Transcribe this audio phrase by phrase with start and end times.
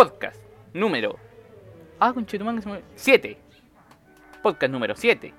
[0.00, 0.40] podcast
[0.72, 1.16] número.
[1.98, 2.62] Ah, conchetumán,
[2.96, 3.36] 7.
[4.42, 5.34] Podcast número 7.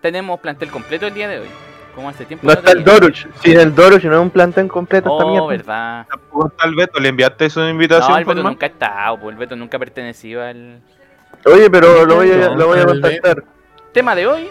[0.00, 1.48] Tenemos plantel completo el día de hoy.
[1.96, 2.84] Como hace tiempo No está el.
[2.84, 3.26] Doruch.
[3.42, 5.46] Si el Doruch no es un plantel completo, esta Oh, mierda.
[5.48, 6.06] verdad.
[6.08, 8.12] Tampoco está el Beto, ¿le enviaste su invitación?
[8.12, 8.52] No, el Beto formal?
[8.52, 10.80] nunca ha estado, pues el Beto nunca perteneció al.
[11.44, 13.42] Oye, pero lo voy a, No, lo voy a contactar.
[13.92, 14.48] Tema de hoy: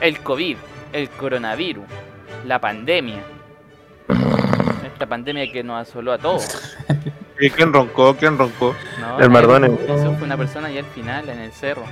[0.00, 0.56] el COVID,
[0.92, 1.84] el coronavirus,
[2.46, 3.24] la pandemia.
[4.86, 6.76] Esta pandemia que nos asoló a todos.
[7.38, 8.14] ¿Y ¿Quién roncó?
[8.16, 8.74] ¿Quién roncó?
[9.00, 9.20] ¿no?
[9.20, 9.72] El Mardones.
[9.80, 11.84] Eso fue una persona ya al final en el cerro.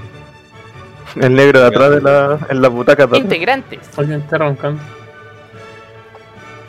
[1.17, 3.07] El negro de atrás de la, en la butaca.
[3.07, 3.19] de.
[3.19, 4.81] Integrantes: Alguien está roncando.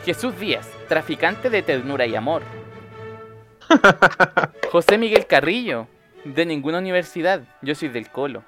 [0.04, 2.42] Jesús Díaz, traficante de ternura y amor.
[4.70, 5.86] José Miguel Carrillo,
[6.24, 8.42] de ninguna universidad, yo soy del Colo.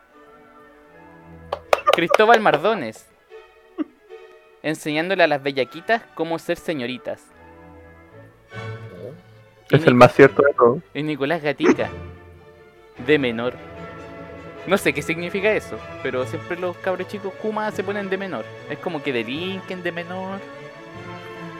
[1.92, 3.06] Cristóbal Mardones,
[4.62, 7.22] enseñándole a las bellaquitas cómo ser señoritas.
[9.70, 10.80] Y, Es el Nic- más cierto de todo.
[10.94, 11.88] y Nicolás Gatica,
[13.06, 13.54] de menor.
[14.66, 18.44] No sé qué significa eso, pero siempre los cabros chicos Kuma se ponen de menor.
[18.68, 20.38] Es como que delinquen de menor.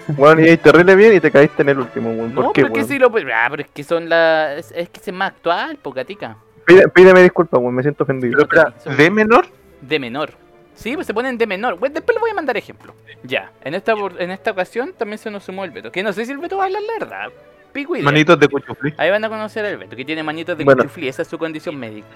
[0.08, 2.32] Bueno, y ahí terrible bien y te caíste en el último, weón.
[2.32, 2.88] ¿Por No, qué, pero que weón?
[2.88, 3.06] sí lo.
[3.34, 4.56] Ah, pero es que son las.
[4.58, 6.36] Es, es que es más actual, pocatica.
[6.64, 7.74] Pide- pídeme disculpas, weón.
[7.74, 8.46] Me siento ofendido.
[8.48, 9.46] Pero espera, ¿de menor?
[9.80, 10.30] De menor.
[10.74, 11.76] Sí, pues se ponen de menor.
[11.78, 12.94] Bueno, después les voy a mandar ejemplo.
[13.24, 13.50] Ya.
[13.64, 15.90] En esta, por- en esta ocasión también se nos sumó el Beto.
[15.90, 17.28] Que no sé si el Beto va a hablar la verdad.
[17.76, 18.06] Pico idea.
[18.06, 18.94] Manitos de cuchufli.
[18.96, 20.82] Ahí van a conocer al Beto, que tiene manitos de Bueno.
[20.82, 21.08] cuchuflí.
[21.08, 22.06] Esa es su condición médica.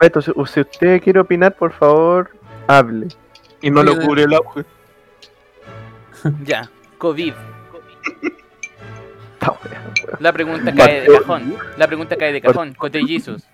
[0.00, 2.30] Beto, si, si usted quiere opinar, por favor,
[2.66, 3.08] hable.
[3.60, 4.64] Y no lo cubre el auge.
[6.44, 6.70] Ya.
[6.96, 7.34] COVID.
[10.20, 11.54] La pregunta cae de cajón.
[11.76, 12.72] La pregunta cae de cajón.
[12.72, 13.44] Cote Jesus.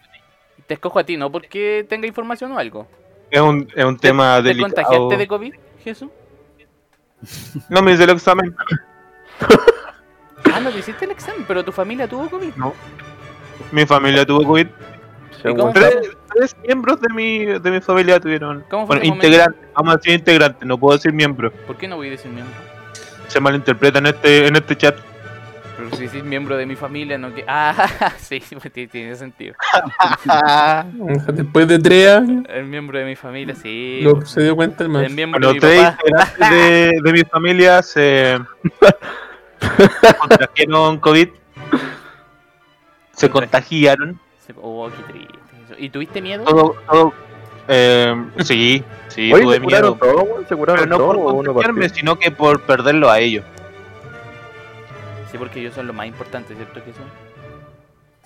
[0.68, 1.32] Te escojo a ti, ¿no?
[1.32, 2.86] Porque tenga información o algo.
[3.28, 4.72] Es un, es un tema ¿Te delicado.
[4.72, 6.10] contagiaste de COVID, Jesús?
[7.68, 8.54] No me hice el examen.
[10.54, 12.52] Ah, no te hiciste el examen, pero tu familia tuvo COVID.
[13.72, 14.66] Mi familia tuvo COVID.
[15.72, 15.96] Tres,
[16.34, 18.62] tres miembros de mi, de mi familia tuvieron.
[18.68, 19.60] ¿Cómo fue Bueno, integrantes.
[19.74, 21.50] Vamos a decir integrantes, no puedo decir miembro.
[21.50, 22.54] ¿Por qué no voy a decir miembro?
[23.28, 24.96] Se malinterpreta en este, en este chat.
[25.78, 27.42] Pero si es miembro de mi familia, no que.
[27.46, 27.88] Ah,
[28.18, 29.54] sí, pues tiene, sentido.
[31.32, 34.00] Después de tres años, El miembro de mi familia, sí.
[34.02, 35.14] lo, se dio cuenta el El man.
[35.14, 35.96] miembro Bueno, de mi tres papá.
[36.04, 38.38] integrantes de, de mi familia se
[40.20, 41.28] contrajeron COVID.
[43.12, 44.18] Se contagiaron.
[44.46, 45.38] Se- Oh, qué triste.
[45.66, 45.74] eso.
[45.78, 46.44] ¿Y tuviste miedo?
[46.44, 47.12] Todo, todo.
[47.68, 49.94] Eh, sí, sí, Oye, tuve se miedo.
[49.94, 50.44] todo.
[50.48, 51.12] Se Pero no todo.
[51.14, 53.44] por contagiarme, sino que por perderlo a ellos.
[55.30, 57.02] Sí, porque ellos son los más importantes, ¿cierto, Jesús?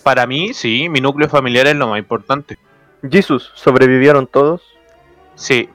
[0.02, 2.56] Para mí, sí, mi núcleo familiar es lo más importante.
[3.10, 4.62] Jesus, ¿sobrevivieron todos?
[5.34, 5.68] Sí,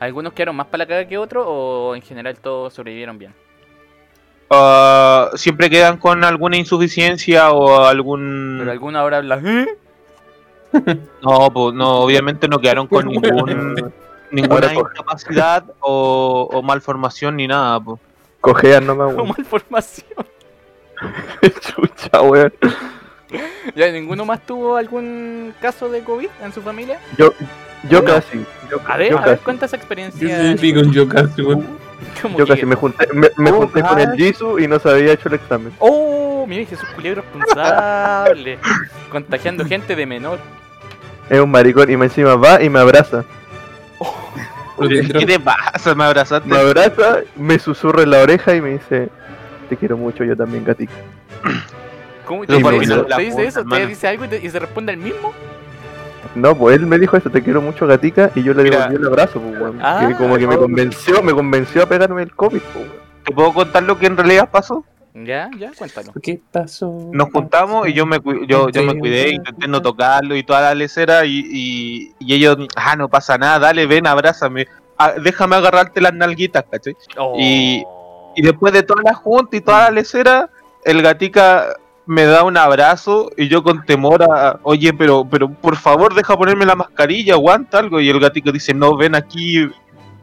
[0.00, 3.32] ¿Algunos quedaron más para la caga que otros o en general todos sobrevivieron bien?
[4.50, 8.56] Ah, siempre quedan con alguna insuficiencia o algún...
[8.58, 9.46] Pero algunos ahora hablan.
[9.46, 9.66] ¿eh?
[11.22, 13.92] No, pues, no, obviamente no quedaron con ningún,
[14.32, 17.78] ninguna incapacidad o, o malformación ni nada.
[17.80, 18.00] pues.
[18.40, 19.28] Cojean nomás, weón.
[19.28, 20.26] malformación.
[21.60, 22.52] Chucha, weón.
[23.74, 26.98] ¿Ya ninguno más tuvo algún caso de COVID en su familia?
[27.16, 27.32] Yo,
[27.88, 28.44] yo casi.
[28.70, 30.36] Yo, A ver, yo a ver, cuenta esa ¿Qué experiencia.
[30.40, 31.66] significa un yo casi, weón?
[32.22, 34.02] ¿Cómo Yo que- casi me junté, me, me Oh, junté con ah.
[34.02, 35.72] el Jesus y no se había hecho el examen.
[35.78, 38.58] Oh, mire Jesús Culebro responsable.
[39.10, 40.38] Contagiando gente de menor.
[41.30, 43.24] Es un maricón y me encima va y me abraza.
[44.78, 45.94] Tendrá- ¿Qué te pasa?
[45.94, 46.48] Me abrazaste.
[46.48, 49.08] Me abraza, me susurra en la oreja y me dice,
[49.68, 50.92] te quiero mucho, yo también, gatica.
[52.26, 53.04] ¿Cómo te dice eso?
[53.04, 53.60] ¿Te dice puta, eso?
[53.60, 53.86] ¿Te hermano.
[53.86, 55.32] dice algo y, te- y se responde el mismo?
[56.34, 58.78] No, pues él me dijo eso, te quiero mucho, gatica, y yo le Mira.
[58.88, 59.78] devolví el abrazo, pues, weón.
[59.82, 63.04] Ah, que como que me convenció, me convenció a pegarme el COVID, pues, weón.
[63.24, 64.84] ¿Te puedo contar lo que en realidad pasó?
[65.14, 66.12] Ya, ya, cuéntalo.
[66.20, 67.10] ¿Qué pasó?
[67.12, 70.60] Nos juntamos y yo me, cu- yo, yo me cuidé, intenté no tocarlo y toda
[70.60, 74.66] la lecera y, y, y ellos, ah, no pasa nada, dale, ven, abrázame.
[74.98, 76.96] Ah, déjame agarrarte las nalguitas, ¿cachai?
[77.38, 77.84] Y-
[78.36, 80.50] Y después de toda la junta y toda la lecera,
[80.84, 85.76] el gatica me da un abrazo y yo con temor a, oye, pero, pero por
[85.76, 88.00] favor deja ponerme la mascarilla, aguanta algo.
[88.00, 89.66] Y el gatica dice, no, ven aquí,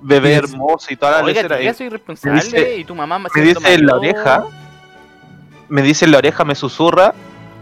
[0.01, 3.42] bebé hermoso y toda la Oiga, Y soy responsable dice- y tu mamá me me
[3.42, 4.44] dice en la oreja,
[5.69, 7.13] me dice en la oreja, me susurra.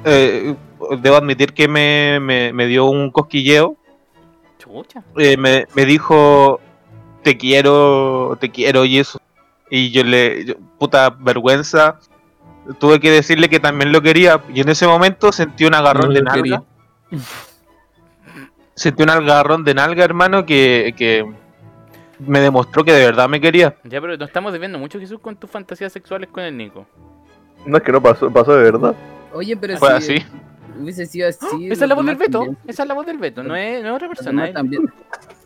[0.06, 0.56] eh,
[1.02, 3.76] debo admitir que me, me, me dio un cosquilleo.
[4.58, 5.04] Chucha.
[5.18, 6.60] eh, me, me dijo,
[7.24, 9.20] te quiero, te quiero y eso.
[9.70, 12.00] Y yo le, yo- puta vergüenza,
[12.80, 14.42] tuve que decirle que también lo quería.
[14.54, 16.42] Y en ese momento sentí un agarrón No de nalga.
[16.42, 16.64] quería.
[18.76, 21.26] Sentí un agarrón de nalga, hermano, que, que
[22.20, 23.76] me demostró que de verdad me quería.
[23.84, 26.88] Ya, pero nos estamos desviando mucho, Jesús, con tus fantasías sexuales con el Nico.
[27.66, 28.96] No es que no pasó, pasó de verdad.
[29.34, 30.26] Oye, pero Fue si así.
[30.80, 31.46] hubiese sido así.
[31.46, 31.58] ¡Ah!
[31.74, 32.40] Esa es la voz del Beto.
[32.40, 33.44] también- Esa es la voz del Beto.
[33.44, 34.48] No es, no es otra persona.
[34.48, 34.54] ¿eh?
[34.54, 34.84] también,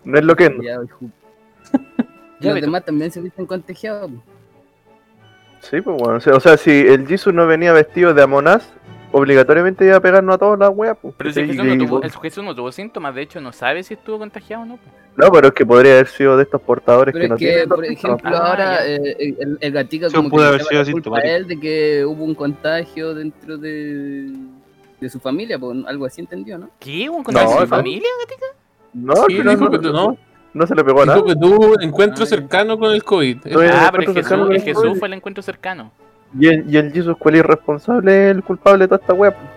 [0.03, 0.51] No es lo que es.
[0.61, 2.65] ya, los Beto.
[2.67, 4.11] demás también se hubiesen contagiado.
[5.69, 6.17] Sí, pues bueno.
[6.17, 8.71] O sea, o sea, si el Jesus no venía vestido de Amonaz,
[9.11, 10.97] obligatoriamente iba a pegarnos a todos las weas.
[11.01, 11.13] Pues.
[11.17, 13.81] Pero si Sí, Jesús no, tuvo, el Jesús no tuvo síntomas, de hecho no sabe
[13.83, 14.77] si estuvo contagiado o no.
[14.77, 14.83] po.
[15.15, 17.45] No, pero es que podría haber sido de estos portadores Pero que es no que,
[17.45, 17.69] tienen.
[17.69, 18.31] por ejemplo.
[18.35, 21.47] Ah, ahora eh, el, el gatica como pudo que haber sido la culpa a él
[21.47, 24.33] de que hubo un contagio dentro de,
[24.99, 26.69] de su familia, pues algo así entendió, ¿no?
[26.79, 27.07] ¿Qué?
[27.09, 27.67] ¿Un contagio No, de no.
[27.67, 28.09] familia?
[28.93, 30.17] No, Sí, no, no.
[30.53, 31.15] No se le pegó nada.
[31.15, 33.45] Dijo que tuvo encuentro Ah, cercano con el COVID.
[33.45, 33.59] No.
[33.73, 34.99] Ah, pero el Jesús, con el el Jesús COVID.
[34.99, 35.91] fue el encuentro cercano.
[36.39, 39.31] Y el, y el Jesus, ¿cuál es el responsable, el culpable de toda esta wea?
[39.35, 39.47] pues.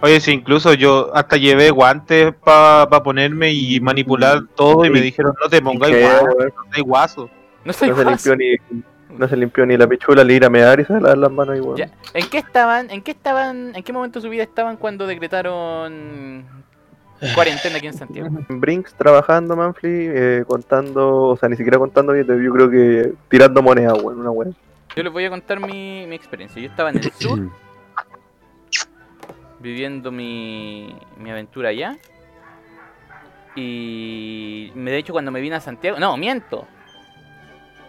[0.00, 5.32] Oye, sí, incluso yo hasta llevé guantes para ponerme y manipular todo y me dijeron,
[5.42, 6.52] no te pongáis ¿Qué, guantes, weón?
[6.56, 7.30] no te guaso.
[7.64, 8.34] No soy No se guaso.
[8.34, 8.36] limpió
[8.70, 8.82] ni.
[9.18, 11.56] No se limpió ni la pichula, le ir a mear y se lavar las manos
[11.56, 11.78] igual.
[11.78, 11.90] Ya.
[12.14, 12.90] ¿En qué estaban?
[12.90, 13.74] ¿En qué estaban?
[13.74, 16.44] ¿En qué momento de su vida estaban cuando decretaron
[17.34, 18.28] cuarentena aquí en Santiago?
[18.48, 23.94] Brinks trabajando, Manfly, eh, contando, o sea, ni siquiera contando yo creo que tirando moneda,
[23.94, 24.50] weón, una wea.
[24.96, 26.60] Yo les voy a contar mi, mi experiencia.
[26.60, 27.50] Yo estaba en el sur,
[29.60, 31.96] viviendo mi, mi aventura allá.
[33.56, 36.66] Y me- de hecho cuando me vine a Santiago, no, miento.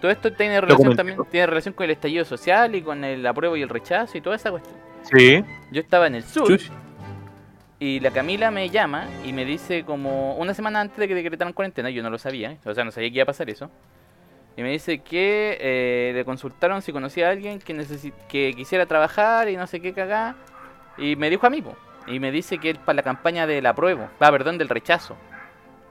[0.02, 3.58] Todo esto tiene relación también, tiene relación con el estallido social y con el apruebo
[3.58, 4.76] y el rechazo y toda esa cuestión.
[5.04, 5.44] Sí.
[5.72, 6.48] Yo estaba en el sur.
[7.80, 11.54] Y la Camila me llama y me dice como una semana antes de que decretaran
[11.54, 13.70] cuarentena, yo no lo sabía, o sea, no sabía que iba a pasar eso.
[14.58, 17.86] Y me dice que eh, le consultaron si conocía a alguien que,
[18.28, 20.36] que quisiera trabajar y no sé qué cagá.
[20.98, 21.78] Y me dijo a mí, po.
[22.08, 25.16] y me dice que es para la campaña del apruebo, ah, perdón, del rechazo.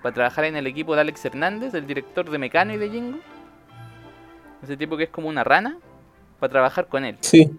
[0.02, 3.18] Para trabajar en el equipo de Alex Hernández, el director de Mecano y de Jingo.
[4.62, 5.78] Ese tipo que es como una rana,
[6.38, 7.16] para trabajar con él.
[7.20, 7.50] Sí.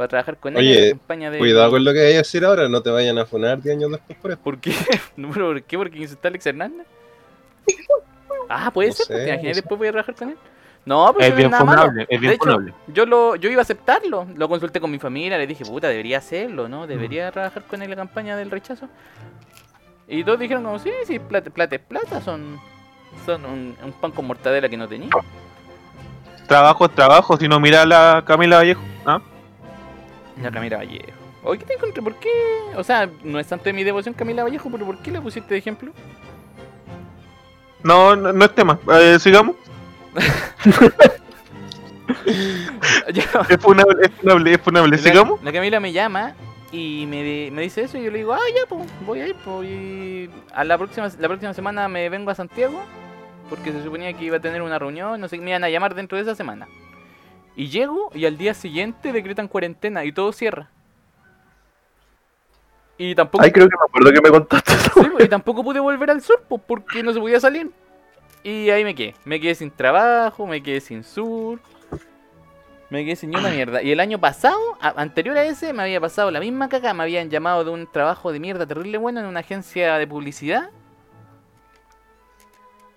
[0.00, 1.38] Para trabajar con él Oye, en la campaña de...
[1.38, 3.90] Cuidado con lo que vayas a decir ahora, no te vayan a funar 10 años
[3.90, 4.42] después por esto.
[4.42, 4.72] ¿Por qué?
[5.18, 5.76] No, ¿Por qué?
[5.76, 6.86] ¿Porque insultó a Alex Hernández?
[8.48, 9.60] Ah, puede No ser, sé, ¿te imaginas no sé.
[9.60, 10.36] después voy a trabajar con él?
[10.86, 12.72] No, pero Es no bien nada funable, es bien De hecho, funable.
[12.86, 16.16] yo lo, yo iba a aceptarlo, lo consulté con mi familia, le dije, puta, debería
[16.16, 16.86] hacerlo, ¿no?
[16.86, 18.88] Debería trabajar con él en la campaña del rechazo.
[20.08, 22.58] Y todos dijeron como, sí, sí, plata, plata es plata, son,
[23.26, 25.10] son un, un pan con mortadela que no tenía.
[26.48, 28.80] Trabajo es trabajo, si no mira a la Camila Vallejo.
[30.42, 31.10] La Camila Vallejo.
[31.42, 32.02] Oye, ¿qué te encontré?
[32.02, 32.28] ¿Por qué?
[32.76, 35.54] O sea, no es tanto de mi devoción Camila Vallejo, pero ¿por qué la pusiste
[35.54, 35.92] de ejemplo?
[37.82, 38.78] No, no, no es tema.
[38.92, 39.56] Eh, sigamos.
[43.48, 44.96] Es funable, es funable, es funable.
[44.96, 45.42] La- Sigamos.
[45.42, 46.34] La, Camila me llama
[46.72, 49.36] y me, me dice eso y yo le digo, ah, ya, pues, voy a ir,
[49.44, 52.80] pues, y a la próxima, la próxima semana me vengo a Santiago
[53.48, 55.94] porque se suponía que iba a tener una reunión, no sé, me iban a llamar
[55.94, 56.68] dentro de esa semana.
[57.56, 60.70] Y llego y al día siguiente decretan cuarentena y todo cierra.
[62.98, 64.90] Y tampoco, Ay, creo que me acuerdo que me contaste eso.
[65.02, 67.70] sí, y tampoco pude volver al sur pues, porque no se podía salir.
[68.42, 69.14] Y ahí me quedé.
[69.24, 71.60] Me quedé sin trabajo, me quedé sin sur.
[72.90, 73.82] Me quedé sin una mierda.
[73.82, 76.92] Y el año pasado, a- anterior a ese, me había pasado la misma caca.
[76.92, 80.70] Me habían llamado de un trabajo de mierda terrible bueno en una agencia de publicidad.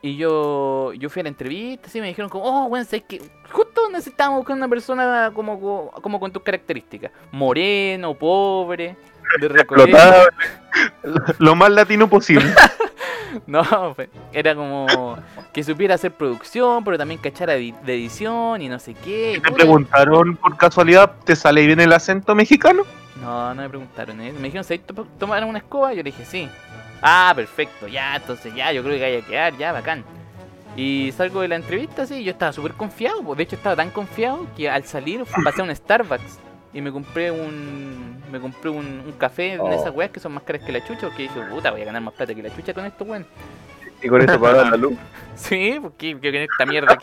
[0.06, 3.22] Y yo, yo fui a la entrevista, así me dijeron como, oh, bueno, ¿sabes que
[3.54, 7.10] Justo necesitábamos buscar una persona como, como, con tus características.
[7.32, 8.98] Moreno, pobre,
[9.40, 9.48] de.
[11.40, 12.54] Lo más latino posible.
[13.48, 13.96] No,
[14.32, 15.18] era como
[15.52, 19.34] que supiera hacer producción, pero también cachara de, edición y no sé qué.
[19.38, 22.84] y ¿Te preguntaron por casualidad, ¿te sale bien el acento mexicano?
[23.22, 24.20] No, no me preguntaron.
[24.22, 24.34] ¿eh?
[24.34, 25.92] Me dijeron, ¿sabes to- tomar una escoba?
[25.94, 26.50] Yo le dije, sí.
[27.02, 30.04] Ah, perfecto, ya, entonces ya, yo creo que vaya a quedar, ya, bacán.
[30.76, 34.48] Y salgo de la entrevista, sí, yo estaba súper confiado, de hecho estaba tan confiado
[34.58, 36.40] que al salir pasé a un Starbucks
[36.74, 39.72] y me compré un me compré un, un café de Oh.
[39.72, 42.02] esas weas que son más caras que la chucha, porque dije, puta, voy a ganar
[42.02, 43.26] más plata que la chucha con esto, weón.
[44.02, 44.94] Y con eso pagan la luz.
[45.36, 46.98] Sí, porque que con esta mierda.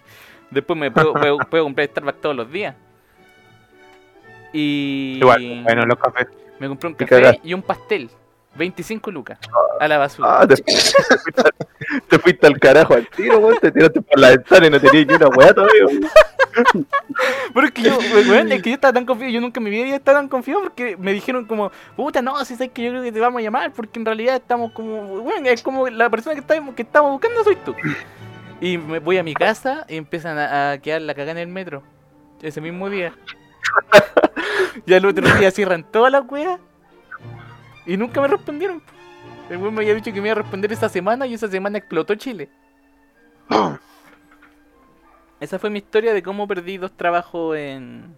[0.51, 2.75] Después me puedo, puedo, puedo comprar Starbucks todos los días.
[4.53, 5.19] Y.
[5.21, 6.27] Igual, bueno, los cafés.
[6.59, 8.11] Me compré un café y un pastel.
[8.57, 9.39] 25 lucas.
[9.79, 10.41] A la basura.
[10.41, 13.59] Ah, te, te fuiste al- te fuiste al carajo al tiro, weón.
[13.61, 15.85] Te tiraste por la ventana y no tenías ni una weá todavía.
[17.55, 19.33] Pero es que yo, weón, es que yo estaba tan confiado.
[19.33, 22.55] Yo nunca en mi vida estado tan confiado porque me dijeron como, puta, no, si
[22.55, 25.47] sabes que yo creo que te vamos a llamar porque en realidad estamos como, weón,
[25.47, 27.75] es como la persona que estamos, que estamos buscando soy tú.
[28.61, 31.49] Y me voy a mi casa y empiezan a, a quedar la cagada en el
[31.49, 31.83] metro.
[32.43, 33.15] Ese mismo día.
[34.87, 36.59] y al otro día cierran todas las weas.
[37.87, 38.83] Y nunca me respondieron.
[39.49, 41.79] El weón me había dicho que me iba a responder esta semana y esa semana
[41.79, 42.49] explotó Chile.
[45.41, 48.15] Esa fue mi historia de cómo perdí dos trabajos en...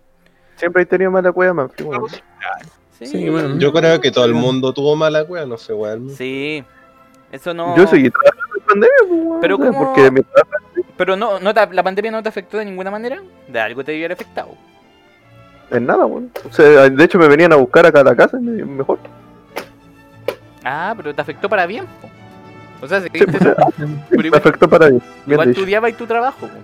[0.56, 1.70] Siempre he tenido mala cueva, man.
[1.84, 2.08] weón.
[2.10, 2.20] Sí,
[2.98, 3.06] Sí.
[3.06, 3.58] Sí, bueno.
[3.58, 6.10] Yo creo que todo el mundo tuvo mala wea, no sé, weón.
[6.10, 6.62] Sí.
[7.32, 7.76] Eso no.
[7.76, 9.84] Yo seguí trabajando en pandemia, pues, weón, Pero o sea, ¿cómo?
[9.94, 13.20] porque trabajo Pero no, no te- la pandemia no te afectó de ninguna manera.
[13.48, 14.50] De algo te debió haber afectado.
[15.70, 16.30] en nada, weón.
[16.48, 18.98] O sea, de hecho me venían a buscar acá a la casa y me- mejor.
[20.64, 21.86] Ah, pero te afectó para bien.
[22.00, 22.08] po.
[22.84, 23.78] O sea, Sí, seguiste- pues,
[24.10, 25.00] me igual, afectó para bien.
[25.00, 25.60] bien igual dicho.
[25.60, 26.46] tu odiabas tu trabajo.
[26.46, 26.58] po.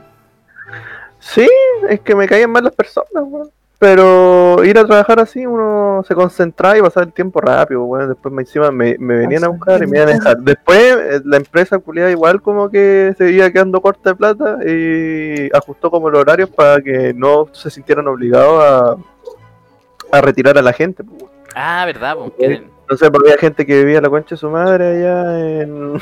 [1.20, 1.48] Sí,
[1.88, 3.50] es que me caían mal las personas, weón.
[3.80, 8.08] Pero ir a trabajar así, uno se concentraba y pasaba el tiempo rápido, weón.
[8.08, 10.38] Después me, encima me, me venían a buscar y me iban a dejar.
[10.38, 15.48] Después eh, la empresa culiada igual como que se iba quedando corta de plata y
[15.56, 20.72] ajustó como los horarios para que no se sintieran obligados a, a retirar a la
[20.72, 21.04] gente.
[21.04, 21.32] pues, weón.
[21.54, 22.16] Ah, verdad.
[22.36, 26.00] que- No sé, porque había gente que vivía la concha de su madre allá en,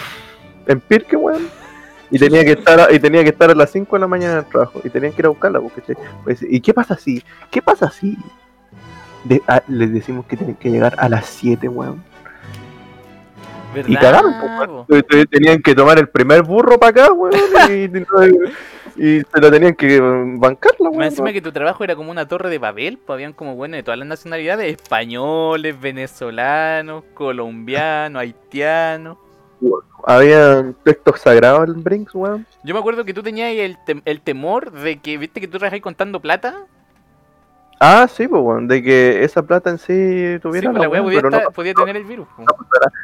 [0.67, 1.49] en Pirque, weón.
[2.11, 4.33] Y tenía que estar a, y tenía que estar a las 5 de la mañana
[4.35, 4.81] en el trabajo.
[4.85, 5.83] Y tenían que ir a buscarla, porque
[6.25, 7.23] pues, ¿Y qué pasa si?
[7.51, 8.17] ¿Qué pasa si?
[9.25, 12.03] De- a- les decimos que tienen que llegar a las 7, weón.
[13.75, 13.91] ¿Verdad?
[13.91, 14.35] Y cagaron,
[14.87, 17.35] pues, Tenían que tomar el primer burro para acá, weón.
[17.69, 17.91] Y,
[18.99, 21.03] y se lo tenían que bancarla, weón.
[21.03, 23.83] encima que tu trabajo era como una torre de Babel, pues habían como bueno de
[23.83, 29.19] todas las nacionalidades, españoles, venezolanos, colombianos, haitianos.
[30.05, 32.47] Había textos sagrados en Brinks, weón.
[32.63, 35.59] Yo me acuerdo que tú tenías el, tem- el temor de que, viste que tú
[35.59, 36.55] trabajas contando plata.
[37.79, 38.69] Ah, sí, pues, weón.
[38.69, 39.85] De que esa plata en sí
[40.35, 42.27] Sí, tuviera pues la weá weón, podía, pero no- tener el virus.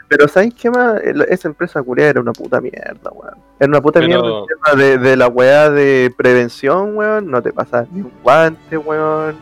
[0.09, 1.00] Pero ¿sabes qué más?
[1.02, 3.35] Esa empresa culiada era una puta mierda, weón.
[3.59, 7.31] Era una puta Pero- mierda el tema de, de la weá de prevención, weón.
[7.31, 9.37] No te pasas ni un guante, weón.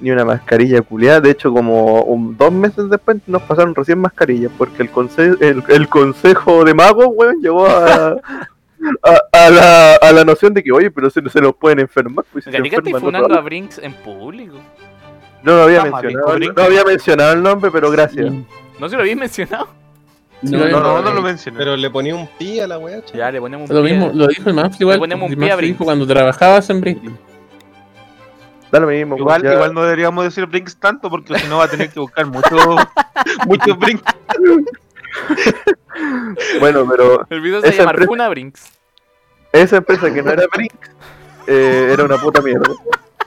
[0.00, 1.20] Ni una mascarilla culiada.
[1.20, 4.52] De hecho, como un- dos meses después nos pasaron recién mascarillas.
[4.56, 8.16] Porque el, conse el, el consejo de magos, weón, llegó a,
[9.02, 12.24] a, a la, a la noción de que, oye, pero se, se nos pueden enfermar.
[12.32, 14.54] Pues, si se enferman, no, a Brinks en público.
[15.42, 16.38] no lo había mencionado.
[16.38, 18.32] No había mencionado el nombre, pero gracias.
[18.78, 19.68] No se lo habéis mencionado.
[20.42, 21.58] No, No, No, no, no, no lo mencioné.
[21.58, 23.02] Pero le ponía un pi a la chaval.
[23.12, 23.94] Ya, le ponemos un Lo pie.
[23.94, 24.96] mismo, lo dijo el Manfred igual.
[24.96, 25.78] Le ponemos un pie a Brinks.
[25.82, 27.10] cuando trabajabas en Brinks.
[28.70, 29.10] Da lo mismo.
[29.16, 31.90] pues, Igual, ya- igual no deberíamos decir Brinks tanto porque si no va a tener
[31.90, 32.56] que buscar mucho,
[33.46, 34.02] mucho Brinks.
[36.60, 38.72] Bueno, pero El video se llama empresa- Arjuna Brinks.
[39.52, 40.72] esa empresa que no era Brink
[41.46, 42.68] eh, era una puta mierda.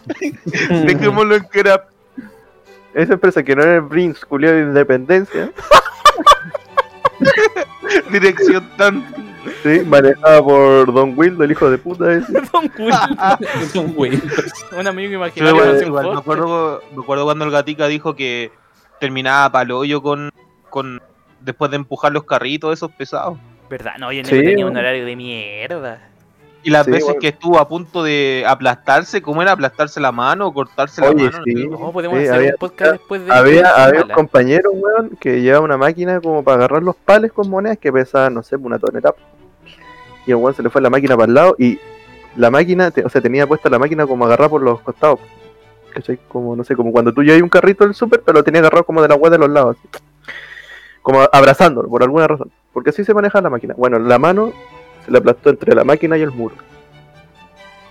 [0.85, 1.87] Dejémoslo en que era
[2.93, 5.51] Esa empresa que no era Brinks, culiado de independencia,
[8.11, 9.03] dirección tan.
[9.63, 9.81] ¿Sí?
[9.85, 12.31] manejada por Don Wildo, el hijo de puta ese.
[12.53, 12.93] Don Will.
[13.71, 14.19] Son güey.
[14.77, 15.81] Un amigo imaginario.
[15.81, 18.51] igual, me, acuerdo, me acuerdo cuando el gatica dijo que
[18.99, 20.31] terminaba palo hoyo con,
[20.69, 21.01] con.
[21.39, 23.37] Después de empujar los carritos esos pesados.
[23.69, 23.93] ¿Verdad?
[23.99, 26.10] No, yo Sí, tenía un horario de mierda.
[26.63, 27.19] Y las Sí, veces bueno.
[27.19, 29.53] que estuvo a punto de aplastarse, ¿cómo era?
[29.53, 31.41] ¿Aplastarse la mano o cortarse la mano?
[31.43, 31.67] sí.
[31.67, 33.33] No, podemos Sí, hacer había- un podcast después de.
[33.33, 37.49] Había, había un compañero, weón, que llevaba una máquina como para agarrar los pales con
[37.49, 39.15] monedas que pesaba, no sé, una tonelada.
[40.27, 41.79] Y el weón se le fue la máquina para el lado y
[42.35, 45.19] la máquina, te- o sea, tenía puesta la máquina como agarrada por los costados.
[45.93, 46.19] ¿Cachai?
[46.29, 48.85] Como, no sé, como cuando tú llevas un carrito del súper, pero lo tenía agarrado
[48.85, 49.77] como de la web de los lados.
[49.79, 49.89] así.
[51.01, 52.51] Como abrazándolo, por alguna razón.
[52.71, 53.73] Porque así se maneja la máquina.
[53.75, 54.53] Bueno, la mano
[55.05, 56.55] se le aplastó entre la máquina y el muro.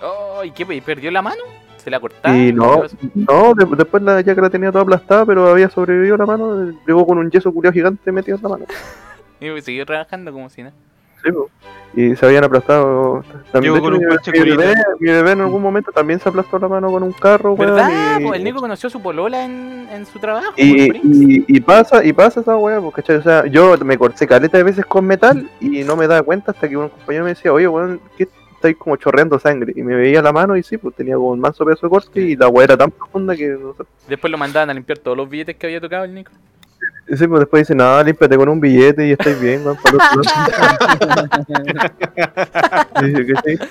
[0.01, 0.65] Oh, ¿y qué?
[0.81, 1.41] ¿Perdió la mano?
[1.77, 2.37] ¿Se la cortaron?
[2.39, 2.83] Y no,
[3.15, 6.69] no, de- después la, ya que la tenía toda aplastada, pero había sobrevivido la mano,
[6.69, 8.65] eh, llegó con un yeso culiao gigante metido en la mano.
[9.39, 10.75] Y siguió trabajando como si nada.
[11.23, 11.49] Sí, po.
[11.93, 13.23] y se habían aplastado.
[13.51, 14.73] También, con un mi, bebé, curita.
[14.99, 18.19] mi bebé en algún momento también se aplastó la mano con un carro, weón, ¿Verdad?
[18.19, 18.35] y-?
[18.35, 20.53] El Nico conoció a su polola en, en su trabajo.
[20.57, 23.17] Y, pasa, y pasa esa weá, ¿cachai?
[23.17, 26.51] O sea, yo me corté caleta de veces con metal y no me daba cuenta
[26.51, 29.73] hasta que un compañero me decía, oye, weón, ¿qué estáis como chorreando sangre?
[29.75, 32.21] Y me veía la mano y sí, pues tenía como un manso pedazo de corte
[32.21, 33.83] y la weá era tan profunda que no sé.
[34.07, 36.31] Después lo mandaban a limpiar todos los billetes que había tocado el Nico.
[37.07, 40.01] Sí, pues después dice, no, límpiate con un billete y estáis bien, weón, para el
[40.01, 41.27] otro lado".
[43.01, 43.65] Dice que sí.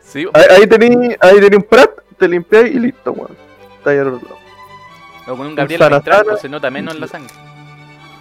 [0.00, 3.36] Sí, Ahí, ahí tení, ahí tení un prat, te limpiáis y listo, weón.
[3.78, 4.38] Está ahí al otro lado.
[5.28, 7.32] o con un Gabriel Mistral, pues se nota menos la sangre.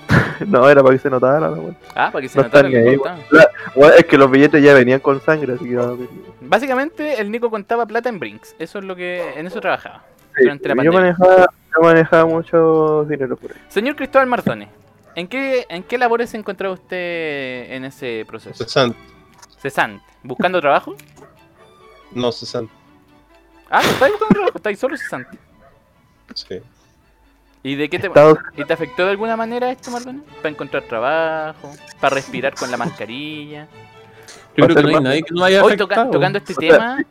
[0.48, 1.78] No, era para que se notara, la weón.
[1.96, 2.98] Ah, para que se No notara ahí,
[3.98, 5.78] Es que los billetes ya venían con sangre, así que.
[6.42, 8.56] Básicamente, el Nico contaba plata en Brinks.
[8.58, 9.34] Eso es lo que.
[9.36, 10.04] En eso trabajaba.
[10.40, 13.58] Sí, Durante la yo, manejaba, yo manejaba mucho dinero por ahí.
[13.68, 14.70] Señor Cristóbal Marzones,
[15.16, 18.64] ¿en qué, ¿en qué labores se encontraba usted en ese proceso?
[18.64, 18.98] Cesante.
[19.60, 20.04] Cesante.
[20.24, 20.96] ¿Buscando trabajo?
[22.14, 22.72] No, cesante.
[23.70, 25.38] Ah, no estáis buscando trabajo, estáis solo cesante.
[26.34, 26.60] Sí.
[27.62, 30.24] ¿Y de qué te, Estados ¿y te afectó de alguna manera esto, Marzones?
[30.38, 31.72] ¿Para encontrar trabajo?
[32.00, 33.68] ¿Para respirar con la mascarilla?
[34.56, 36.70] Yo creo que no hay nadie que no haya Hoy toca- tocando este O sea,
[36.70, 37.04] tema.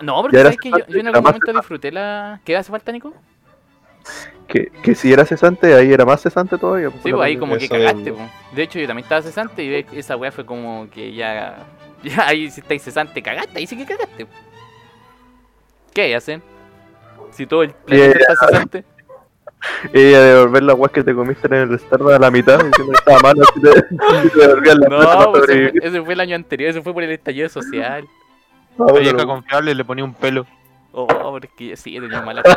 [0.00, 2.40] No, porque sabes que yo, yo en algún momento disfruté la.
[2.44, 3.12] ¿Qué hace falta, Nico?
[4.48, 6.90] Que, que si era cesante, ahí era más cesante todavía.
[6.90, 8.28] Sí, pues ahí como que Eso cagaste, po.
[8.54, 11.66] De hecho, yo también estaba cesante y esa weá fue como que ya.
[12.02, 14.26] Ya ahí si estáis cesante, cagaste, ahí sí que cagaste.
[15.94, 16.42] ¿Qué hacen?
[17.30, 18.32] Si todo el planeta ya.
[18.32, 18.84] está cesante.
[19.92, 22.98] Ella devolver las weas que te comiste en el Starbucks a la mitad, diciendo que
[22.98, 26.82] estaba malo, así te, la No, pues ese, fue, ese fue el año anterior, ese
[26.82, 28.04] fue por el estallido social.
[28.78, 30.46] La bueno, vieja confiable le ponía un pelo.
[30.92, 32.42] Oh, porque yo sí, tenido mala.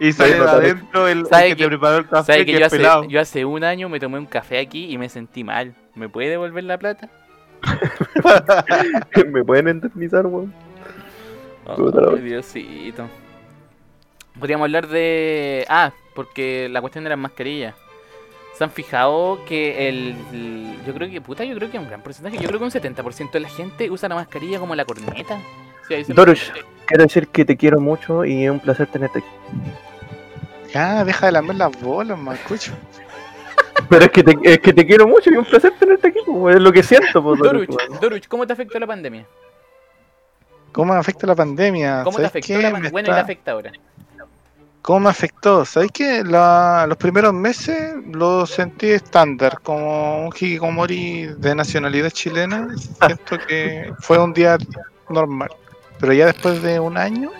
[0.00, 2.52] Y sale de adentro el, el ¿Sabe que que- te preparó el café ¿Sabes que,
[2.54, 3.04] que yo hace, pelado.
[3.04, 5.74] yo hace un año me tomé un café aquí y me sentí mal?
[5.94, 7.08] ¿Me puede devolver la plata?
[9.28, 10.52] ¿Me pueden indemnizar, weón?
[11.66, 13.08] Ay, Diosito.
[14.38, 15.64] Podríamos hablar de.
[15.68, 17.74] Ah, porque la cuestión de las mascarillas.
[18.56, 22.00] ¿Se han fijado que el, el- Yo creo que, puta, yo creo que un gran
[22.02, 25.38] porcentaje, yo creo que un 70% de la gente usa la mascarilla como la corneta.
[25.86, 26.50] Sí, ahí se lo- Dorush,
[26.86, 29.28] quiero decir que te quiero mucho y es un placer tenerte aquí.
[30.72, 32.72] Ya, deja de lamer las bolas, me escucho.
[33.90, 36.20] Pero es que te, es que te quiero mucho y es un placer tenerte aquí,
[36.26, 38.00] pues, es lo que siento, pues, Dorush, Doruch.
[38.00, 39.26] Doruch, ¿cómo te afectó la pandemia?
[40.72, 42.02] ¿Cómo me afecta la pandemia?
[42.04, 42.90] ¿Cómo te ¿Sabes afectó la pandemia?
[42.90, 43.72] Bueno, y la afecta ahora.
[44.86, 45.64] ¿Cómo me afectó?
[45.64, 46.22] ¿Sabes qué?
[46.22, 52.68] La- los primeros meses lo sentí estándar, como un hikikomori de nacionalidad chilena.
[53.04, 54.56] Siento que fue un día
[55.10, 55.50] normal.
[55.98, 57.32] Pero ya después de un año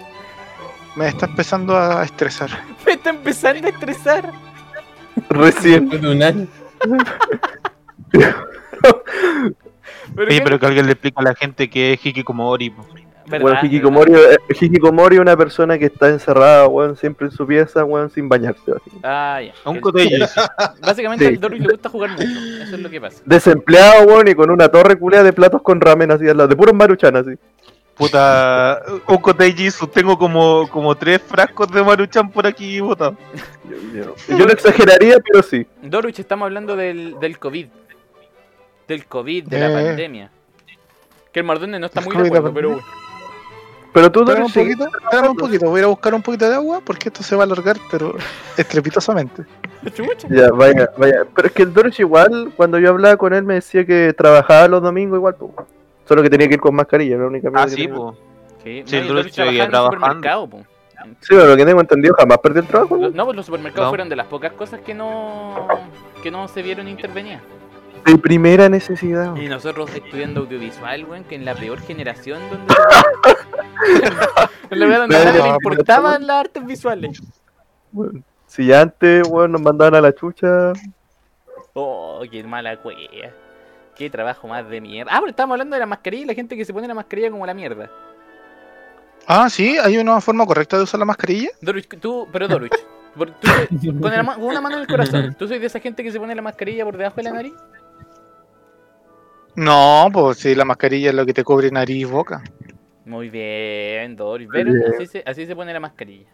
[0.97, 2.51] me está empezando a estresar.
[2.87, 4.33] Me está empezando a estresar.
[5.29, 5.89] Recién.
[5.89, 6.47] Después de un año.
[10.15, 12.73] Pero Sí, qué- pero que alguien le explica a la gente que es Hikikomori.
[13.29, 17.85] Bueno, Hikikomori, eh, Hikikomori es una persona que está encerrada, weón, siempre en su pieza,
[17.85, 18.71] weón, sin bañarse.
[18.71, 19.01] básicamente.
[19.03, 19.53] Ah, ya.
[19.65, 20.27] Un Que- cotello.
[20.81, 21.35] Básicamente Sí.
[21.35, 22.23] al Doruch le gusta jugar mucho.
[22.25, 23.23] Eso es lo que pasa.
[23.25, 26.57] Desempleado, weón, y con una torre culea de platos con ramen así al lado, de
[26.57, 27.31] puros maruchan así.
[27.97, 33.17] Puta, un cotello, tengo como, como tres frascos de maruchan por aquí botados.
[34.29, 35.67] Yo no exageraría, pero sí.
[35.83, 37.67] Doruch, estamos hablando del, del COVID.
[38.87, 39.85] Del COVID, de la Eh.
[39.87, 40.31] pandemia.
[41.33, 42.85] Que el Mardone no está muy de acuerdo, pero bueno.
[43.97, 45.71] Pero tú, Espérame un poquito, espérame un poquito.
[45.71, 47.79] Voy a ir a buscar un poquito de agua porque esto se va a alargar,
[47.91, 48.15] pero
[48.59, 49.45] estrepitosamente.
[50.29, 51.25] Ya, vaya, vaya.
[51.35, 54.69] Pero es que el Doruch igual, cuando yo hablaba con él, me decía que trabajaba
[54.69, 55.51] los domingos igual, pues.
[56.07, 58.15] Solo que tenía que ir con mascarilla, la única Ah, sí, po.
[58.63, 60.57] Sí, Sí, no, el Doruch seguía trabajaba en un trabajando.
[60.59, 60.67] po.
[61.21, 62.97] Sí, pero lo que tengo entendido, jamás perdió el trabajo.
[62.99, 63.09] ¿no?
[63.11, 63.91] No, pues los supermercados No.
[63.93, 65.67] fueron de las pocas cosas que no
[66.23, 67.39] que no se vieron intervenir.
[68.07, 69.35] De primera necesidad.
[69.37, 72.75] Y nosotros estudiando audiovisual, weón, que en la peor generación donde
[74.71, 77.21] en la verdad donde a nadie le No, importaban las artes visuales.
[77.93, 80.73] Bueno, si antes, weón, nos mandaban a la chucha.
[81.75, 83.01] Oh, qué mala cueva.
[83.97, 85.11] Qué trabajo más de mierda.
[85.13, 87.31] Ah, pero estábamos hablando de la mascarilla y la gente que se pone la mascarilla
[87.31, 87.91] como la mierda.
[89.27, 91.49] Ah, sí, hay una forma correcta de usar la mascarilla.
[91.61, 92.71] Doruch, tú, pero Doruch,
[93.17, 93.49] por- tú,
[94.01, 96.13] con, la ma- con una mano en el corazón, ¿tú soy de esa gente que
[96.13, 97.55] se pone la mascarilla por debajo de la nariz?
[99.57, 102.43] No, pues si la mascarilla es lo que te cubre nariz y boca.
[103.05, 104.49] Muy bien, Doruch.
[104.53, 104.85] Pero Bien.
[104.95, 106.27] así se, así se pone la mascarilla.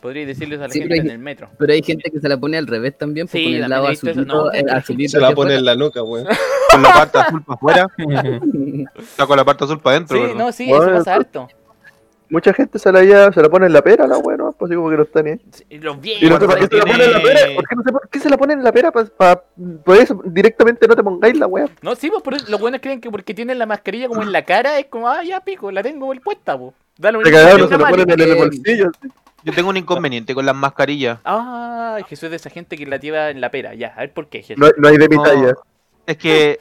[0.00, 1.48] Podrías decirles a la Sí, gente en el metro.
[1.58, 4.22] Pero hay gente que se la pone al revés también, pues Sí, el lado azulito,
[4.26, 6.26] No, eh, azulito Se la pone en la nuca, weón.
[6.70, 7.86] Con la parte azul para afuera,
[8.98, 10.16] está con la parte azul para adentro.
[10.16, 10.36] Sí, ¿verdad?
[10.36, 11.48] no, sí, eso pasa harto.
[12.34, 14.52] Mucha gente se la, ya, se la pone en la pera, la weón, ¿no?
[14.52, 15.40] pues así como que no está ni ahí.
[15.52, 16.30] Sí, Los Y viejos.
[16.30, 17.40] no sé por qué se la ponen en la pera.
[17.54, 18.90] ¿Por qué, no sé por qué se la ponen en la pera?
[18.92, 19.42] Para
[19.84, 21.68] por eso directamente no te pongáis la weá.
[21.80, 24.32] No, sí, pues por eso los buenos creen que porque tienen la mascarilla como en
[24.32, 26.74] la cara es como, ah, ya pico, la tengo el puesta, po.
[26.98, 28.90] Da lo Se cagaron, se la ponen en el bolsillo.
[29.00, 29.08] así.
[29.44, 31.18] Yo tengo un inconveniente con las mascarillas.
[31.24, 33.74] Ah, Jesús es de esa gente que la lleva en la pera.
[33.74, 34.56] Ya, a ver por qué, Jesús.
[34.58, 35.54] No, hay- no hay de mi No, talla.
[36.06, 36.58] Es que,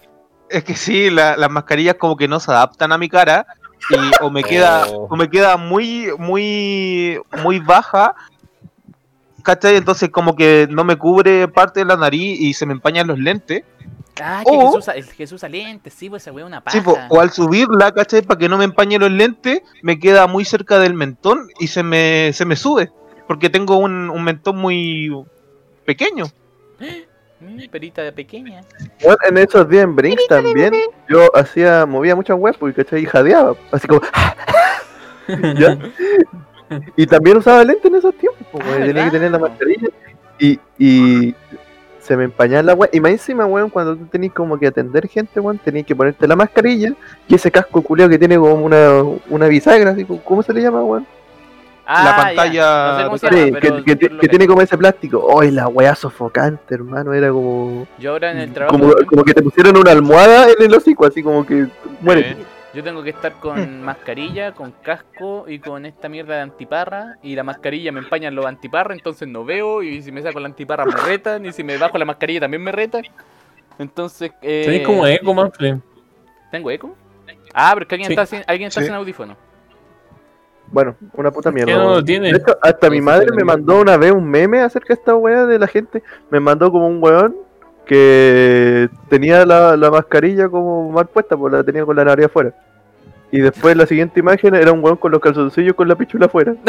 [0.49, 3.47] es que sí, la- las mascarillas como que no se adaptan a mi cara
[3.89, 5.07] y o me queda, Oh.
[5.09, 8.15] o me queda muy, muy, muy baja,
[9.43, 9.75] ¿cachai?
[9.75, 13.19] Entonces como que no me cubre parte de la nariz y se me empañan los
[13.19, 13.63] lentes.
[14.21, 16.77] Ah, que O- Jesús, el Jesús usa lentes, sí, pues esa es una paja.
[16.77, 18.21] Sí, po, o al subirla, ¿cachai?
[18.21, 21.81] Para que no me empañe los lentes, me queda muy cerca del mentón y se
[21.83, 22.91] me, se me sube.
[23.27, 25.09] Porque tengo un, un mentón muy
[25.85, 26.25] pequeño.
[27.43, 28.61] Mm, perita pequeña.
[29.01, 30.73] Bueno, en esos días en Brinks también,
[31.09, 33.03] yo hacía, movía muchas weas, porque ¿cachai?
[33.03, 34.01] Y jadeaba, así como.
[35.57, 35.77] ¿Ya?
[36.95, 39.89] Y también usaba lente en esos tiempos, weón, Ah, tenía que tener la mascarilla.
[40.39, 41.35] Y, y
[41.99, 42.89] se me empañaba la wea.
[42.91, 46.27] Y más encima, weón, cuando tú tenés como que atender gente, weón, tenías que ponerte
[46.27, 46.93] la mascarilla
[47.27, 50.61] y ese casco culeado que tiene como una, una bisagra, así, como- ¿cómo se le
[50.61, 51.05] llama, weón?
[51.85, 53.51] Ah, La pantalla No sé Sí,
[53.91, 55.39] que, tiene como ese plástico.
[55.41, 57.13] ¡Ay, la wea sofocante, hermano!
[57.13, 57.87] Era como.
[57.99, 58.79] Yo ahora en el trabajo.
[58.79, 61.67] Como, como que te pusieron una almohada en el hocico, así como que.
[62.01, 62.37] Muere.
[62.73, 67.17] Yo tengo que estar con mascarilla, con casco y con esta mierda de antiparra.
[67.21, 69.83] Y la mascarilla me empañan los antiparra, entonces no veo.
[69.83, 71.45] Y si me saco la antiparra me retan.
[71.45, 73.03] Y si me bajo la mascarilla también me retan.
[73.77, 74.31] Entonces.
[74.41, 75.77] Eh, Tenés como eco, Manfred.
[76.49, 76.95] ¿Tengo eco?
[77.53, 78.13] Ah, pero es que alguien Sí.
[78.13, 78.87] está, sin, alguien está Sí.
[78.87, 79.35] sin audífono.
[80.71, 81.71] Bueno, una puta ¿Por mierda.
[81.71, 82.31] qué no lo tiene?
[82.31, 85.45] De hecho, hasta mi madre me mandó una vez un meme acerca de esta weá
[85.45, 86.01] de la gente.
[86.29, 87.35] Me mandó como un weón
[87.85, 92.53] que tenía la, la mascarilla como mal puesta, pues la tenía con la nariz afuera.
[93.31, 96.55] Y después la siguiente imagen era un weón con los calzoncillos con la pichula afuera.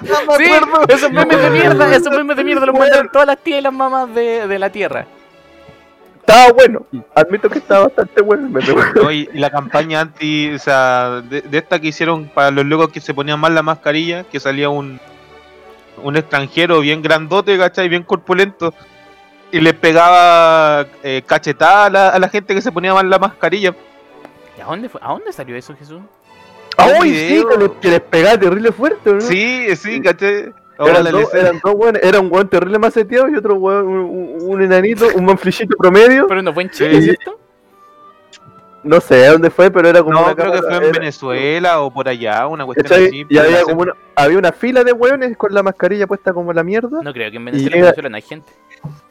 [0.38, 0.50] Sí,
[0.88, 3.72] esos memes de mierda, esos memes de mierda los mandan todas las tías y las
[3.72, 5.06] mamás de, de la tierra.
[6.30, 8.60] Estaba bueno, admito que estaba bastante bueno.
[8.94, 12.64] No, y, y la campaña anti, o sea, de, de esta que hicieron para los
[12.64, 15.00] locos que se ponían mal la mascarilla, que salía un
[16.02, 17.88] un extranjero bien grandote, ¿cachai?
[17.88, 18.72] Bien corpulento.
[19.52, 23.18] Y le pegaba eh, cachetada a la, a la gente que se ponía mal la
[23.18, 23.74] mascarilla.
[24.56, 25.00] ¿Y a dónde, fue?
[25.02, 26.00] ¿A dónde salió eso, Jesús?
[26.76, 27.44] ¡Ay, sí!
[27.50, 29.20] Que les, que les pegaba terrible fuerte, ¿no?
[29.20, 30.52] Sí, sí, ¿cachai?
[30.80, 33.98] Ahora Eran la dos, eran dos era un weón terrible maceteado y otro weón, un,
[34.00, 36.26] un- un enanito, un manflillito promedio.
[36.26, 37.02] Pero no fue en Chile, Sí.
[37.02, 37.38] ¿cierto?
[38.82, 41.80] No sé dónde fue, pero era como No, una creo que fue en era- Venezuela
[41.82, 43.06] o por allá, una cuestión ¿cachai?
[43.08, 43.26] así.
[43.28, 46.64] Y había como una, había una fila de weones con la mascarilla puesta como la
[46.64, 46.98] mierda.
[47.02, 48.52] No creo que en Y Venezuela, llega- en Venezuela no hay gente.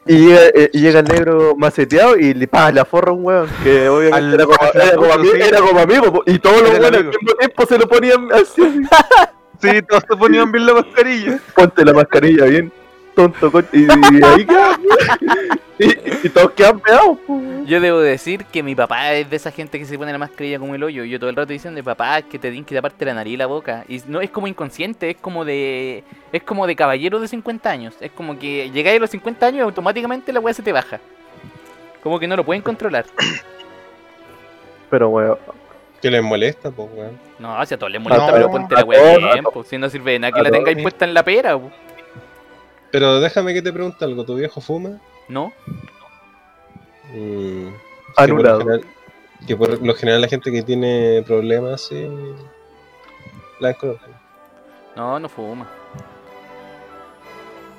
[0.06, 3.48] Y llega, eh, y llega el negro maceteado y le, pa, le aforra un weón.
[3.62, 5.40] Que obviamente Al- era, como, al era, como otro, ami- sí.
[5.48, 6.12] era como amigo.
[6.14, 8.62] po, Y todos los weones al mismo tiempo se lo ponían así.
[9.60, 11.38] Sí, todos se ponían bien la mascarilla.
[11.54, 12.72] Ponte la mascarilla bien.
[13.14, 14.80] Tonto, con- y, y ahí quedan.
[15.78, 17.18] y, y todos quedan pegados.
[17.66, 20.58] Yo debo decir que mi papá es de esa gente que se pone la mascarilla
[20.58, 21.04] como el hoyo.
[21.04, 23.46] Yo todo el rato diciendo, papá, que te tienen que taparte la nariz y la
[23.46, 23.84] boca.
[23.88, 27.94] Y no es como inconsciente, es como de es como de caballero de 50 años.
[28.00, 31.00] Es como que llegáis a los 50 años y automáticamente la weá se te baja.
[32.02, 33.04] Como que no lo pueden controlar.
[34.88, 35.36] Pero weón.
[36.00, 37.18] Que les molesta, pues, weón.
[37.38, 39.90] No, si a todos les molesta, No, pero ponte la weá bien, po, Si no
[39.90, 41.70] sirve de nada que la tengáis puesta en la pera, po.
[42.90, 44.24] Pero déjame que te pregunte algo.
[44.24, 44.98] ¿Tu viejo fuma?
[45.30, 45.52] ¿no?
[47.14, 47.68] Mm,
[48.16, 48.58] Anulado.
[48.58, 48.84] Que por, lo general,
[49.46, 52.06] que por lo general la gente que tiene problemas, sí.
[53.60, 54.12] La conocen.
[54.96, 55.66] No, no fuma.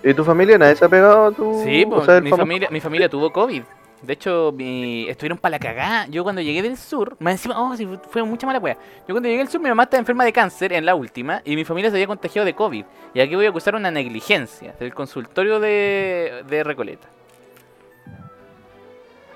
[0.03, 1.61] ¿Y tu familia nadie se ha pegado a tu.?
[1.63, 3.61] Sí, o pues, mi, familia, mi familia tuvo COVID.
[4.01, 6.07] De hecho, mi- estuvieron para la cagada.
[6.07, 8.75] Yo cuando llegué del sur, más encima, oh, sí, fue- mucha mala wea.
[9.07, 11.55] Yo cuando llegué del sur, mi mamá estaba enferma de cáncer en la última y
[11.55, 12.83] mi familia se había contagiado de COVID.
[13.13, 17.07] Y aquí voy a acusar una negligencia del consultorio de, de Recoleta.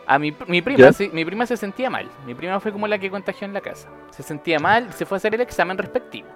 [0.08, 2.08] A mi, mi prima, mi prima se sentía mal.
[2.26, 3.88] Mi prima fue como la que contagió en la casa.
[4.12, 6.28] Se sentía mal, se fue a hacer el examen respectivo.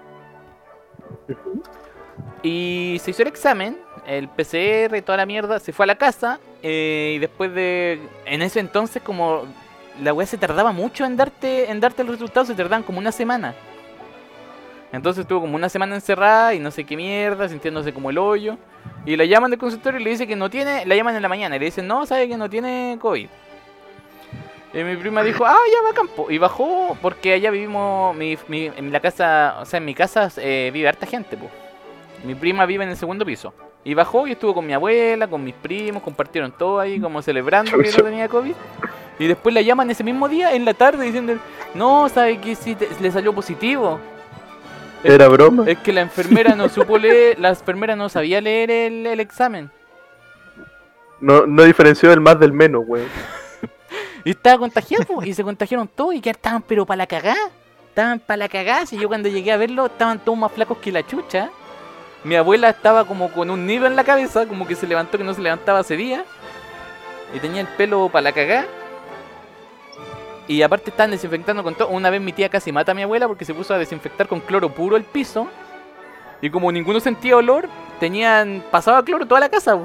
[2.42, 5.98] Y se hizo el examen, el PCR y toda la mierda, se fue a la
[5.98, 8.00] casa eh, y después de...
[8.26, 9.44] En ese entonces como
[10.02, 13.12] la weá se tardaba mucho en darte, en darte los resultados, se tardaban como una
[13.12, 13.54] semana.
[14.92, 18.58] Entonces estuvo como una semana encerrada y no sé qué mierda, sintiéndose como el hoyo.
[19.06, 21.30] Y la llaman del consultorio y le dice que no tiene, la llaman en la
[21.30, 23.28] mañana y le dicen, no, sabe que no tiene COVID.
[24.74, 26.32] Y mi prima dijo, ah, ya va a campo.
[26.32, 30.30] Y bajó porque allá vivimos, mi, mi- en la casa, o sea, en mi casa
[30.38, 31.52] eh, vive harta gente, pues.
[32.24, 33.54] Mi prima vive en el segundo piso.
[33.90, 37.76] Y bajó y estuvo con mi abuela, con mis primos, compartieron todo ahí como celebrando
[37.76, 38.54] que no tenía COVID.
[39.18, 41.34] Y después la llaman ese mismo día, en la tarde, diciendo,
[41.74, 44.00] no, sabe que sí te- le salió positivo.
[45.04, 45.64] Era broma.
[45.66, 49.72] Es que la enfermera no supo leer, la enfermera no sabía leer el, el examen.
[51.20, 53.08] No, no diferenció el más del menos, weón.
[54.24, 57.36] Y estaba contagiado, po, y se contagiaron todos y que estaban pero para la cagá.
[57.88, 58.86] Estaban para la cagá.
[58.86, 61.50] Si yo cuando llegué a verlo estaban todos más flacos que la chucha.
[62.24, 65.24] Mi abuela estaba como con un nido en la cabeza, como que se levantó que
[65.24, 66.26] no se levantaba hace día.
[67.34, 68.66] Y tenía el pelo para la cagá.
[70.48, 71.90] Y aparte estaban desinfectando con todo.
[71.90, 74.40] Una vez mi tía casi mata a mi abuela porque se puso a desinfectar con
[74.40, 75.48] cloro puro el piso.
[76.42, 79.80] Y como ninguno sentía olor, tenían pasaba cloro toda la casa.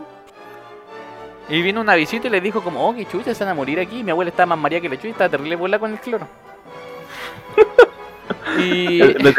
[1.49, 3.79] Y vino una visita y le dijo como, oh, qué chucha, se van a morir
[3.79, 4.03] aquí.
[4.03, 6.27] Mi abuela estaba más maría que la chucha y estaba terrible bola con el cloro.
[8.59, 9.01] y...
[9.01, 9.35] Tenía,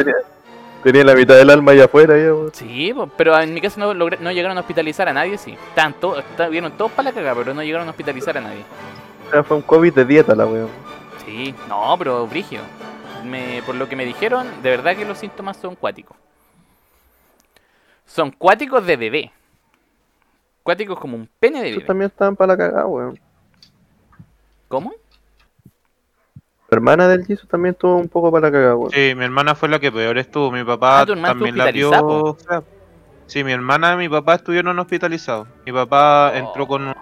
[0.86, 2.52] tenía la mitad del alma allá afuera, ya, weón.
[2.54, 5.58] Sí, po, pero en mi caso no, logré- no llegaron a hospitalizar a nadie, sí.
[6.00, 8.64] Todos, estaban- vieron todos para la cagada, pero no llegaron a hospitalizar a nadie.
[9.28, 10.70] O sea, fue un COVID de dieta la weón.
[11.26, 12.60] Sí, no, pero brigio.
[13.24, 16.16] Me, por lo que me dijeron, de verdad que los síntomas son cuáticos.
[18.06, 19.32] Son cuáticos de bebé.
[20.62, 21.84] Cuáticos como un pene de bebé.
[21.86, 23.20] también estaban para la cagada, weón.
[24.68, 24.94] ¿Cómo?
[26.70, 28.92] La hermana del Jesus también estuvo un poco para la cagada, weón.
[28.92, 30.52] Sí, mi hermana fue la que peor estuvo.
[30.52, 32.38] Mi papá Ah, tu también la vio.
[33.28, 35.48] Sí, mi hermana y mi papá estuvieron hospitalizados.
[35.66, 36.38] Mi papá Oh.
[36.38, 36.94] entró con.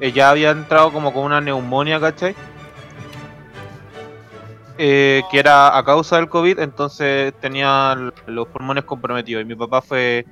[0.00, 2.34] Ella había entrado como con una neumonía, ¿cachai?
[4.78, 7.94] eh, que era a causa del COVID, entonces tenía
[8.26, 9.42] los pulmones comprometidos.
[9.42, 10.26] Y mi papá fue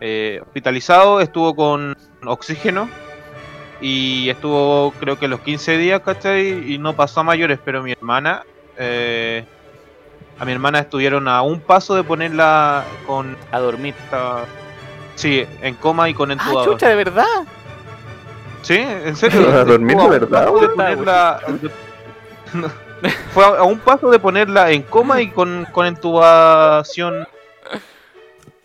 [0.00, 2.88] eh, hospitalizado, estuvo con oxígeno
[3.80, 6.72] y estuvo creo que los 15 días, ¿cachai?
[6.72, 8.42] Y no pasó a mayores, pero mi hermana,
[8.76, 9.44] eh,
[10.38, 13.36] a mi hermana estuvieron a un paso de ponerla con...
[13.52, 13.94] A dormir.
[14.04, 14.44] esta-
[15.14, 16.74] sí, en coma y con Ah, entubador.
[16.74, 17.24] chucha, de verdad.
[18.62, 19.48] Sí, en serio.
[19.54, 21.40] A dormir de verdad, de ponerla-
[23.32, 27.26] Fue a a un paso de ponerla en coma y con, con intubación.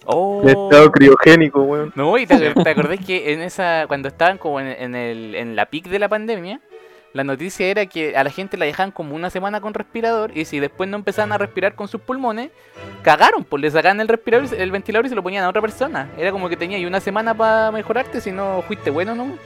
[0.06, 0.42] Oh.
[0.46, 1.94] Estado criogénico, weón.
[1.96, 5.56] No, y te, te acordás que en esa, cuando estaban como en, en el, en
[5.56, 6.60] la pic de la pandemia,
[7.14, 10.46] la noticia era que a la gente la dejaban como una semana con respirador y
[10.46, 12.50] si después no empezaban a respirar con sus pulmones,
[13.04, 16.10] cagaron, pues le sacaban el respirador, el ventilador y se lo ponían a otra persona.
[16.18, 19.38] Era como que tenía ahí una semana para mejorarte si no fuiste bueno, ¿no?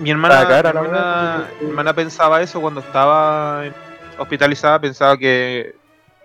[0.00, 3.62] Mi hermana, La cara, mi la hermana, mi hermana pensaba eso cuando estaba
[4.18, 5.76] hospitalizada, pensaba que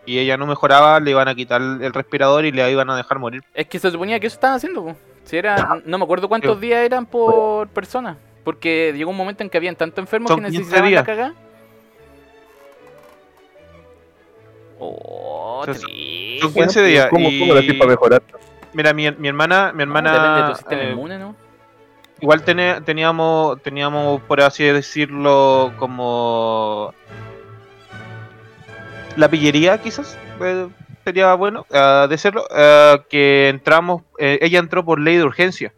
[0.09, 3.19] y ella no mejoraba, le iban a quitar el respirador y le iban a dejar
[3.19, 3.43] morir.
[3.53, 4.95] Es que se suponía que eso estaban haciendo.
[5.23, 8.17] Si era, no me acuerdo cuántos días eran por persona.
[8.43, 11.33] Porque llegó un momento en que habían tanto enfermos Son que 15 necesitaban la cagada.
[14.79, 16.39] Oh, Son- triste.
[16.41, 17.07] son 15 días.
[17.11, 17.39] ¿Cómo, y...
[17.41, 18.23] cómo hacís para mejorar?
[18.73, 21.35] Mira, mi, mi hermana, mi hermana Depende de tu sistema eh, inmune, ¿no?
[22.21, 26.95] igual teníamos, teníamos, por así decirlo, como
[29.15, 30.67] la pillería, quizás, eh,
[31.03, 35.73] sería bueno eh, decirlo, eh, que entramos, eh, ella entró por ley de urgencia,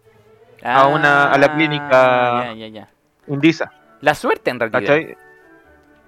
[0.63, 2.89] a una- a la clínica- Ah, Ya, ya, ya.
[3.27, 4.79] Indisa, La suerte, en realidad.
[4.81, 5.15] ¿cachai?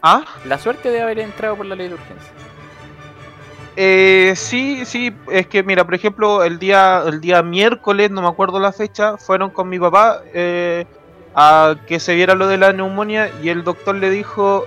[0.02, 2.32] Ah, La suerte de haber entrado por la ley de urgencia.
[3.76, 8.28] Eh, sí, sí, es que mira, por ejemplo, el día, el día miércoles, no me
[8.28, 10.86] acuerdo la fecha, fueron con mi papá eh,
[11.34, 14.66] a que se viera lo de la neumonía y el doctor le dijo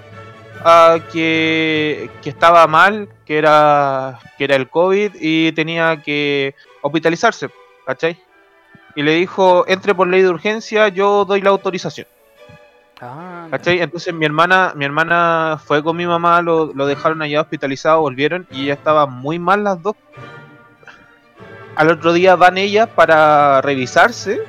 [0.65, 7.51] ah, que, que estaba mal, que era, que era el COVID y tenía que hospitalizarse,
[7.85, 8.19] ¿cachai?
[8.95, 12.07] Y le dijo, entre por ley de urgencia, yo doy la autorización.
[13.01, 13.81] Ah, ¿Cachai?
[13.83, 18.47] Entonces mi hermana, mi hermana fue con mi mamá, lo, lo dejaron allá hospitalizado, volvieron
[18.51, 19.97] y ella estaba muy mal las dos.
[21.75, 24.41] Al otro día van ellas para revisarse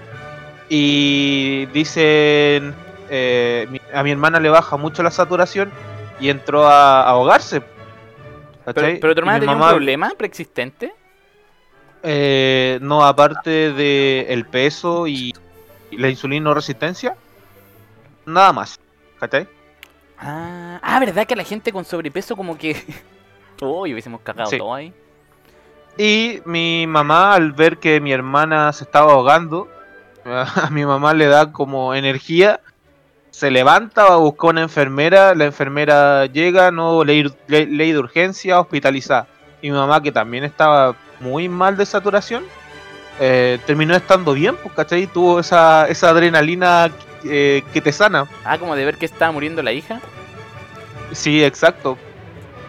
[0.69, 2.73] y dicen
[3.09, 5.71] eh, a mi hermana le baja mucho la saturación
[6.19, 7.61] y entró a, a ahogarse.
[8.65, 10.93] pero, pero tu hermana tenía un problema preexistente.
[12.03, 15.33] eh, no, aparte de el peso y,
[15.91, 17.15] y la insulino resistencia,
[18.25, 18.79] nada más.
[19.19, 19.47] ¿Cachai?
[20.19, 22.75] Ah, ah, ¿verdad que la gente con sobrepeso como que...
[23.61, 24.57] Uy, hubiésemos cagado Sí.
[24.57, 24.93] todo ahí.
[25.97, 29.67] Y mi mamá, al ver que mi hermana se estaba ahogando,
[30.25, 32.61] a mi mamá le da como energía,
[33.37, 37.99] se levanta, va a buscar una enfermera, la enfermera llega, no ley, ley- ley de
[37.99, 39.27] urgencia, hospitalizada.
[39.61, 42.43] Y mi mamá, que también estaba muy mal de saturación,
[43.19, 45.05] eh, terminó estando bien, pues, ¿cachai?
[45.05, 46.89] Tuvo esa, esa adrenalina
[47.25, 48.25] eh, que te sana.
[48.43, 49.99] Ah, como de ver que estaba muriendo la hija.
[51.11, 51.95] Sí, exacto.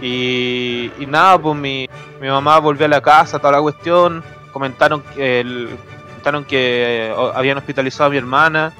[0.03, 1.89] Y, y nada, pues mi,
[2.21, 4.23] mi mamá volvió a la casa, toda la cuestión.
[4.53, 5.71] Comentaron que, el-
[6.11, 8.73] comentaron que eh, habían hospitalizado a mi hermana.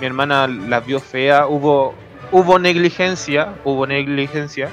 [0.00, 1.46] Mi hermana la vio fea.
[1.46, 1.94] Hubo,
[2.32, 4.68] hubo negligencia, hubo negligencia.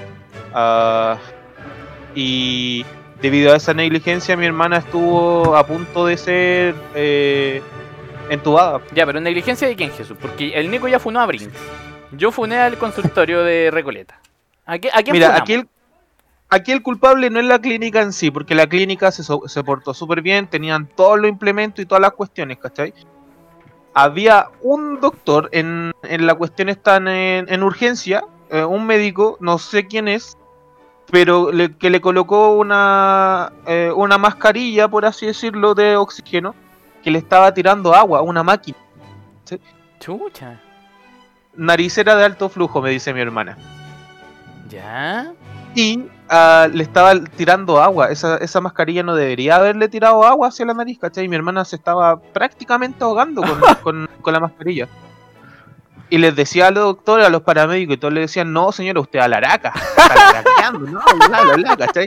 [0.54, 1.18] ah,
[2.16, 2.86] y
[3.22, 7.62] debido a esa negligencia, mi hermana estuvo a punto de ser eh,
[8.30, 8.82] entubada.
[8.94, 11.48] Ya, pero negligencia de quién, Jesús, porque el Nico ya funó a Brinks.
[12.12, 14.20] Yo funé al consultorio de Recoleta.
[14.66, 15.42] ¿A, qué, a quién Mira, funamos?
[15.42, 15.68] aquí el,
[16.50, 19.64] aquí el culpable no es la clínica en sí, porque la clínica se, so- se
[19.64, 22.94] portó súper bien, tenían todos los implementos y todas las cuestiones, ¿cachai?
[23.94, 29.58] Había un doctor en, en la cuestión están en, en urgencia, eh, un médico, no
[29.60, 30.38] sé quién es,
[31.12, 36.56] pero le- que le colocó una, eh, una mascarilla, por así decirlo, de oxígeno,
[37.04, 38.78] que le estaba tirando agua a una máquina.
[40.00, 40.60] Chucha.
[41.56, 43.58] Naricera de alto flujo, me dice mi hermana.
[44.70, 45.34] ¿Ya?
[45.76, 48.10] y le estaba tirando agua.
[48.10, 51.28] Esa, esa mascarilla no debería haberle tirado agua hacia la nariz, ¿cachai?
[51.28, 54.88] Mi hermana se estaba prácticamente ahogando con, con- con la mascarilla.
[56.10, 59.00] Y les decía a los doctores, a los paramédicos, y todos le decían, no señora,
[59.00, 60.80] usted a la araca, está no,
[61.28, 62.06] bla, bla, bla, ¿cachai?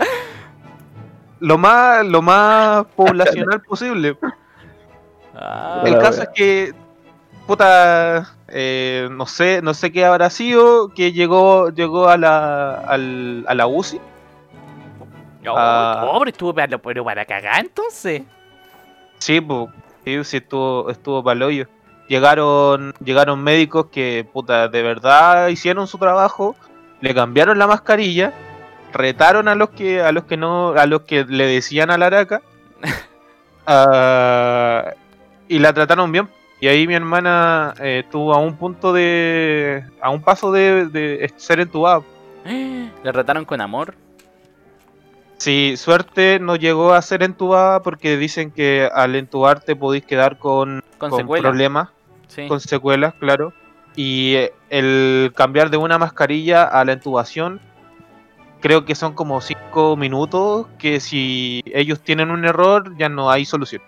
[1.40, 4.16] Lo más, lo más poblacional posible.
[5.34, 6.74] Ah, El caso es que,
[7.46, 13.44] puta, eh, no sé, no sé qué habrá sido, que llegó, llegó a la, al-
[13.46, 14.00] a la UCI.
[15.48, 16.08] oh, ah.
[16.10, 18.22] pobre, estuvo para, pero para cagar entonces.
[19.18, 19.68] Sí, pues,
[20.04, 21.66] sí, estuvo, estuvo pa'l hoyo.
[22.08, 26.54] Llegaron, llegaron médicos que, puta, de verdad hicieron su trabajo,
[27.00, 28.32] le cambiaron la mascarilla,
[28.92, 32.06] retaron a los que a los que no a los que le decían a la
[32.06, 32.40] araca
[33.66, 34.92] ah,
[35.48, 36.28] y la trataron bien.
[36.60, 41.32] Y ahí mi hermana eh, estuvo a un punto de a un paso de, de
[41.36, 42.02] ser entubada.
[42.46, 43.94] Le trataron con amor.
[45.38, 50.82] Sí, suerte no llegó a ser entubada porque dicen que al entubarte podéis quedar con,
[50.96, 51.42] Con con secuelas.
[51.50, 51.88] problemas,
[52.28, 52.48] Sí.
[52.48, 53.52] con secuelas, claro.
[53.96, 57.60] Y eh, el cambiar de una mascarilla a la intubación,
[58.60, 63.44] creo que son como 5 minutos, que si ellos tienen un error ya no hay
[63.44, 63.82] solución.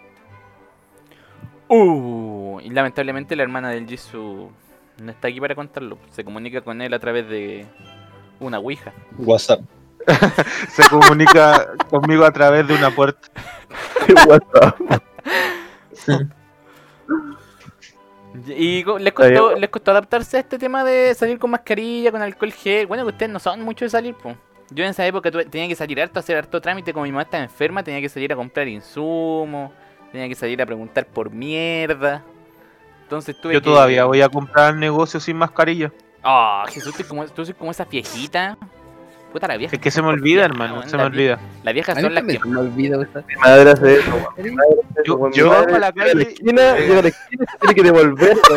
[1.69, 4.51] Uh, y lamentablemente la hermana del Jisoo
[5.03, 5.99] no está aquí para contarlo.
[6.11, 7.67] Se comunica con él a través de
[8.41, 8.93] una ouija.
[9.19, 9.61] WhatsApp.
[10.71, 13.29] Se comunica conmigo a través de una puerta.
[14.29, 14.77] WhatsApp.
[18.47, 22.53] Y les costó, les costó adaptarse a este tema de salir con mascarilla, con alcohol
[22.53, 22.87] gel.
[22.87, 24.37] Bueno, que ustedes no son mucho de salir, pues.
[24.71, 26.93] Yo en esa época tuve- tenía que salir harto a hacer harto trámite.
[26.93, 29.73] Como mi mamá estaba enferma, tenía que salir a comprar insumos.
[30.13, 32.23] Tenía que salir a preguntar por mierda.
[33.09, 35.91] Entonces tuve Yo que- todavía voy a comprar negocio sin mascarilla.
[36.23, 38.59] Ah, Jesús, tú, como, tú soy como esa viejita.
[39.33, 39.75] Puta la vieja.
[39.75, 41.39] Es que se me olvida, hermano, se me olvida.
[41.63, 42.39] Las viejas son las que.
[42.45, 43.23] me olvida esa.
[43.27, 44.11] Mi madre hace eso,
[45.07, 47.45] Yo- yo madre bajo a la llega a la calle- esquina, llega a la esquina
[47.55, 48.57] y tiene que devolverlo.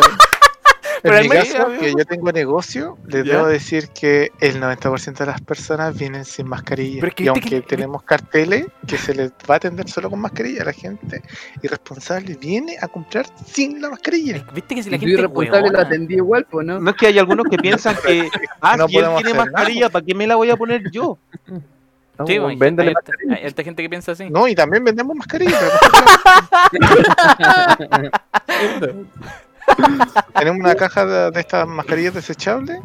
[1.02, 3.32] Pero en al mi menos- caso, que yo tengo negocio, les ¿Ya?
[3.32, 7.00] debo decir que el 90% de las personas vienen sin mascarilla.
[7.00, 10.08] Pero es que y aunque que- tenemos carteles que se les va a atender solo
[10.10, 11.22] con mascarilla, la gente
[11.62, 14.46] irresponsable viene a comprar sin la mascarilla.
[14.54, 15.12] Viste que si la gente.
[15.14, 15.80] irresponsable huevona.
[15.82, 16.78] atendí igual, pues, ¿no?
[16.78, 18.28] No es que hay algunos que piensan que,
[18.60, 21.18] ah, No si él tiene mascarilla, ¿para qué me la voy a poner yo?
[22.18, 22.92] No, Sí, véndele
[23.30, 24.28] hay, hay harta gente que piensa así.
[24.30, 25.60] No, y también vendemos mascarillas.
[30.34, 32.80] tenemos una caja de, de estas mascarillas desechables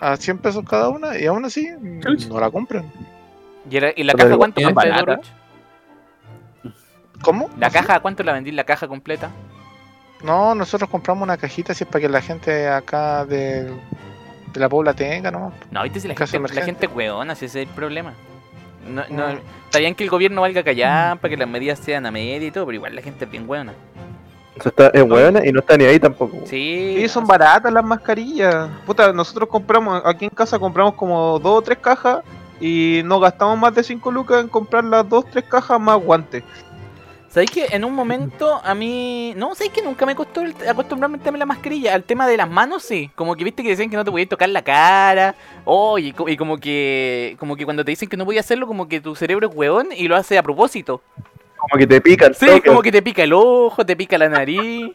[0.00, 1.68] a 100 pesos cada una y aún así
[2.00, 2.26] Chuch.
[2.28, 2.90] no la compran.
[3.70, 5.04] ¿Y, era- y la Pero caja cuánto ¿es cuesta, barata?
[5.12, 5.26] Doruch?
[7.22, 7.48] ¿Cómo?
[7.58, 8.50] ¿La caja cuánto la vendí?
[8.52, 9.30] ¿La caja completa?
[10.22, 14.94] No, nosotros compramos una cajita así para que la gente acá de, de la Pobla
[14.94, 15.52] tenga, ¿no?
[15.70, 18.12] No, viste si la Caso gente, la gente es hueona, si ese es el problema.
[18.86, 19.38] No, no, Mm.
[19.66, 22.50] está bien que el gobierno valga callar para que las medidas sean a media y
[22.50, 23.72] todo, pero igual la gente es bien hueona.
[24.56, 26.38] Eso está, es buena y no está ni ahí tampoco.
[26.44, 26.96] Sí.
[26.98, 28.68] Sí, son baratas las mascarillas.
[28.86, 32.22] Puta, nosotros compramos, aquí en casa compramos como dos o tres cajas
[32.60, 36.44] y no gastamos más de 5 lucas en comprar las dos tres cajas más guantes.
[37.34, 39.34] ¿Sabéis que en un momento a mí.
[39.36, 41.92] No, ¿sabéis que nunca me costó acostumbrarme de la mascarilla?
[41.92, 43.10] Al tema de las manos, sí.
[43.16, 45.34] Como que viste que decían que no te podías tocar la cara.
[45.64, 47.36] Oh, y, y como que.
[47.40, 49.88] Como que cuando te dicen que no podías hacerlo, como que tu cerebro es hueón
[49.96, 51.02] y lo hace a propósito.
[51.70, 52.34] Como que te pican.
[52.34, 54.92] Sí, como que te pica el ojo, te pica la nariz.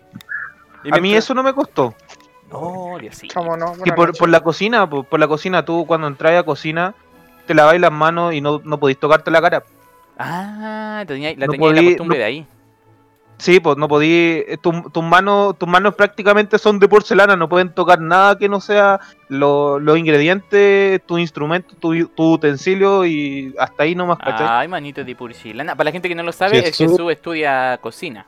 [0.83, 1.93] Y A mí eso no me costó.
[2.51, 3.33] Oh, Diosito.
[3.33, 3.73] ¿Cómo no?
[3.83, 6.95] Que por, por la cocina, por, por la cocina, tú cuando entras a cocina,
[7.45, 9.63] te laváis las manos y no, no podéis tocarte la cara.
[10.17, 12.47] Ah, tenía, la No tenía la costumbre no- de ahí.
[13.39, 17.47] Sí, pues no podí, eh, tu- tus manos, tus manos prácticamente son de porcelana, no
[17.47, 18.99] pueden tocar nada que no sea
[19.29, 24.45] lo- los ingredientes, tu instrumento, tu, tu utensilio y hasta ahí nomás, ¿cachai?
[24.49, 25.73] Ay, manito de porcelana.
[25.75, 26.91] Para la gente que no lo sabe, es Jesús.
[26.91, 28.25] Jesús estudia cocina.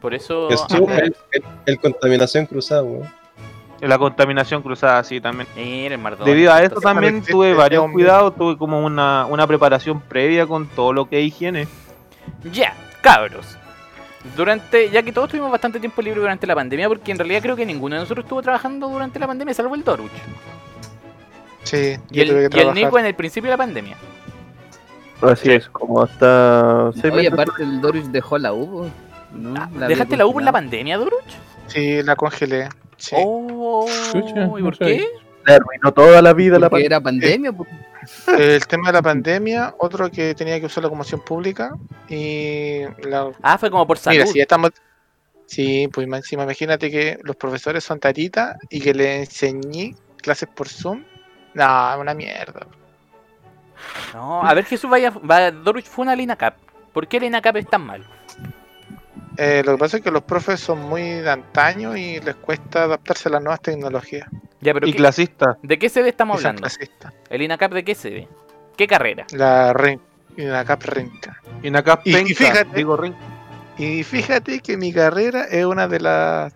[0.00, 0.48] Por eso.
[0.48, 3.08] Jesús, Ah, el, el- el contaminación cruzada, weón.
[3.80, 5.46] La contaminación cruzada, sí, también.
[5.56, 6.24] Mira el Mardón.
[6.24, 7.92] Debido a esto Entonces, también existe tuve este varios hombre.
[7.94, 11.68] cuidados, tuve como una, una preparación previa con todo lo que es higiene.
[12.50, 13.58] Ya, cabros.
[14.36, 17.56] Durante, ya que todos tuvimos bastante tiempo libre durante la pandemia, porque en realidad creo
[17.56, 20.10] que ninguno de nosotros estuvo trabajando durante la pandemia, salvo el Doruch.
[21.62, 22.74] Sí, Y yo el, tuve que y el trabajar.
[22.76, 23.96] Nico en el principio de la pandemia.
[25.22, 27.32] Así es, como hasta seis Oye, meses.
[27.32, 28.90] aparte el Doris dejó la U.
[29.56, 31.22] Ah, La ¿Dejaste la U por la pandemia, Doruch?
[31.66, 32.68] Sí, la congelé.
[32.96, 33.16] Sí.
[33.18, 35.06] Oh, Chucha, ¿y por qué?
[35.46, 37.48] Le arruinó toda la vida la Porque pandemia.
[37.50, 37.68] era pandemia.
[38.26, 41.74] El tema de la pandemia, otro que tenía que usar la locomoción pública
[42.08, 43.30] y la...
[43.42, 44.18] Ah, fue como por salud.
[44.18, 44.70] Mira, si ya estamos...
[45.46, 51.04] Sí, pues imagínate que los profesores son taritas y que le enseñé clases por Zoom.
[51.52, 52.66] No, una mierda.
[54.14, 56.56] No, a ver, Jesús, vaya, va, Doruch fue una Lina Cap.
[56.92, 58.04] ¿Por qué Lina Cap es tan malo?
[59.36, 62.84] Eh, lo que pasa es que los profes son muy de antaño y les cuesta
[62.84, 64.28] adaptarse a las nuevas tecnologías.
[64.64, 65.58] Ya, pero y ¿qué- clasista.
[65.62, 66.66] ¿de qué sede estamos hablando?
[67.28, 68.28] ¿El INACAP de qué sede?
[68.78, 69.26] ¿Qué carrera?
[69.32, 70.00] La ren...
[70.38, 71.40] y la cap renca.
[71.62, 71.70] Y
[72.34, 73.14] fíjate- digo rin-
[73.76, 76.54] Y fíjate que mi carrera es una de las,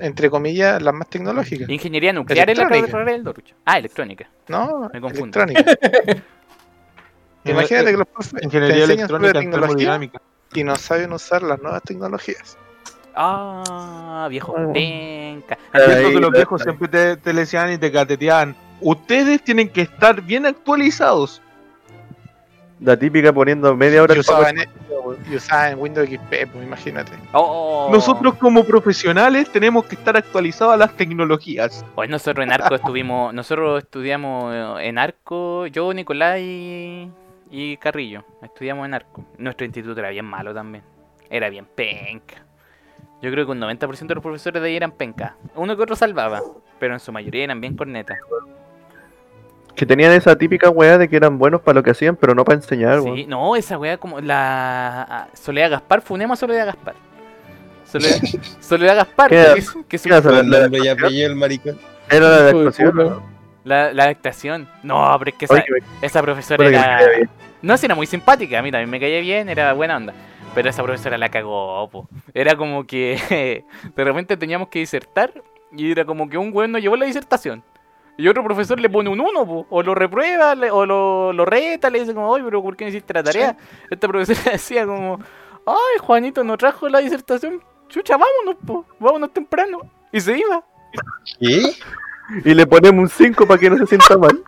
[0.00, 1.68] entre comillas, las más tecnológicas.
[1.68, 3.54] Ingeniería nuclear es la carrera del Doruch.
[3.64, 4.28] Ah, electrónica.
[4.48, 5.40] No, Me confundo.
[5.40, 6.22] electrónica.
[7.44, 10.10] Imagínate que los profes te Ingeniería enseñan sobre electrónica tecnología
[10.52, 12.58] y no saben usar las nuevas tecnologías.
[13.16, 15.58] Ah, viejo penca.
[15.72, 16.36] Ahí, Cierto que los ahí.
[16.36, 18.54] viejos siempre te, te le decían y te cateteaban.
[18.80, 21.40] ustedes tienen que estar bien actualizados.
[22.78, 24.58] La típica poniendo media hora Yo el usaba, en,
[25.30, 27.12] yo usaba en Windows XP, pues imagínate.
[27.32, 27.88] Oh.
[27.90, 31.86] Nosotros como profesionales tenemos que estar actualizados a las tecnologías.
[31.94, 37.10] Hoy nosotros en Arco estuvimos, nosotros estudiamos en Arco, yo, Nicolás y,
[37.50, 39.24] y Carrillo, estudiamos en Arco.
[39.38, 40.84] Nuestro instituto era bien malo también,
[41.30, 42.44] era bien penca.
[43.22, 45.36] Yo creo que un 90% de los profesores de ahí eran penca.
[45.54, 46.42] Uno que otro salvaba,
[46.78, 48.18] pero en su mayoría eran bien cornetas.
[49.74, 52.44] Que tenían esa típica weá de que eran buenos para lo que hacían, pero no
[52.44, 53.16] para enseñar, weón.
[53.16, 56.94] Sí, no, esa weá como la ah, Soledad Gaspar, funemos a Soledad Gaspar.
[57.84, 58.18] Soledad,
[58.60, 60.12] Soledad Gaspar, ¿Qué- que, es- que es un-
[60.84, 61.78] y apellido el maricón.
[62.10, 62.92] Era la de Hijo de actuación.
[62.92, 63.04] puta.
[63.04, 63.22] ¿no?
[63.64, 64.68] la, la actuación.
[64.82, 66.98] No, pero es que esa, Oye, me- esa profesora puta que me era...
[66.98, 67.30] caía bien.
[67.62, 70.14] No, sí, era muy simpática, a mí también me caía bien, era buena onda.
[70.56, 72.08] Pero esa profesora la cagó, po.
[72.34, 75.32] Era como que de repente teníamos que disertar
[75.70, 77.62] y era como que un güey nos llevó la disertación.
[78.16, 79.66] Y otro profesor le pone un 1, po.
[79.68, 82.84] O lo reprueba, le- o lo, lo reta, le dice como, oye, pero ¿por qué
[82.86, 83.56] no hiciste la tarea?
[83.90, 85.18] Esta profesora decía como,
[85.66, 87.62] ay, Juanito no trajo la disertación.
[87.88, 88.86] Chucha, vámonos, po.
[88.98, 89.80] Vámonos temprano.
[90.10, 90.64] Y se iba.
[91.38, 91.72] ¿Qué?
[92.46, 94.42] Y le ponemos un 5 para que no se sienta mal.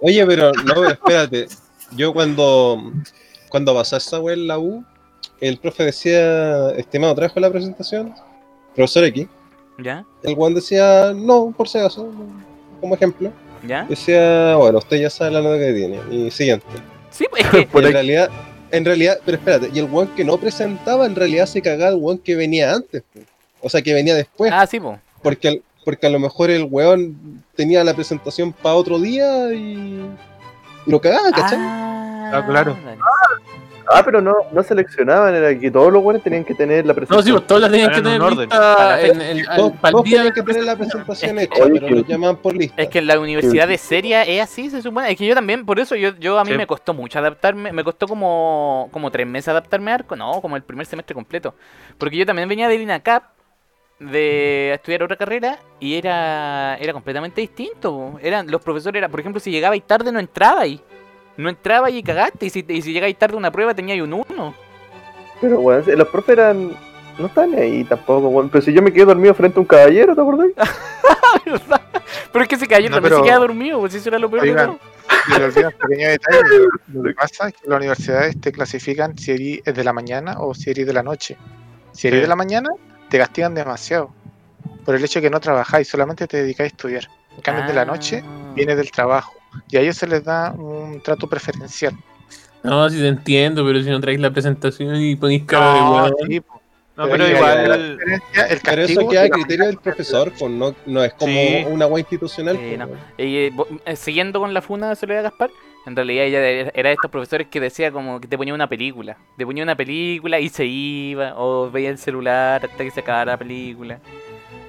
[0.00, 1.48] Oye, pero no, espérate.
[1.90, 2.80] Yo cuando,
[3.48, 4.84] cuando pasé esa wea en la U,
[5.40, 8.14] el profe decía, estimado, ¿trajo la presentación?
[8.74, 9.26] Profesor X.
[9.78, 10.04] ¿Ya?
[10.22, 12.10] El Juan decía, no, por si acaso,
[12.80, 13.32] como ejemplo.
[13.66, 13.84] ¿Ya?
[13.84, 16.00] Decía, bueno, usted ya sabe la nota que tiene.
[16.10, 16.66] Y siguiente.
[17.10, 17.62] Sí, pues es que...
[17.72, 18.30] Por en ahí- realidad,
[18.70, 22.00] en realidad, pero espérate, y el one que no presentaba, en realidad se cagaba el
[22.02, 23.02] one que venía antes.
[23.60, 24.52] O sea, que venía después.
[24.54, 24.98] Ah, sí, po.
[25.22, 30.00] Porque, porque a lo mejor el weón tenía la presentación para otro día y,
[30.86, 31.58] y lo cagaba, ¿cachai?
[31.60, 32.76] Ah, Ah, claro.
[32.84, 32.98] dale.
[33.92, 37.00] Ah, pero no, no seleccionaban, era que todos los buenos tenían que tener la No,
[37.00, 37.46] sí, presentación.
[37.46, 38.38] todas las tenían que en tener orden.
[38.40, 41.54] lista Para en el, al- Todos, todos tenían de que tener la presentación Es que-
[41.58, 42.80] hecha, pero lo llamaban por lista.
[42.82, 45.10] Es que en la universidad de seria es así, se supone.
[45.10, 46.56] Es que yo también, por eso yo, yo a mí Sí.
[46.56, 47.72] me costó mucho adaptarme.
[47.72, 50.14] Me costó como, como tres meses adaptarme a Arco.
[50.14, 51.54] No, como el primer semestre completo.
[51.98, 53.24] Porque yo también venía del INACAP
[53.98, 58.18] de estudiar otra carrera y era, era completamente distinto.
[58.22, 60.80] Eran, los profesores, era, por ejemplo, si llegabais tarde no entraba ahí.
[61.40, 62.46] No entraba y cagaste.
[62.46, 64.54] Y si, y si llegáis tarde a una prueba teníais un 1.
[65.40, 66.72] Pero, weón, los profes eran.
[67.18, 68.48] No estaban ahí tampoco, weón.
[68.50, 70.48] Pero si yo me quedé dormido frente a un caballero, ¿te acordás?
[72.32, 74.42] Pero es que ese caballero No, también se queda dormido, pues eso era lo peor
[74.42, 74.78] de Oigan, todo.
[75.28, 76.40] Y le olvidan un pequeño detalle.
[76.92, 79.32] Lo que pasa es que las universidades te clasifican si
[79.64, 81.36] eres de la mañana o si eres de la noche.
[81.92, 82.22] Si eres Sí.
[82.22, 82.68] de la mañana,
[83.08, 84.10] te castigan demasiado.
[84.84, 87.08] Por el hecho de que no trabajáis, solamente te dedicáis a estudiar.
[87.34, 88.52] En cambio, de la noche, Ah.
[88.54, 89.32] viene del trabajo.
[89.68, 91.94] Y a ellos se les da un trato preferencial.
[92.62, 95.92] No, sí te entiendo, pero si no traes la presentación y ponís cara de No,
[96.04, 96.14] weón.
[96.28, 96.42] sí.
[96.96, 97.72] No, pero igual.
[97.72, 101.64] el Pero eso queda a criterio del profesor, pues no, no es como Sí.
[101.70, 102.56] una wea institucional.
[102.58, 102.84] Sí, no.
[102.86, 102.98] weón.
[103.16, 103.50] Eh,
[103.86, 105.50] eh, siguiendo con la funa de Soledad Gaspar,
[105.86, 109.16] en realidad ella era de estos profesores que decía como que te ponía una película.
[109.38, 113.32] Te ponía una película y se iba, o veía el celular hasta que se acabara
[113.32, 113.98] la película.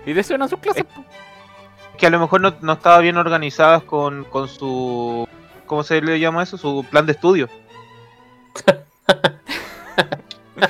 [0.06, 0.86] Y de eso eran sus clases.
[0.86, 1.04] po.
[2.02, 5.26] Que a lo mejor no, no estaba bien organizadas con, con su.
[5.68, 6.58] ¿Cómo se le llama eso?
[6.58, 7.48] Su plan de estudio.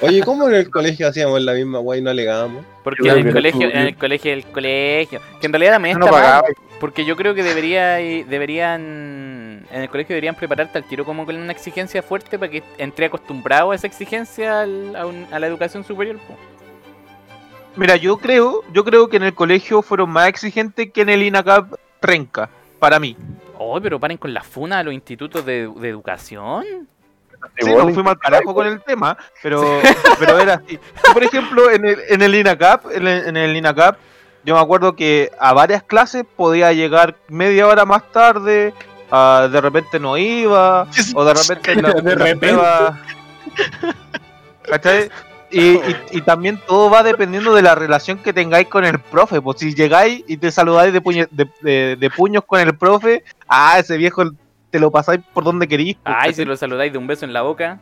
[0.02, 2.64] Oye, ¿cómo en el colegio hacíamos la misma wea y no alegábamos?
[2.84, 6.44] Porque en el colegio, en el colegio, el colegio, que en realidad también no pagaba.
[6.80, 11.26] porque yo creo que debería, y- deberían, en el colegio deberían prepararte al tiro como
[11.26, 15.40] con una exigencia fuerte para que entre acostumbrado a esa exigencia al- a, un- a
[15.40, 16.18] la educación superior.
[16.28, 16.36] po.
[17.76, 21.24] Mira, yo creo, yo creo que en el colegio fueron más exigentes que en el
[21.24, 22.50] INACAP Renca,
[22.80, 23.16] para mí.
[23.58, 26.66] Oh, pero paren con la funa a los institutos de, de educación.
[27.58, 29.80] Sí, Igual, nos fuimos al carajo con el tema, pero,
[30.20, 30.80] pero era así.
[31.14, 33.98] Por ejemplo, en el, en el INACAP, en el, en el INACAP,
[34.44, 38.74] yo me acuerdo que a varias clases podía llegar media hora más tarde,
[39.12, 42.48] de repente no iba, o de repente la, De repente.
[42.48, 43.00] prueba-
[44.64, 45.10] ¿Cachai?
[45.52, 49.42] Y, y, y también todo va dependiendo de la relación que tengáis con el profe.
[49.42, 53.24] Pues si llegáis y te saludáis de, puñe- de, de- de puños con el profe,
[53.48, 54.24] ah, ese viejo
[54.70, 55.98] te lo pasáis por donde querís.
[56.04, 57.80] pues, Ay, si lo saludáis de un beso en la boca.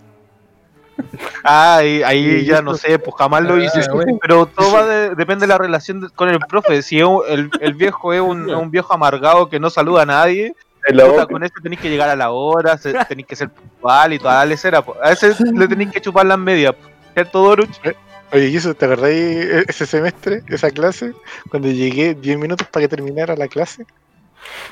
[1.43, 3.79] Ah, y ahí Sí, ya eso- no sé, pues jamás lo Ah, hice.
[4.21, 6.81] Pero todo va de- depende de la relación de- con el profe.
[6.81, 10.53] Si es un- el, el viejo es un, viejo amargado que no saluda a nadie,
[10.87, 14.35] puta, con este tenéis que llegar a la hora, tenéis que ser puntual y toda
[14.39, 14.81] la lecera.
[14.81, 14.97] pues.
[15.01, 16.75] A ese le tenéis que chupar las medias.
[17.23, 17.31] Pues.
[17.31, 17.97] ¿Cierto, Doruch?
[18.31, 21.13] Oye, ¿y eso te acordáis e- ese semestre, esa clase?
[21.49, 23.85] Cuando llegué 10 minutos para que terminara la clase.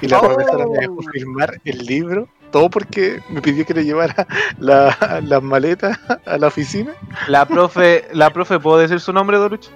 [0.02, 0.22] Y la Oh.
[0.28, 2.28] profesora me dejó firmar el libro.
[2.52, 4.26] Todo porque me pidió que le llevara
[4.60, 6.94] la- las maletas a la oficina.
[7.28, 9.68] La profe, la profe, ¿puedo decir su nombre, Doruch?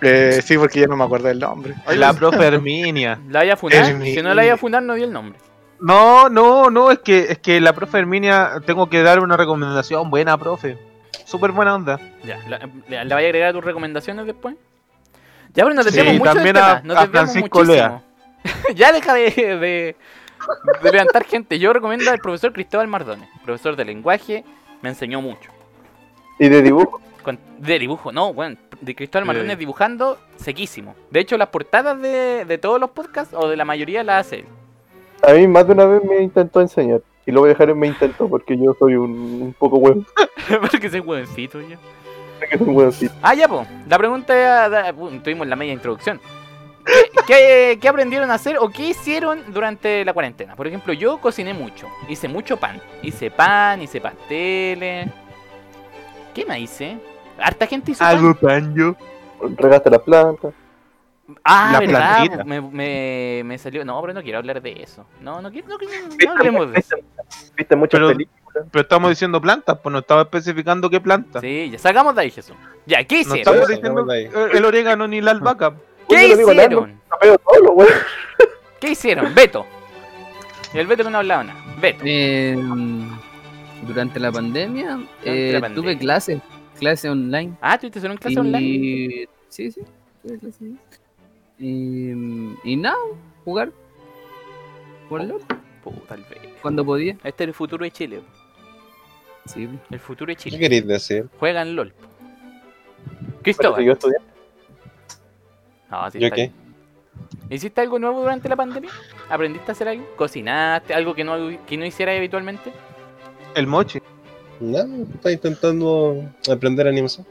[0.00, 1.74] Eh, sí, porque ya no me acuerdo del nombre.
[1.96, 3.20] La profe Herminia.
[3.30, 5.38] ¿La haya Si no la haya funar, no di el nombre.
[5.80, 10.10] No, no, no, es que, es que la profe Herminia, tengo que dar una recomendación
[10.10, 10.76] buena, profe.
[11.24, 12.00] Súper buena onda.
[12.24, 12.58] Ya, ¿la,
[12.88, 14.54] la, vaya a agregar a tus recomendaciones después?
[15.54, 16.80] Ya, pero nos Sí, desviamos mucho también del a- tema.
[16.84, 18.02] Nos a desviamos Francisco muchísimo.
[18.74, 19.96] ya deja de, de,
[20.82, 21.58] de levantar gente.
[21.58, 24.44] Yo recomiendo al profesor Cristóbal Mardones, profesor de lenguaje,
[24.80, 25.50] me enseñó mucho.
[26.38, 27.00] Y de dibujo.
[27.22, 29.26] Con- de dibujo, no, bueno, de Cristóbal Sí.
[29.28, 30.96] Mardones dibujando, sequísimo.
[31.10, 34.40] De hecho, las portadas de, de todos los podcasts, o de la mayoría, las hace
[34.40, 34.46] él.
[35.22, 37.00] A mí más de una vez me intentó enseñar.
[37.26, 40.02] Y lo voy a dejar en me intentó porque yo soy un, un poco huevo.
[40.70, 41.76] Porque soy huevoncito yo.
[42.50, 43.14] Que soy un huevoncito.
[43.22, 43.66] Ah, ya, pues.
[43.88, 46.20] La pregunta era, da- uh, tuvimos la media introducción.
[46.84, 50.56] ¿Qué, qué, qué aprendieron a hacer o qué hicieron durante la cuarentena?
[50.56, 51.86] Por ejemplo, yo cociné mucho.
[52.08, 52.80] Hice mucho pan.
[53.02, 55.08] Hice pan, hice pasteles.
[56.34, 56.98] ¿Qué más hice?
[57.38, 58.34] Harta gente hizo pan.
[58.34, 58.96] pan yo.
[59.56, 60.48] Regaste la planta.
[61.44, 62.44] Ah, La verdad.
[62.44, 63.84] Me, me, me salió.
[63.84, 65.06] No, pero no quiero hablar de eso.
[65.20, 65.68] No, no quiero.
[65.68, 66.96] No, quiero- no hablemos de eso.
[67.56, 68.38] Viste muchas Pero- películas.
[68.70, 71.40] Pero estamos diciendo plantas, pues no estaba especificando qué planta.
[71.40, 72.54] Sí, ya sacamos de ahí, Jesús.
[72.84, 73.38] Ya, ¿qué No hicieron?
[73.38, 74.06] estamos diciendo
[74.52, 75.72] el orégano ni la albahaca.
[76.06, 77.00] ¿Qué hicieron?
[77.18, 77.86] Solo.
[78.80, 79.34] ¿Qué hicieron?
[79.34, 79.64] Beto.
[80.74, 81.58] Y el Beto que no hablaba nada.
[81.80, 82.02] Beto.
[82.04, 82.54] Eh,
[83.86, 85.74] durante la pandemia eh, la pandemia.
[85.92, 86.40] tuve clases,
[86.78, 87.54] clases online.
[87.60, 88.38] Ah, ¿tuviste hacer una clase y...
[88.38, 89.28] online?
[89.48, 89.80] Sí, sí,
[90.22, 90.78] tuve clases online.
[91.62, 92.10] Y,
[92.64, 92.96] y nada,
[93.44, 93.70] jugar.
[95.08, 95.40] Jugar LOL,
[95.84, 96.24] Puta, el
[96.60, 97.12] cuando podía.
[97.22, 98.20] Este es el futuro de Chile.
[99.46, 99.68] Sí.
[99.90, 100.58] El futuro de ¿Qué Chile.
[100.58, 101.28] queréis decir?
[101.38, 101.92] Juegan LOL.
[103.42, 103.78] Cristóbal.
[103.78, 104.28] siguió estudiando.
[105.90, 106.42] No, sí ¿Yo está qué?
[106.42, 106.54] bien.
[107.50, 108.90] ¿Hiciste algo nuevo durante la pandemia?
[109.28, 110.04] ¿Aprendiste a hacer algo?
[110.16, 110.94] ¿Cocinaste?
[110.94, 111.36] ¿Algo que no,
[111.66, 112.72] que no hicieras habitualmente?
[113.54, 114.00] El mochi.
[114.58, 117.26] Nada, está intentando aprender animación.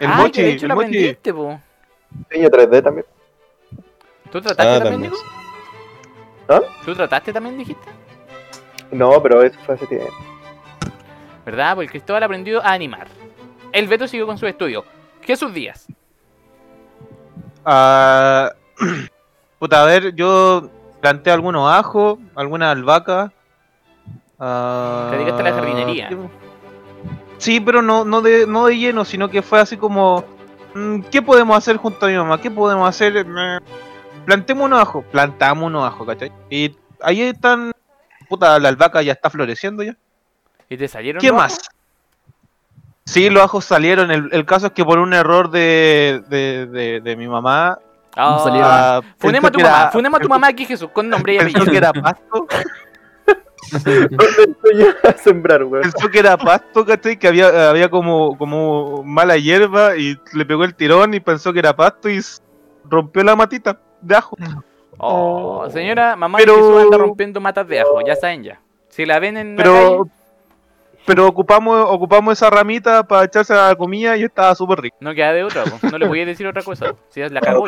[0.00, 0.86] El ah, mochi, que de hecho el lo mochi.
[0.88, 1.60] aprendiste, po.
[2.30, 3.06] Diseño 3D también.
[4.34, 5.12] ¿Tú trataste Ah, también, también.
[5.12, 5.24] Nico?
[6.48, 6.60] ¿Ah?
[6.84, 7.86] ¿Tú trataste también, dijiste?
[8.90, 10.12] No, pero eso fue hace tiempo.
[11.46, 11.76] ¿Verdad?
[11.76, 13.06] Porque Cristóbal aprendió a animar.
[13.70, 14.84] El Beto siguió con su estudio.
[15.22, 15.86] Jesús Díaz.
[17.64, 18.50] Ah,
[19.60, 20.68] puta, a ver, yo
[21.00, 23.30] planté algunos ajos, algunas albahacas.
[24.40, 26.08] ah, Te dedicaste a la jardinería.
[26.08, 26.16] ¿qué-
[27.38, 30.24] Sí, pero no, no, de, no de lleno, sino que fue así como,
[30.74, 32.40] mm, ¿qué podemos hacer junto a mi mamá?
[32.40, 33.24] ¿Qué podemos hacer?
[34.24, 36.32] Plantemos unos ajos, plantamos unos ajos, ¿cachai?
[36.50, 37.72] Y ahí están,
[38.28, 39.96] puta, la albahaca ya está floreciendo ya.
[40.68, 41.58] ¿Y te salieron ¿Qué los más?
[43.04, 44.10] Sí, los ajos salieron.
[44.10, 47.78] El, el caso es que por un error de, de, de, de mi mamá.
[48.16, 48.70] Ah, salieron.
[48.72, 49.80] ah, Funemos a tu mamá.
[49.82, 51.70] era- Funemos a tu mamá aquí, Jesús, con nombre y Pensó apellido.
[51.72, 52.46] que era pasto.
[53.72, 55.82] ¿Dónde estoy yo a sembrar, güey?
[55.82, 57.18] Pensó que era pasto, ¿cachai?
[57.18, 61.58] Que había, había como, como mala hierba y le pegó el tirón y pensó que
[61.58, 62.20] era pasto y
[62.88, 64.36] rompió la matita de ajo.
[64.98, 68.60] Oh, señora, mamá Pero- Jesús anda rompiendo matas de ajo, ya saben ya.
[68.88, 70.10] Si la ven en la Pero, calle,
[71.06, 74.96] pero ocupamos, ocupamos esa ramita para echarse a la comida y estaba súper rico.
[75.00, 75.78] no queda de otra, po.
[75.90, 76.94] no le voy a decir otra cosa.
[77.08, 77.64] Si es la pero,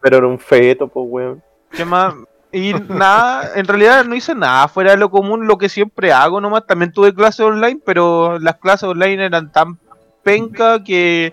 [0.00, 1.42] pero era un feto, pues, weón.
[1.70, 2.14] ¿Qué más?
[2.52, 6.40] Y nada, en realidad no hice nada fuera de lo común, lo que siempre hago
[6.40, 6.66] nomás.
[6.66, 9.78] También tuve clases online, pero las clases online eran tan
[10.22, 11.32] penca que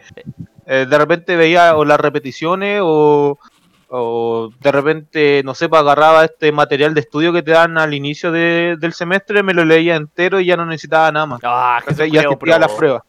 [0.65, 3.37] eh, de repente veía o las repeticiones o,
[3.95, 7.93] o de repente, no sé, pues, agarraba este material de estudio que te dan al
[7.93, 11.39] inicio de- del semestre, me lo leía entero y ya no necesitaba nada más.
[11.43, 11.79] Ah.
[11.87, 13.03] Y asistía a las pruebas.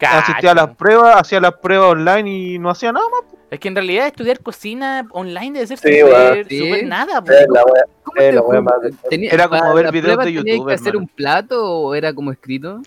[0.00, 3.32] Asistía a las pruebas, hacía las pruebas online y no hacía nada más.
[3.50, 7.30] Es que en realidad estudiar cocina online debe ser Sí, nada, po.
[7.30, 7.82] Es la wea.
[8.02, 10.44] ¿Cómo Eh, te la wea jun- más de- tenía- Era como ver videos de tenías
[10.44, 11.00] YouTube, que hacer hermano.
[11.02, 12.80] un plato o era como escrito?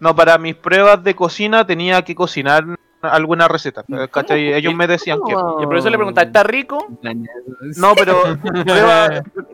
[0.00, 2.64] No, para mis pruebas de cocina tenía que cocinar
[3.06, 3.84] alguna receta.
[4.10, 4.52] ¿cachai?
[4.54, 5.32] Ellos me decían que.
[5.32, 6.86] Y el profesor le preguntaba, ¿está rico?
[7.76, 8.22] No, pero
[8.64, 9.08] prueba,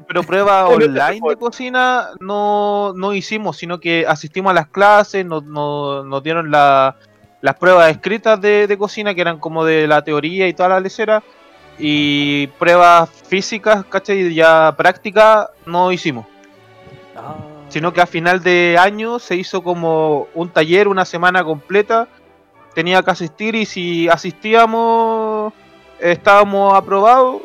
[0.07, 5.45] pero prueba online de cocina no, no hicimos, sino que asistimos a las clases, nos,
[5.45, 6.97] nos, nos dieron la-
[7.41, 10.81] las pruebas escritas de, de cocina, que eran como de la teoría y toda la
[10.81, 11.23] lecera,
[11.79, 14.35] y pruebas físicas, ¿cachai?
[14.35, 16.27] Ya prácticas no hicimos,
[17.17, 17.37] Ah.
[17.69, 22.09] sino que a final de año se hizo como un taller, una semana completa,
[22.75, 25.53] tenía que asistir y si asistíamos
[25.99, 27.43] estábamos aprobados,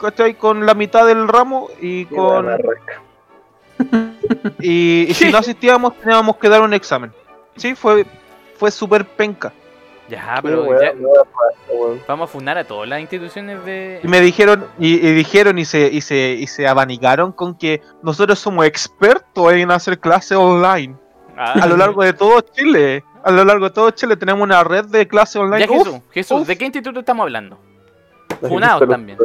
[0.00, 0.34] ¿cachai?
[0.34, 2.46] Con la mitad del ramo y Qué con
[4.60, 7.12] y, y si no asistíamos teníamos que dar un examen.
[7.56, 8.06] Sí, fue
[8.56, 9.52] fue súper penca.
[10.08, 10.94] Ya, pero ya-
[12.08, 14.00] vamos a fundar a todas las instituciones de...
[14.02, 17.82] Y me dijeron y, y dijeron y se y se y se abanicaron con que
[18.02, 20.96] nosotros somos expertos en hacer clases online
[21.36, 23.04] Ah, a lo largo de todo Chile.
[23.28, 25.66] A lo largo de todo Chile tenemos una red de clases online.
[25.66, 26.46] Ya Uf, Jesús, Jesús, uf.
[26.48, 27.58] ¿de qué instituto estamos hablando?
[28.40, 29.18] Funado también.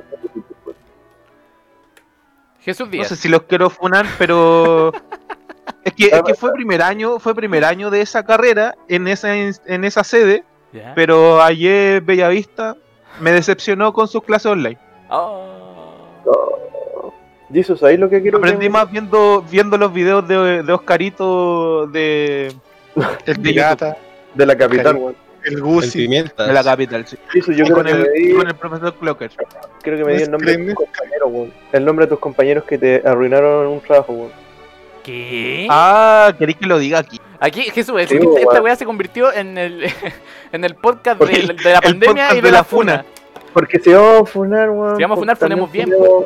[2.62, 3.08] Jesús no Díaz.
[3.10, 4.92] sé si los quiero funar, pero
[5.84, 9.36] es que, es que fue primer año, fue primer año de esa carrera en esa
[9.36, 10.94] en esa sede, Ya.
[10.96, 12.76] pero ayer Bellavista
[13.20, 14.78] me decepcionó con sus clases online.
[15.10, 15.50] Oh.
[17.54, 20.78] Jesus, ahí lo que quiero Aprendí que- más viendo viendo los videos de, de Oh.
[20.78, 22.52] Oscarito de,
[23.26, 23.98] El pirata,
[24.34, 25.16] de la capital, weón.
[25.44, 26.08] el Gucci.
[26.08, 26.24] de
[26.54, 27.06] la capital.
[27.08, 27.18] sí.
[27.32, 29.32] Jesus, yo creo con que, el, di, con el profesor Clocker.
[29.82, 31.54] creo que me di el nombre de tus compañeros, weón.
[31.72, 34.32] El nombre de tus compañeros que te arruinaron un trabajo, weón.
[35.04, 35.68] ¿Qué?
[35.70, 37.20] Ah, ¿queréis que lo diga aquí?
[37.40, 39.84] Aquí, Jesús, es Sí, que esta, esta weá se convirtió en el,
[40.54, 43.00] en el podcast de, de la pandemia y de, de la la funa.
[43.00, 43.06] funa.
[43.54, 44.96] Porque si vamos a funar, weón.
[44.96, 46.26] Si vamos a funar, pues, funemos bien, Ponemos,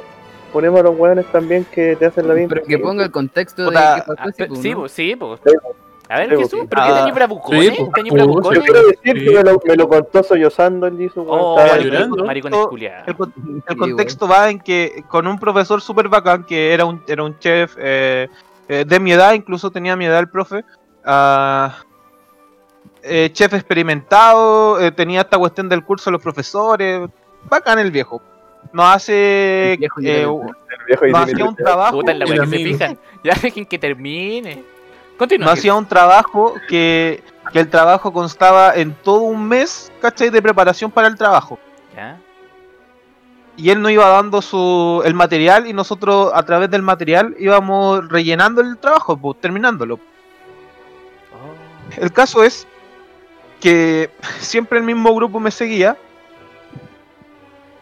[0.54, 2.48] ponemos a los weones también que te hacen la bien.
[2.50, 4.22] Pero que ponga el contexto de Puta, qué pasó.
[4.22, 5.42] Ah, sí, pues, pues, sí, pues.
[6.10, 6.62] A ver, Jesús.
[6.70, 7.64] ¿pero qué Ah, tenéis bravucones?
[7.66, 8.64] sí, pues, ¿Tenéis pues, Yo bravucones?
[8.64, 11.12] quiero decir que me lo, me lo contó sollozando el weón.
[11.28, 11.92] Oh, el-
[12.24, 12.72] maricón-
[13.06, 17.24] el- el- contexto va en que con un profesor súper bacán que era un, era
[17.24, 18.28] un chef eh,
[18.70, 20.64] eh, de mi edad, incluso tenía mi edad el profe.
[21.06, 21.76] ah,
[23.04, 27.02] eh, chef experimentado, eh, tenía esta cuestión del curso de los profesores.
[27.50, 28.22] Bacán el viejo.
[28.74, 29.74] Nos hace.
[29.74, 30.28] El viejo y eh, el-
[30.88, 32.00] viejo tiene hacía un trabajo.
[32.00, 32.98] Puta, en la que se fijan.
[33.24, 34.64] Ya dejen que termine.
[35.18, 35.50] Continúa.
[35.50, 40.30] Nos hacía un trabajo que, que el trabajo constaba en todo un mes, ¿cachai?
[40.30, 41.60] De preparación para el trabajo.
[41.96, 42.20] Ya.
[43.56, 48.08] y él nos iba dando su el material y nosotros a través del material íbamos
[48.08, 49.96] rellenando el trabajo, pues, terminándolo.
[49.96, 52.00] Oh.
[52.00, 52.68] El caso es
[53.60, 55.98] que siempre el mismo grupo me seguía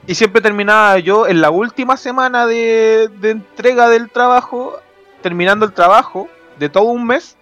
[0.08, 4.80] y siempre terminaba yo en la última semana de, de entrega del trabajo,
[5.22, 6.30] terminando el trabajo
[6.60, 7.38] de todo un mes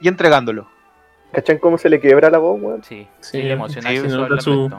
[0.00, 0.66] y entregándolo.
[1.32, 2.82] ¿Cachan cómo se le quiebra la voz, weón?
[2.84, 3.98] Sí, Sí, sí, le emociona sí,
[4.40, 4.70] su-.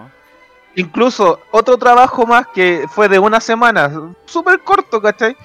[0.75, 3.91] Incluso otro trabajo más que fue de una semana,
[4.25, 5.35] súper corto, ¿cachai?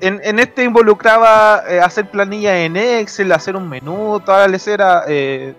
[0.00, 5.04] En, en este involucraba eh, hacer planillas en Excel, hacer un menú, toda la lecera,
[5.06, 5.54] eh,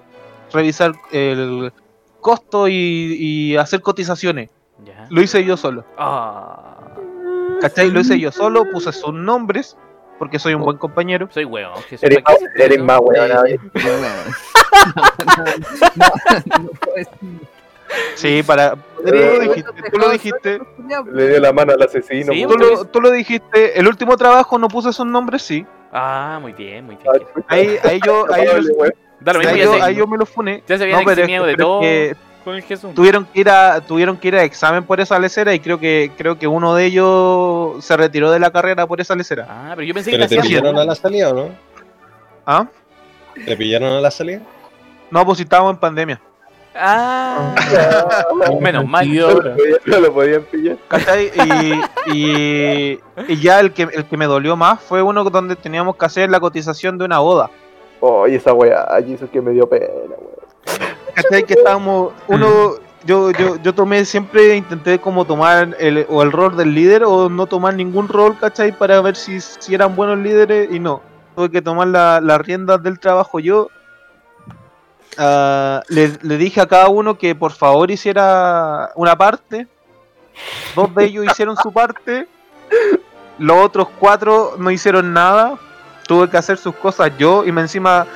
[0.52, 1.72] revisar el
[2.20, 2.74] costo y,
[3.20, 4.50] y hacer cotizaciones.
[4.86, 5.08] Ya.
[5.10, 6.78] Lo hice yo solo, Ah,
[7.62, 7.90] ¿cachai?
[7.90, 9.78] Lo hice yo solo, puse sus nombres,
[10.24, 11.28] porque soy un buen compañero.
[11.32, 11.76] soy huevo.
[11.90, 13.02] Jesús, Eres ¿para más, eres más.
[13.46, 13.92] Eh, no,
[15.98, 16.04] no,
[16.46, 16.70] no, no.
[18.16, 18.76] Sí, para...
[18.76, 20.60] Tú lo dijiste, tú lo dijiste,
[21.12, 22.34] Le dio la mano al asesino.
[22.34, 22.58] Sí, weón.
[22.58, 25.66] tú lo, tú lo dijiste, el último trabajo no puse sus nombres, sí.
[25.92, 27.28] Ah, muy bien, muy Ah, bien.
[27.34, 27.46] chucha.
[27.50, 28.26] Ahí, ahí yo...
[28.34, 28.94] Ahí, Culpable, weón.
[29.20, 30.64] Da lo mismo, ahí yo, ahí yo me lo funé.
[30.68, 32.94] Ya se viene eximido que- de todo que con el Jesús.
[32.94, 36.12] tuvieron que ir a tuvieron que ir a examen por esa lecera y creo que
[36.18, 39.48] creo que uno de ellos se retiró de la carrera por esa lecera.
[39.50, 41.50] Ah, pero yo pensé que ¿Pero la te pillaron a la salida o no?
[42.46, 42.68] ¿Ah?
[43.46, 44.42] ¿Te pillaron a la salida?
[45.10, 46.22] No, pues si estábamos en pandemia.
[46.76, 47.54] Ah,
[48.62, 49.06] menos mal.
[49.08, 50.78] Y No lo podían- no lo podían pillar.
[52.08, 55.96] Y, y, y ya el que el que me dolió más fue uno donde teníamos
[55.96, 57.50] que hacer la cotización de una boda.
[58.00, 60.33] Oye, esa weá, Jesus que me dio pena, weón.
[61.14, 61.44] ¿Cachai?
[61.44, 66.56] Que estábamos uno yo, yo, yo tomé siempre intenté como tomar el, o el rol
[66.56, 68.72] del líder o no tomar ningún rol, ¿cachai?
[68.78, 71.02] Para ver si, si eran buenos líderes y no.
[71.36, 73.68] Tuve que tomar la- las riendas del trabajo yo.
[75.18, 79.68] Ah, le, le dije a cada uno que por favor hiciera una parte.
[80.76, 82.28] Dos de ellos hicieron su parte.
[83.38, 85.58] Los otros cuatro no hicieron nada.
[86.08, 88.08] Tuve que hacer sus cosas yo y me encima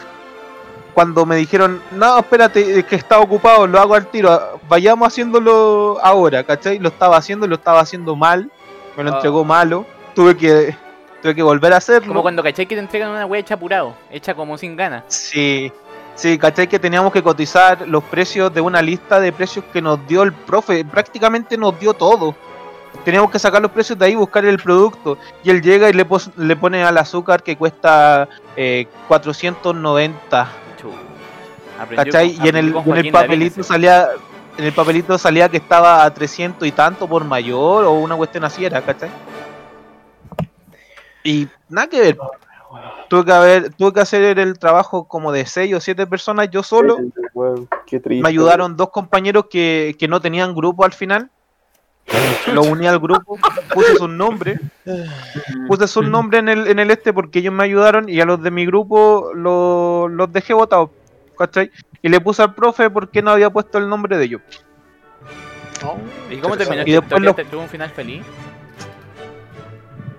[0.98, 6.00] cuando me dijeron, no, espérate, es que está ocupado, lo hago al tiro, vayamos haciéndolo
[6.02, 6.80] ahora, ¿cachai?
[6.80, 8.50] Lo estaba haciendo lo estaba haciendo mal,
[8.98, 9.16] me lo Ah.
[9.18, 9.86] entregó malo,
[10.16, 10.76] tuve que,
[11.22, 12.08] tuve que volver a hacerlo.
[12.08, 15.04] Como cuando cachai que te entregan una wea hecha apurado, hecha como sin ganas.
[15.06, 15.72] Sí,
[16.16, 16.66] sí, ¿cachai?
[16.68, 20.34] Que teníamos que cotizar los precios de una lista de precios que nos dio el
[20.34, 22.34] profe, prácticamente nos dio todo.
[23.06, 25.20] Teníamos que sacar los precios de ahí, buscar el producto.
[25.43, 30.48] Y él llega y le, pos- le pone al azúcar que cuesta eh, 490.
[31.80, 32.38] Aprendió ¿Cachai?
[32.43, 34.07] Y en el, en el papelito salía
[34.57, 38.43] en el papelito salía que estaba a 300 y tanto por mayor o una cuestión
[38.43, 39.09] así era, ¿cachai?
[41.23, 42.17] Y nada que ver.
[43.09, 46.63] Tuve que haber, tuve que hacer el trabajo como de 6 o 7 personas yo
[46.63, 46.97] solo.
[47.34, 48.21] Weón, qué triste.
[48.23, 51.30] Me ayudaron dos compañeros que, que no tenían grupo al final.
[52.53, 53.38] Lo uní al grupo,
[53.73, 54.59] puse sus nombres.
[55.67, 58.41] Puse sus nombres en el, en el este porque ellos me ayudaron y a los
[58.41, 60.89] de mi grupo lo- los dejé votados.
[61.38, 61.71] ¿Cachai?
[62.01, 64.41] Y le puse al profe porque no había puesto el nombre de ellos.
[66.29, 68.23] ¿Y cómo terminó Y después lo- ¿Tuvo un final feliz?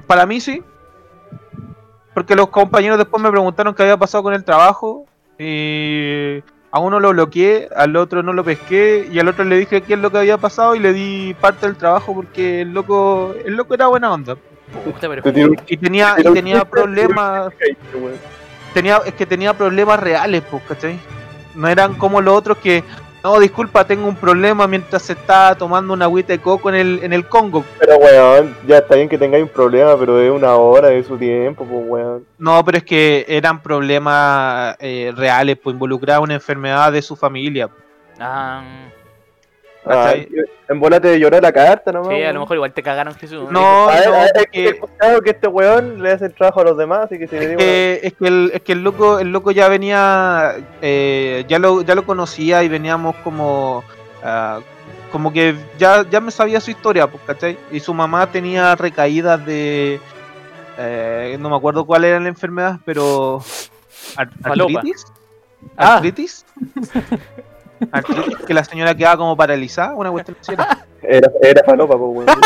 [0.06, 0.62] Para mí sí.
[2.14, 5.06] Porque los compañeros después me preguntaron qué había pasado con el trabajo.
[5.38, 9.80] Y, A uno lo bloqueé, al otro no lo pesqué y al otro le dije
[9.80, 13.34] qué es lo que había pasado y le di parte del trabajo porque el loco,
[13.44, 14.36] el loco era buena onda.
[14.84, 15.22] Puta, pero
[15.66, 17.52] Y tenía, te y tenía problemas.
[18.74, 20.98] Tenía, es que tenía problemas reales, pues, ¿cachai?
[21.54, 22.84] No eran como los otros que,
[23.24, 27.00] no, disculpa, tengo un problema mientras se está tomando una agüita de coco en el,
[27.02, 27.64] en el Congo.
[27.80, 31.18] Pero weón, ya está bien que tengáis un problema, pero es una hora de su
[31.18, 32.24] tiempo, pues weón.
[32.38, 37.68] No, pero es que eran problemas eh, reales, pues involucraba una enfermedad de su familia.
[38.20, 38.62] Ah,
[40.68, 42.08] En volate de llorar la carta nomás.
[42.14, 43.50] sí, a lo mejor igual te cagaron Jesús.
[43.50, 44.80] No, A ver, no, a ver, es que
[45.24, 47.48] que este weón le hace el trabajo a los demás, así que si le Es
[47.48, 51.58] digo que, es que el, es que el loco, el loco ya venía, eh, ya
[51.58, 53.82] lo, ya lo conocía y veníamos como,
[54.22, 54.60] ah,
[55.10, 57.56] como que ya, ya me sabía su historia, pues, ¿cachai?
[57.72, 59.98] Y su mamá tenía recaídas de,
[60.76, 63.42] eh, no me acuerdo cuál era la enfermedad, pero
[64.16, 64.78] ar- Falopa.
[64.80, 65.06] artritis,
[65.76, 65.94] Ah.
[65.96, 67.18] artritis, artritis,
[68.46, 70.86] que la señora quedaba como paralizada, una cuestión así era.
[71.02, 72.40] Era, era falopa, pues weón.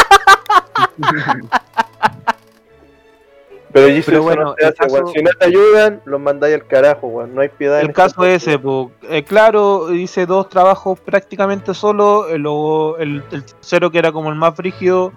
[3.73, 5.05] Pero, bueno, no hace, weón.
[5.07, 7.35] caso- Si no te ayudan, los mandáis al carajo, weón.
[7.35, 7.81] No hay piedad.
[7.81, 13.45] El caso ese, po, eh, claro, hice dos trabajos prácticamente solo, el, luego el, el
[13.45, 15.13] tercero que era como el más frígido,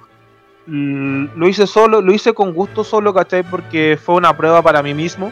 [0.68, 3.44] lo hice solo, lo hice con gusto solo, ¿cachai?
[3.44, 5.32] Porque fue una prueba para mí mismo,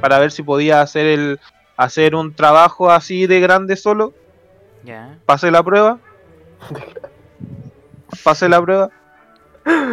[0.00, 1.40] para ver si podía hacer el
[1.76, 4.12] hacer un trabajo así de grande solo,
[4.84, 5.18] Ya.
[5.26, 5.98] pasé la prueba,
[8.24, 8.90] pasé la prueba,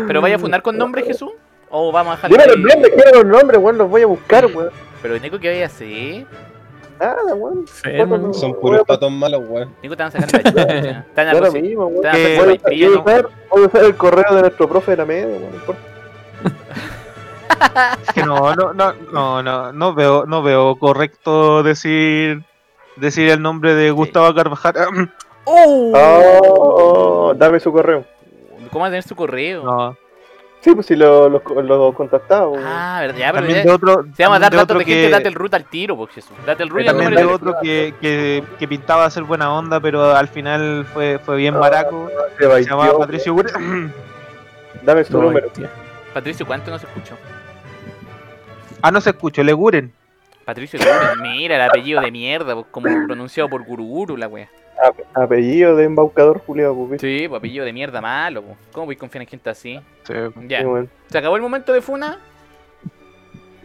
[0.07, 1.29] ¿Pero vaya a fundar con nombre Jesús?
[1.69, 3.77] ¿O vamos a dejar Dime los nombres, quiero los nombres, weón.
[3.77, 4.71] Los voy a buscar, weón.
[5.03, 6.25] Pero Nico, ¿qué vaya a hacer?
[6.99, 7.65] Nada, weón.
[8.33, 8.85] Son no, puros weón.
[8.87, 9.75] patos malos, weón.
[9.83, 11.51] Nico, te van a sacar la chucha.
[11.61, 12.01] Mismo, weón.
[12.11, 13.03] Te van a ¿no?
[13.03, 15.77] usar- voy a usar el correo de nuestro profe de la media, weón.
[18.07, 22.43] Es que no, no, no, no, no, no veo, no veo correcto decir
[22.95, 25.11] decir el nombre de Gustavo Carvajal.
[25.45, 25.91] ¡Oh!
[25.95, 28.05] Oh, dame su correo.
[28.71, 29.63] ¿Cómo va a tener su correo?
[29.63, 29.97] No,
[30.61, 32.51] Sí, pues si lo, lo, lo contactaba.
[32.65, 35.01] Ah, verdad, ya, pero también de otro, Se llama dar de datos otro de gente,
[35.07, 36.35] que- date el root al tiro, pues Jesús.
[36.45, 40.13] Date el root también número de otro que, que, que pintaba ser buena onda, pero
[40.13, 42.09] al final fue, fue bien baraco.
[42.37, 42.99] Se Se baiteó, llamaba.
[42.99, 43.33] Patricio.
[44.83, 45.47] Dame su No, número.
[45.47, 45.69] hostia.
[46.13, 47.15] Patricio, ¿cuánto no se escuchó?
[48.81, 49.91] Ah, no se escuchó, le Guren.
[50.45, 54.49] Patricio Guren, mira el apellido de mierda, pues, como pronunciado por Guruguru, la wea.
[54.83, 57.01] Ape- Apellido de embaucador, Julio, pues.
[57.01, 58.57] Sí, pues apellido de mierda malo, pues.
[58.71, 59.79] ¿Cómo voy a confiar en gente así?
[60.03, 60.13] Sí.
[60.47, 60.61] Ya.
[60.61, 60.67] Sí.
[61.07, 62.17] ¿Se acabó el momento de Funa?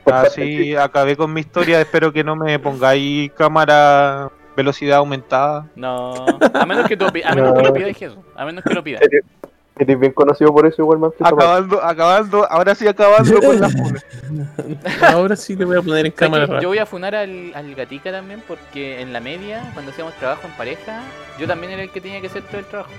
[0.07, 1.81] Así acabé con mi historia.
[1.81, 5.71] Espero que no me pongáis cámara velocidad aumentada.
[5.77, 6.15] No.
[6.53, 8.19] A menos que, tú, a menos que lo pidas, Jesús.
[8.37, 9.01] A menos que lo pidas.
[9.77, 11.11] Eres bien conocido por eso, igual, man.
[11.19, 14.03] Acabando, acabando, ahora sí acabando con la funa.
[15.03, 16.61] Ahora sí te voy a poner en ¿Sabes cámara.
[16.61, 20.47] Yo voy a funar al, al gatica también porque en la media, cuando hacíamos trabajo
[20.47, 21.03] en pareja,
[21.41, 22.91] yo también era el que tenía que hacer todo el trabajo.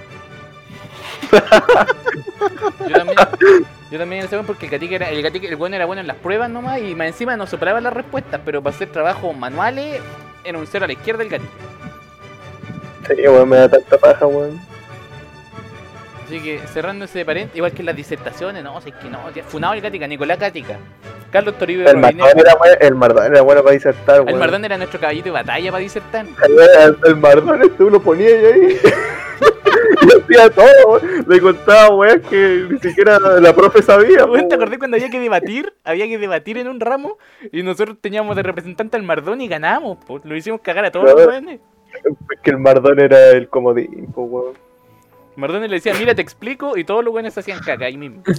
[2.88, 3.17] yo también,
[3.91, 6.07] yo también era weón porque el gatica era, el gatica, el bueno era bueno en
[6.07, 10.01] las pruebas nomás y más encima nos soplaba las respuestas, pero para hacer trabajos manuales
[10.43, 11.51] era un cero a la izquierda del gatica.
[13.07, 14.74] Sí, weón, me da tanta paja, weón.
[16.26, 19.19] Así que cerrando ese paréntesis, igual que en las disertaciones, no, si es que no,
[19.32, 20.80] tía, funado el gatica, Nicolás Gatica,
[21.32, 21.97] Carlos Toribio El.
[21.97, 24.39] Mardón era, bueno- el Mardón era bueno para disertar, El weón.
[24.39, 26.26] Mardón era nuestro caballito de batalla para disertar.
[26.26, 28.43] El, el Mardón, este uno ponía ahí.
[28.43, 28.78] ahí.
[30.01, 30.99] y hacía todo.
[31.28, 34.26] Le contaba, weón, que ni siquiera la profe sabía.
[34.26, 35.73] Weón, ¿Te acordás cuando había que debatir?
[35.84, 37.17] Había que debatir en un ramo
[37.51, 40.19] y nosotros teníamos de representante al Mardón y ganamos, po.
[40.23, 41.59] Lo hicimos cagar a todos los weones.
[41.93, 44.64] Es que el Mardón era el comodín, po, weón.
[45.38, 48.23] Mardón le decía, mira, te explico, y todos los weones hacían caca ahí mismo.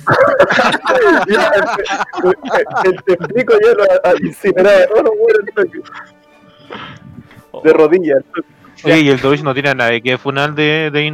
[2.84, 5.54] El, te explico ya lo a- incineraba a todos los weones
[7.52, 8.22] Oh, de rodillas.
[8.84, 11.10] Oye, y el Dodge no tiene nada que funar de, de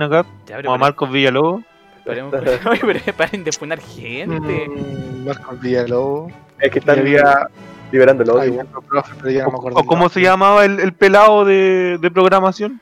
[0.47, 1.63] pero como a Marcos Villalobos.
[2.05, 4.69] paremos- pero paren de funar gente.
[4.69, 6.33] Mm, Marcos Villalobos.
[6.59, 7.49] Es que están había,
[7.93, 8.41] liberando el odio.
[8.41, 8.67] había weón.
[8.69, 9.79] otro profe, pero ya no me O, acuerdo.
[9.79, 12.81] o cómo se llamaba el, el pelado de, de programación.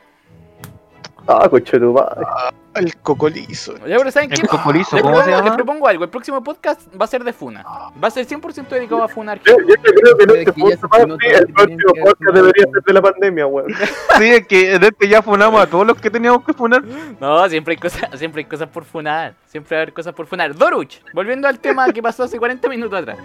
[1.32, 2.26] Ah, coche tu madre.
[2.74, 3.74] El cocolizo.
[3.86, 4.42] Ya, pero ¿saben qué?
[4.42, 5.56] El Cocolizo, Les ¿cómo se propongo, les llama?
[5.56, 6.04] propongo algo.
[6.04, 7.64] El próximo podcast va a ser de Funa.
[8.02, 10.52] Va a ser 100% dedicado a funar Yo, yo creo que no Pero se es
[10.52, 13.02] que ya se puede funó más, sí, todo el próximo podcast debería ser de la
[13.02, 13.74] pandemia, weón.
[14.18, 16.82] Sí, es que de este ya funamos a todos los que teníamos que funar.
[17.20, 19.34] No, siempre hay cosas, siempre hay cosas por funar.
[19.46, 20.54] Siempre va a haber cosas por funar.
[20.54, 23.18] Doruch, volviendo al tema que pasó hace 40 minutos atrás.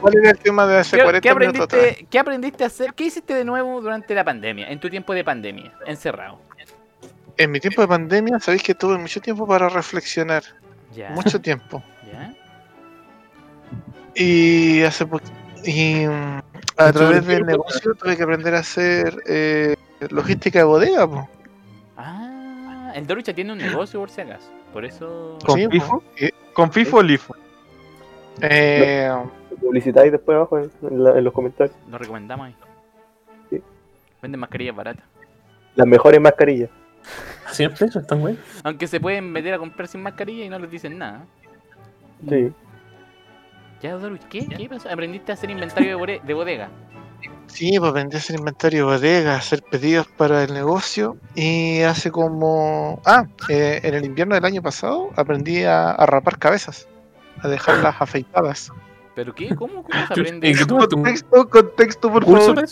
[0.00, 1.80] ¿Cuál era el tema de hace ¿Qué, 40 qué minutos atrás?
[1.80, 2.94] aprendiste, ¿Qué aprendiste a hacer?
[2.94, 4.68] ¿Qué hiciste de nuevo durante la pandemia?
[4.70, 6.38] En tu tiempo de pandemia, encerrado.
[7.38, 10.42] En mi tiempo de pandemia, sabéis que tuve mucho tiempo para reflexionar.
[10.94, 11.10] Ya.
[11.10, 11.82] Mucho tiempo.
[12.12, 12.32] Ya.
[14.14, 15.04] Y hace.
[15.64, 16.38] Y mm,
[16.76, 19.74] a través del negocio tuve que aprender a hacer eh,
[20.10, 21.28] logística de bodega, po.
[21.96, 24.48] Ah, el Dorucha tiene un negocio por si acaso.
[24.72, 25.36] Por eso.
[25.44, 26.02] ¿Con Sí, FIFO?
[26.20, 27.34] Y, ¿Con FIFO o LIFO?
[28.42, 29.12] eh,
[29.60, 31.76] Publicitáis después abajo en, en la- en los comentarios.
[31.90, 32.56] Lo recomendamos ahí.
[33.50, 33.60] Sí.
[34.22, 35.04] Venden mascarillas baratas.
[35.74, 36.70] Las mejores mascarillas.
[37.50, 38.36] 100 pesos, están güey.
[38.64, 41.24] Aunque se pueden meter a comprar sin mascarilla y no les dicen nada.
[42.28, 42.52] Sí.
[43.82, 44.46] Ya, Doruch, ¿qué?
[44.46, 44.88] ¿Qué pasó?
[44.90, 46.70] ¿Aprendiste a hacer inventario de, bodega?
[47.46, 51.16] sí, pues vendí a hacer inventario de bodega, hacer pedidos para el negocio.
[51.34, 53.00] Y hace como.
[53.04, 56.88] Ah, eh, en el invierno del año pasado aprendí a, a rapar cabezas,
[57.42, 58.72] a dejarlas afeitadas.
[59.14, 59.54] ¿Pero qué?
[59.54, 59.82] ¿Cómo?
[59.82, 60.66] ¿Cómo se ¿En aprende?
[60.66, 62.64] Contexto, contexto, por favor.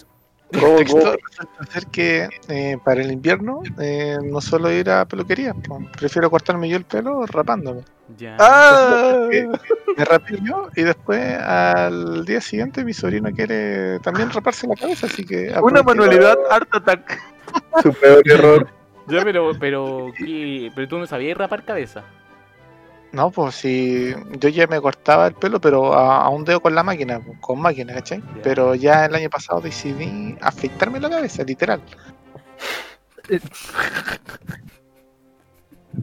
[0.56, 0.66] Eso?
[0.66, 1.12] ¿Cómo, Texto, cómo?
[1.12, 5.54] resulta ser que eh, para el invierno eh, no suelo ir a peluquería,
[5.98, 7.82] prefiero cortarme yo el pelo rapándome.
[8.18, 8.36] Ya.
[8.38, 9.48] Ah, Eh,
[9.96, 15.06] me rapé yo y después al día siguiente mi sobrino quiere también raparse la cabeza,
[15.06, 17.20] así que una manualidad Art Attack.
[17.82, 18.68] Su peor error.
[19.06, 20.70] Ya, pero, pero, ¿qué?
[20.74, 22.04] pero tú no sabías rapar cabeza.
[23.14, 26.74] No, pues si yo ya me cortaba el pelo, pero a, a un dedo con
[26.74, 28.20] la máquina, pues, con máquina, ¿cachai?
[28.42, 31.80] Pero ya el año pasado decidí afeitarme la cabeza, literal.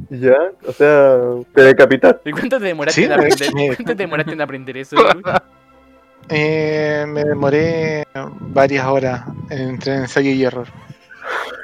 [0.10, 1.18] Ya, o sea,
[1.54, 2.30] te decapitaste.
[2.30, 4.96] ¿Y cuánto te demoraste, Sí, en, aprender, cuánto te demoraste en aprender eso?
[6.30, 8.06] Eh, me demoré
[8.40, 10.68] varias horas entre ensayo y error.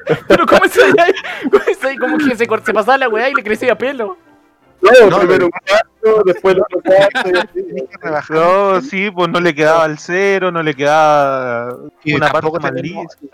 [0.27, 1.13] ¿Pero cómo es ahí?
[1.49, 1.95] ¿Cómo es ahí?
[1.95, 4.17] ¿Cómo que se, se pasaba la weá y le crecía pelo?
[5.01, 7.29] No, No, primero un cuarto, después el otro cuarto.
[7.29, 12.59] y No, sí, pues no le quedaba el cero, no le quedaba y una tampoco
[12.59, 12.81] parte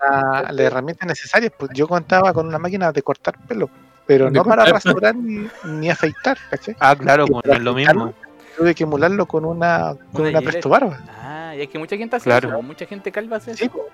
[0.01, 1.49] la, la herramienta necesaria.
[1.55, 3.69] Pues yo contaba con una máquina de cortar pelo,
[4.05, 6.75] pero no para rastaurar ni, ni afeitar, ¿cachai?
[6.79, 8.13] Ah, claro, pues no es lo mismo.
[8.57, 10.99] Tuve que emularlo con una, con Una presto barba.
[11.23, 12.49] Ah, y es que mucha gente hace Claro.
[12.49, 12.61] eso.
[12.61, 13.63] Mucha gente calva hace eso.
[13.63, 13.85] Sí, po.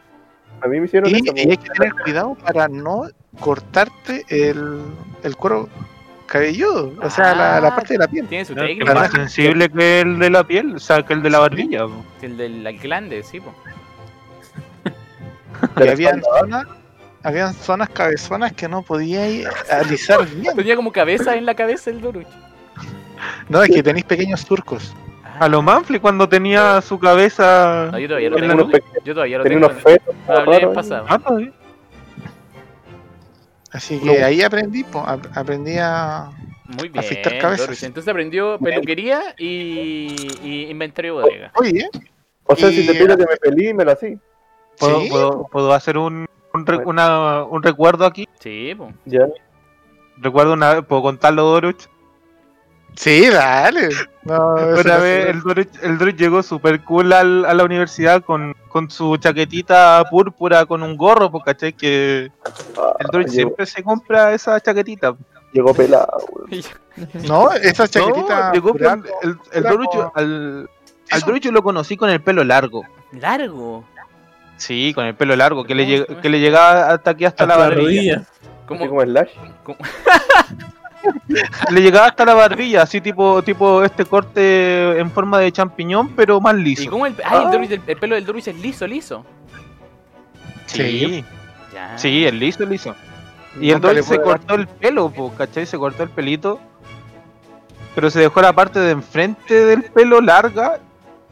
[0.62, 1.34] A mí me hicieron y, eso.
[1.34, 3.03] y hay que tener cuidado para no
[3.39, 4.82] cortarte el,
[5.24, 5.70] el cuero
[6.30, 7.62] cabelludo, o sea, la, Ah.
[7.62, 8.28] la parte de la piel.
[8.28, 8.94] Tiene su Es técnica.
[8.94, 11.86] más sensible que el de la piel, o sea, que el de la barbilla.
[12.22, 13.54] El del glande, sí, po.
[15.84, 16.66] Y habían zonas,
[17.24, 19.24] habían zonas cabezonas que no podía
[19.72, 20.56] alisar bien.
[20.56, 22.28] Tenía como cabeza en la cabeza el Doruch.
[23.50, 24.94] No, es que tenéis pequeños surcos.
[25.26, 27.90] Ah, A lo Manfly cuando tenía su cabeza.
[27.92, 28.70] No, yo todavía lo tengo.
[29.04, 29.72] Yo todavía lo Tenía tengo.
[29.72, 30.16] unos fetos.
[30.28, 31.06] Hablé en pasado.
[31.10, 31.52] Ah, todavía.
[33.72, 36.30] Así que ahí aprendí, po, ap- aprendí a...
[36.65, 37.03] Muy bien.
[37.39, 37.84] Cabezas.
[37.84, 41.51] Entonces aprendió peluquería y, y inventario de bodega.
[41.55, 41.88] Oye,
[42.45, 44.17] O sea, si te pido que me pelí, me lo así.
[44.80, 45.09] ¿Puedo, Sí.
[45.09, 46.89] puedo, puedo hacer un, un, re- Bueno.
[46.89, 48.28] una- un recuerdo aquí?
[48.39, 48.91] Sí, po.
[49.05, 49.28] Ya.
[50.17, 51.88] Recuerdo una vez, ¿puedo contarlo, Doruch?
[53.00, 53.89] Sí, dale.
[54.24, 58.54] No, Una vez el Doruch, el Doruch llegó super cool al- a la universidad con,
[58.68, 61.74] con su chaquetita púrpura con un gorro, pues, ¿cachai?
[61.74, 62.32] Que
[62.78, 65.16] Ah, el Doruch llegó, siempre se compra esa chaquetita.
[65.54, 66.18] llegó pelado.
[67.28, 68.47] No, esa chaquetita...
[68.50, 70.70] No, llegó el, el al, al
[71.10, 71.26] Eso.
[71.26, 72.84] Doruch lo conocí con el pelo largo.
[73.14, 73.86] Largo.
[74.58, 75.95] Sí, con el pelo largo, que le, ¿Cómo?
[76.18, 78.16] lleg- que le llegaba hasta aquí, hasta, Hasta la la barbilla.
[78.16, 78.24] rodilla.
[78.68, 78.88] ¿Cómo?
[78.89, 79.30] como Slash.
[81.72, 86.39] Le llegaba hasta la barbilla, así tipo tipo este corte en forma de champiñón, pero
[86.41, 86.89] más ¿Y liso.
[86.91, 89.26] cómo el, ay, el, Doruch- el, el pelo del Doruch es liso, liso?
[90.66, 91.24] Sí,
[91.74, 91.97] Ya.
[91.97, 92.95] sí, el liso, el liso.
[93.60, 95.66] Y Doruch se cortó el pelo, po, ¿cachai?
[95.66, 96.60] Se cortó el pelito.
[97.95, 100.80] Pero se dejó la parte de enfrente del pelo larga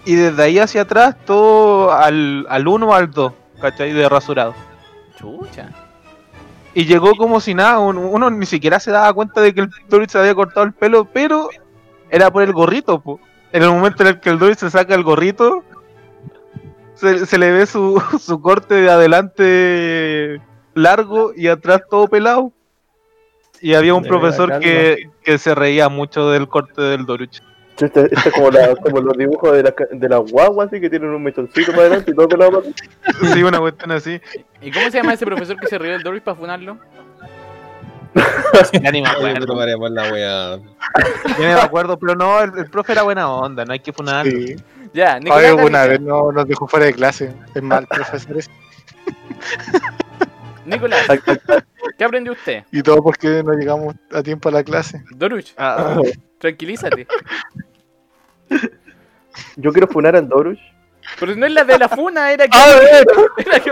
[0.05, 3.93] y desde ahí hacia atrás todo al, al 1 o al 2, ¿cachai?
[3.93, 4.53] De rasurado.
[5.17, 5.69] Chucha.
[6.77, 9.69] Y llegó como si nada, un- uno ni siquiera se daba cuenta de que el
[9.89, 11.49] Doris se había cortado el pelo, pero
[12.11, 13.19] era por el gorrito, po.
[13.51, 15.63] En el momento en el que el Doris se saca el gorrito,
[16.93, 20.39] se, se le ve su, su corte de adelante
[20.75, 22.51] largo y atrás todo pelado.
[23.59, 27.39] Y había un profesor que, que se reía mucho del corte del Doruch.
[27.79, 30.89] Este, este es como, la, como los dibujos de la, de las guaguas, así que
[30.89, 33.33] tienen un mechoncito para adelante y todo pelado para.
[33.33, 34.21] Sí, una cuestión así.
[34.61, 36.77] ¿Y cómo se llama ese profesor que se rió del Doruch para funarlo?
[38.81, 39.89] Ya ni me acuerdo.
[39.89, 40.59] La
[41.37, 44.31] me acuerdo, pero no, el, el profe era buena onda, no hay que funarlo.
[44.31, 44.55] Sí.
[44.93, 45.53] Ya, Nicolás.
[45.63, 47.33] Una vez no, nos dejó fuera de clase.
[47.53, 48.49] Es mal, profesores.
[50.65, 51.07] Nicolás,
[51.97, 52.63] ¿qué aprendió usted?
[52.71, 55.03] Y todo porque no llegamos a tiempo a la clase.
[55.15, 56.01] Doruch, Ah,
[56.39, 57.07] tranquilízate.
[59.55, 60.59] Yo quiero funar al Doruch.
[61.19, 62.57] Pero no es la de la funa, era que.
[62.57, 63.69] A ver, Era que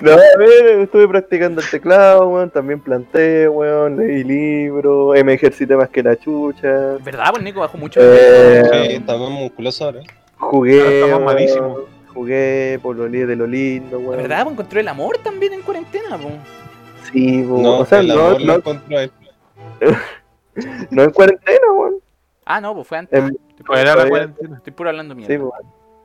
[0.00, 2.50] no, a ver, estuve practicando el teclado, weón.
[2.50, 3.96] También planté, weón.
[3.98, 5.14] Leí libros.
[5.24, 6.96] Me ejercité más que la chucha.
[7.04, 7.30] ¿Verdad?
[7.30, 8.00] Pues Nico bajó mucho.
[8.02, 10.00] Eh, Sí, estamos musculosos ahora.
[10.38, 10.78] Jugué.
[11.00, 11.24] Estamos weón.
[11.24, 11.78] malísimos.
[12.12, 14.16] jugué, pololeé de lo lindo, weón.
[14.16, 16.34] verdad, pues encontró el amor también en cuarentena, pues.
[17.12, 17.58] Sí, po.
[17.60, 19.12] No, o sea, el no, amor lo no, encontró él.
[20.90, 21.94] no en cuarentena, weón.
[22.46, 23.20] Ah, no, pues fue antes.
[23.20, 23.34] Puro,
[23.66, 24.56] Fuera la todavía- cuarentena.
[24.56, 25.34] estoy puro hablando mierda.
[25.34, 25.52] Sí, po.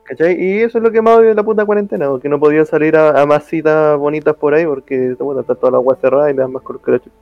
[0.04, 0.34] ¿Cachai?
[0.38, 2.96] Y eso es lo que más odio de la puta cuarentena, porque no podía salir
[2.96, 6.34] a, a más citas bonitas por ahí, porque bueno, está toda la agua cerrada y
[6.34, 7.16] le dan más color que la chucha.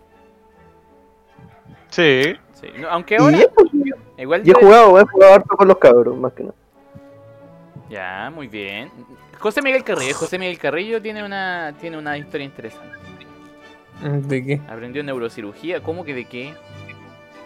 [1.90, 2.22] Sí.
[2.54, 3.50] Sí, no, aunque Y, ahora, eso,
[4.18, 4.42] igual.
[4.46, 6.54] y he jugado, he jugado harto con los cabros, más que nada.
[7.88, 8.90] Ya, muy bien.
[9.38, 10.14] José Miguel Carrillo.
[10.14, 12.96] José Miguel Carrillo tiene una, tiene una historia interesante.
[14.02, 14.60] ¿De qué?
[14.68, 15.82] Aprendió neurocirugía.
[15.82, 16.54] ¿Cómo que de qué?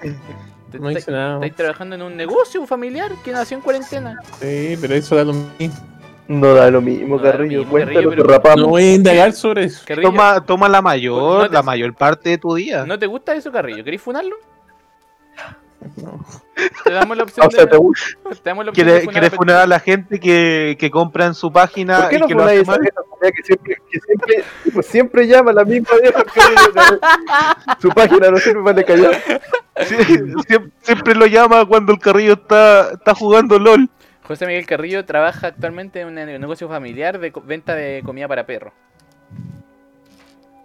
[0.75, 1.35] Te- No hice nada.
[1.37, 4.19] ¿Estáis trabajando en un negocio familiar que nació en cuarentena?
[4.41, 5.75] Sí, pero eso da lo mismo.
[6.27, 7.59] No da lo mismo, No da lo Carrillo.
[7.59, 8.61] mismo, Cuéntalo, Carrillo, rapamos.
[8.61, 9.83] No voy a indagar sobre eso.
[9.87, 12.85] Carrillo, Toma, toma la mayor, No te- la mayor parte de tu día.
[12.87, 13.85] ¿no te gusta eso, Carrillo?
[13.85, 14.37] ¿Querés funarlo?
[16.85, 19.13] Te damos la opción O sea, de, te te damos la opción de ¿Quieres, funar
[19.13, 22.21] quieres a funar a la gente que, que compra en su página ¿Por qué y
[22.21, 22.81] no que lo hace mal?
[22.81, 26.41] que siempre, que siempre, pues siempre llama a la misma vieja que
[27.81, 29.23] Su página no sirve para callar.
[29.87, 29.97] Sí,
[30.47, 33.89] siempre, siempre lo llama cuando el carrillo está, está jugando LOL.
[34.25, 38.47] José Miguel Carrillo trabaja actualmente en un ne- negocio familiar de venta de comida para
[38.47, 38.73] perros.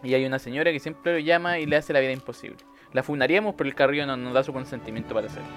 [0.04, 2.58] Y hay una señora que siempre lo llama y le hace la vida imposible.
[2.94, 5.48] La funaríamos, pero el Carrillo no nos da su consentimiento para hacerlo.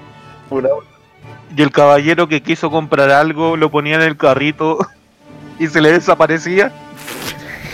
[1.57, 4.78] Y el caballero que quiso comprar algo lo ponía en el carrito
[5.59, 6.72] y se le desaparecía.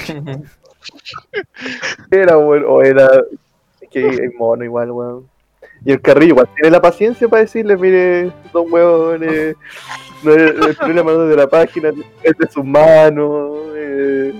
[2.11, 3.06] Era bueno, o era.
[3.80, 5.28] Es que es mono igual, weón.
[5.84, 9.54] Y el carrillo igual tiene la paciencia para decirle, mire, don huevones,
[10.22, 11.90] no es el problema de la página,
[12.22, 13.59] es de sus manos.
[13.76, 14.32] eh.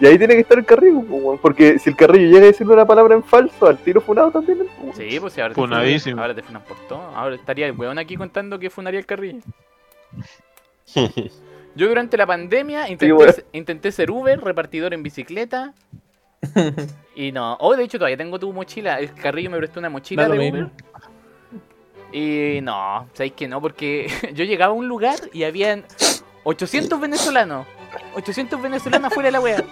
[0.00, 2.72] Y ahí tiene que estar el carrillo, pues, porque si el carrillo llega a decirle
[2.72, 4.58] una palabra en falso, al tiro funado también.
[4.58, 5.10] pues, weón.
[5.10, 6.12] Sí, pues si ahora te Funadísimo.
[6.14, 7.00] funan, ahora te funan por todo.
[7.16, 9.40] Ahora estaría el weón aquí contando que funaría el Carrillo.
[11.74, 15.74] Yo durante la pandemia intenté, intenté ser Uber, repartidor en bicicleta.
[17.14, 17.56] y no.
[17.60, 18.98] Oh, de hecho todavía tengo tu mochila.
[19.00, 20.58] El Carrillo me prestó una mochila de mismo.
[20.58, 20.70] Uber.
[22.12, 25.84] Y no, sabéis que no, porque yo llegaba a un lugar y habían
[26.44, 27.66] 800 venezolanos.
[28.14, 29.64] 800 venezolanos fuera de la wea.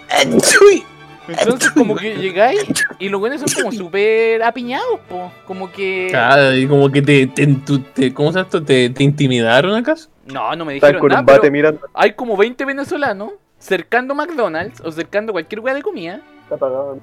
[1.28, 2.64] Entonces como que llegáis
[3.00, 5.32] y los buenos son como súper apiñados, po.
[5.44, 6.12] Como que...
[6.56, 7.46] Y como que te, te,
[7.94, 8.62] te- ¿cómo se esto?
[8.62, 10.08] ¿Te, te intimidaron acaso?
[10.26, 14.80] No, no me dijeron con nada, un bate pero hay como 20 venezolanos cercando McDonald's
[14.80, 16.20] o cercando cualquier wea de comida.
[16.44, 16.98] Está apagado.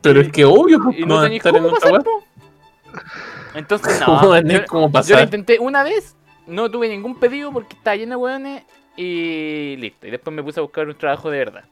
[0.00, 2.24] Pero es que obvio, pues, Y no no tenéis cómo pasar, po.
[3.54, 4.32] Entonces, ¿Cómo no.
[4.34, 5.22] tener Yo, cómo yo lo pasar?
[5.24, 6.14] intenté una vez,
[6.46, 8.62] no tuve ningún pedido porque estaba lleno de weones
[8.96, 10.06] y listo.
[10.06, 11.64] Y después me puse a buscar un trabajo de verdad.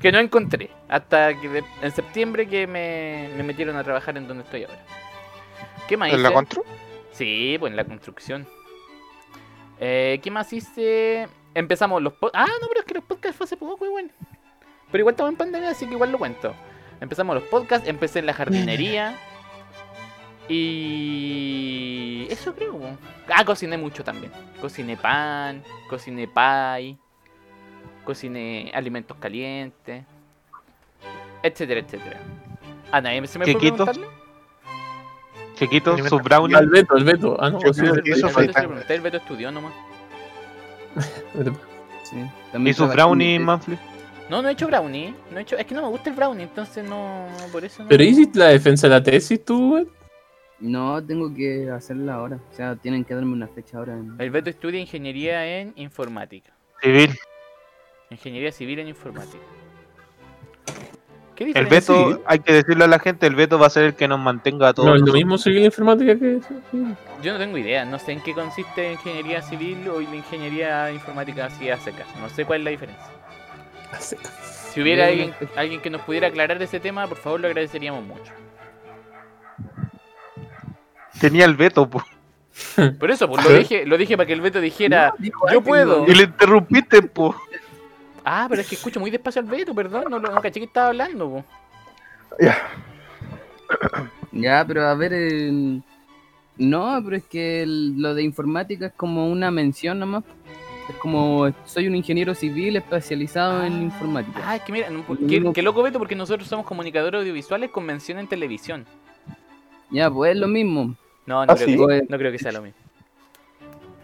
[0.00, 0.70] Que no encontré.
[0.88, 4.80] Hasta que de- en septiembre que me, me metieron a trabajar en donde estoy ahora.
[5.88, 6.64] ¿Qué más ¿En la contro?
[7.12, 8.46] Sí, pues en la construcción.
[9.80, 11.28] Eh, ¿Qué más hice?
[11.54, 12.48] Empezamos los podcasts.
[12.50, 14.10] Ah, no, pero es que los podcasts fue hace poco, igual.
[14.90, 16.54] Pero igual estamos en pandemia, así que igual lo cuento.
[17.00, 19.14] Empezamos los podcasts, empecé en la jardinería.
[20.50, 22.26] Y.
[22.30, 22.80] Eso creo.
[23.28, 24.32] Ah, cociné mucho también.
[24.60, 26.96] Cociné pan, cociné pie,
[28.08, 30.02] cociné alimentos calientes,
[31.42, 32.18] etcétera, etcétera.
[32.90, 33.84] Ah, nadie se me fue Quequito.
[33.84, 34.06] preguntarle.
[35.56, 36.56] Chiquito, su brownie.
[36.56, 37.36] Al Beto, al Beto.
[37.38, 39.74] Ah, no, sí, El Beto pregunté, el Beto estudió nomás.
[42.02, 42.16] Sí.
[42.16, 43.78] ¿Y También su trabajé brownie, Manfly?
[44.30, 45.14] No, no he hecho brownie.
[45.30, 45.56] No he hecho...
[45.58, 47.26] Es que no me gusta el brownie, entonces no.
[47.52, 47.90] Por eso no.
[47.90, 49.86] Pero hiciste la defensa de la tesis tú, güey.
[50.60, 52.38] No, tengo que hacerla ahora.
[52.50, 53.92] O sea, tienen que darme una fecha ahora.
[53.92, 56.52] en- El Beto estudia ingeniería en informática.
[56.80, 57.10] Civil.
[58.10, 59.42] Ingeniería civil en informática.
[61.38, 61.66] ¿Qué El?
[61.66, 64.18] Beto, hay que decirle a la gente, el Beto va a ser el que nos
[64.18, 64.88] mantenga a todos.
[64.88, 66.48] No, es lo mismo seguir la informática que eso.
[67.22, 67.84] Yo no tengo idea.
[67.84, 72.08] No sé en qué consiste ingeniería civil o la ingeniería informática así a secas.
[72.20, 73.06] No sé cuál es la diferencia.
[74.72, 75.06] Si hubiera
[75.54, 78.32] alguien, que nos pudiera aclarar ese tema, por favor lo agradeceríamos mucho.
[81.20, 82.04] Tenía el Beto, po.
[82.98, 86.04] Por eso, pues lo dije, lo dije para que el Beto dijera, No, yo puedo.
[86.08, 87.36] Y le interrumpiste, po.
[88.30, 90.66] Ah, pero es que escucho muy despacio al Beto, perdón, no, lo- no caché que
[90.66, 91.30] estaba hablando.
[91.30, 91.44] po.
[94.32, 95.12] Ya, pero a ver.
[95.12, 95.82] el-
[96.58, 100.24] No, pero es que el- lo de informática es como una mención nomás.
[100.88, 104.40] Es como soy un ingeniero civil especializado en informática.
[104.44, 107.20] Ah, es que mira, no, Lo qué, mismo- qué loco Beto, porque nosotros somos comunicadores
[107.20, 108.86] audiovisuales con mención en televisión.
[109.90, 110.96] Ya, pues es lo mismo.
[111.26, 111.76] No, no, ¿Ah, creo, sí?
[111.76, 112.80] que, no creo que sea lo mismo.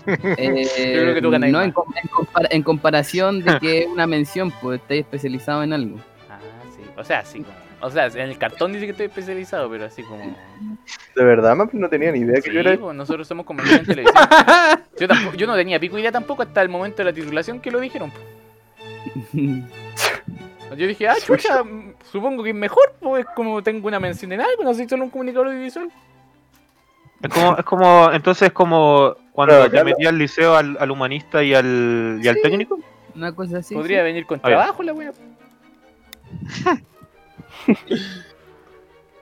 [0.06, 1.66] Eh, creo que tú ganas no, más.
[1.66, 5.72] en, com- en compara- en comparación de que es una mención, pues estáis especializado en
[5.72, 5.98] algo.
[6.30, 6.38] Ah,
[6.76, 6.82] sí.
[6.96, 7.64] O sea, así como.
[7.80, 10.36] O sea, en el cartón dice que estoy especializado, pero así como.
[11.14, 12.76] De verdad, no tenía ni idea que Sí, yo era.
[12.78, 14.24] pues, nosotros somos comerciales en televisión.
[14.98, 17.70] Yo, tampoco- yo no tenía pico idea tampoco hasta el momento de la titulación que
[17.70, 18.10] lo dijeron.
[18.10, 18.18] po.
[20.76, 21.62] Yo dije, ah, chucha,
[22.10, 25.10] supongo que es mejor, pues como tengo una mención en algo, no soy solo un
[25.10, 25.88] comunicador audiovisual.
[27.24, 29.86] Es como, es como, entonces es como cuando Claro, te claro.
[29.86, 32.42] metí al liceo al, al humanista y al, y al Sí.
[32.42, 32.78] técnico.
[33.14, 33.74] Una cosa así.
[33.74, 34.04] Podría sí.
[34.04, 34.56] venir con Ah, ya.
[34.56, 35.12] trabajo la wea.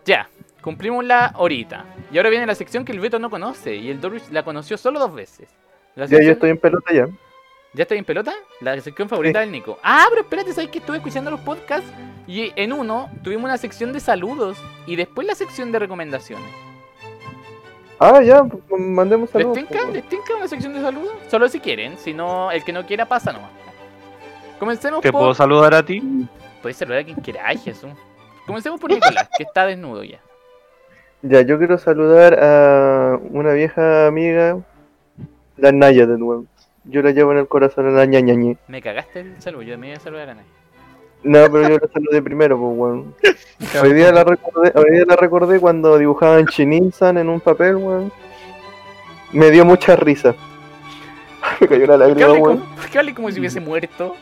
[0.04, 0.28] ya,
[0.60, 1.84] cumplimos la horita.
[2.10, 3.76] Y ahora viene la sección que el Beto no conoce.
[3.76, 5.48] Y el Doris la conoció solo dos veces.
[5.94, 7.06] La Ya yo estoy en pelota ya.
[7.74, 8.32] ¿Ya está en pelota?
[8.60, 9.78] La sección favorita del Nico.
[9.82, 11.90] Ah, pero espérate, ¿sabes que estuve escuchando los podcasts?
[12.26, 16.50] Y en uno tuvimos una sección de saludos y después la sección de recomendaciones.
[18.04, 19.58] Ah, ya, pues, mandemos ¿Les saludos.
[19.58, 19.78] tinca?
[19.84, 21.12] pues, ¿Les tinca una sección de saludos?
[21.28, 23.50] Solo si quieren, si no, el que no quiera pasa nomás.
[24.58, 25.20] Comencemos ¿Te por...
[25.20, 26.02] puedo saludar a ti?
[26.62, 27.90] Puedes saludar a quien quiera, ay Jesús.
[28.44, 30.18] Comencemos por Nicolás, que está desnudo ya.
[31.22, 34.58] Ya, yo quiero saludar a una vieja amiga,
[35.56, 36.46] la Naya de nuevo.
[36.82, 38.56] Yo la llevo en el corazón a la ñañañe.
[38.66, 40.48] Me cagaste el saludo, yo me iba a saludar a nadie.
[41.24, 43.14] No, pero yo la saludé primero, pues weón.
[43.82, 48.12] Hoy día la recordé, hoy día la recordé cuando dibujaban Chininsan en un papel, weón.
[49.32, 50.34] Me dio mucha risa.
[51.60, 52.58] Me cayó una ¿Por qué lágrima, weón.
[52.60, 54.16] como, por qué hablé como si hubiese muerto?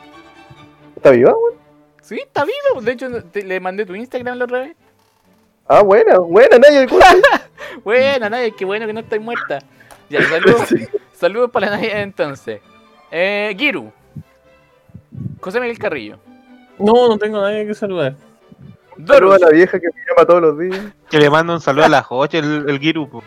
[0.96, 1.58] ¿Está viva, weón?
[2.02, 2.80] Sí, está vivo.
[2.82, 4.76] De hecho, te- le mandé tu Instagram la otra vez.
[5.68, 7.06] Ah, buena, buena, Naya, disculpe.
[7.84, 9.60] Buena, nadie, qué bueno que no estoy muerta.
[10.08, 10.74] Ya, saludos.
[11.12, 12.60] Saludos para nadie entonces.
[13.12, 13.92] Eh, Giru.
[15.40, 16.18] José Miguel Carrillo.
[16.80, 18.16] No, no tengo nadie que saludar.
[19.06, 20.80] Saluda a la vieja que me llama todos los días.
[21.08, 23.08] Que le mando un saludo a la Joche, el, el Giru.
[23.08, 23.18] po.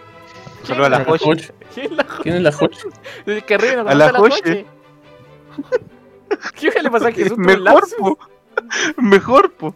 [0.62, 1.52] Un saludo a la La Joche.
[1.74, 2.80] ¿Quién es la Jo- ¿Quién es la Joche?
[3.26, 4.66] el Carrillo no A la a Joche.
[6.60, 7.38] ¿Qué le pasa a Jesús?
[7.38, 8.18] Mejor, po.
[8.98, 9.76] Mejor, po.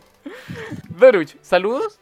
[0.90, 2.00] Doruch, saludos.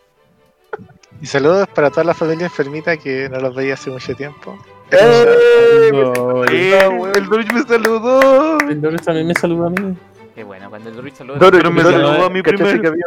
[1.21, 4.57] Y saludos para toda la familia enfermita que no los veía hace mucho tiempo.
[4.91, 5.89] ¡Eh!
[5.91, 8.57] No, el, Eh, el Doris me saludó.
[8.59, 9.95] el Doris también me saluda a mí.
[10.35, 11.37] Qué bueno, cuando el Doruch saluda.
[11.39, 12.81] Doris, Pero me Doris, saludó a mí ¿cachaste primero.
[12.81, 13.05] que había-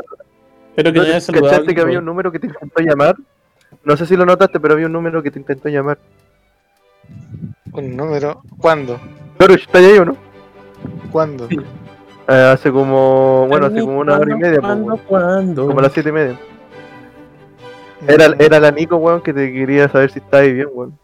[0.71, 1.51] Espero que no haya saludado.
[1.51, 3.17] ¿Cachaste que había un número que te intentó llamar?
[3.85, 5.99] No sé si lo notaste, pero había un número que te intentó llamar.
[7.73, 8.43] Un número.
[8.59, 8.99] ¿Cuándo?
[9.39, 10.17] Doris, ¿está ahí o no?
[11.13, 11.49] ¿Cuándo?
[11.51, 14.97] Eh, hace como, bueno, hace como una hora y media, ¿Cuándo?
[15.07, 15.67] ¿Cuándo?
[15.67, 16.39] como a las siete y media.
[18.07, 20.99] Era, era la Nico, weón, que te quería saber si estabas bien, weón.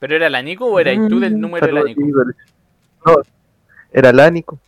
[0.00, 2.00] ¿Pero era la Nico o eras tú del número de la Nico?
[2.04, 2.36] Doris.
[3.06, 3.14] No,
[3.92, 4.58] era la Nico.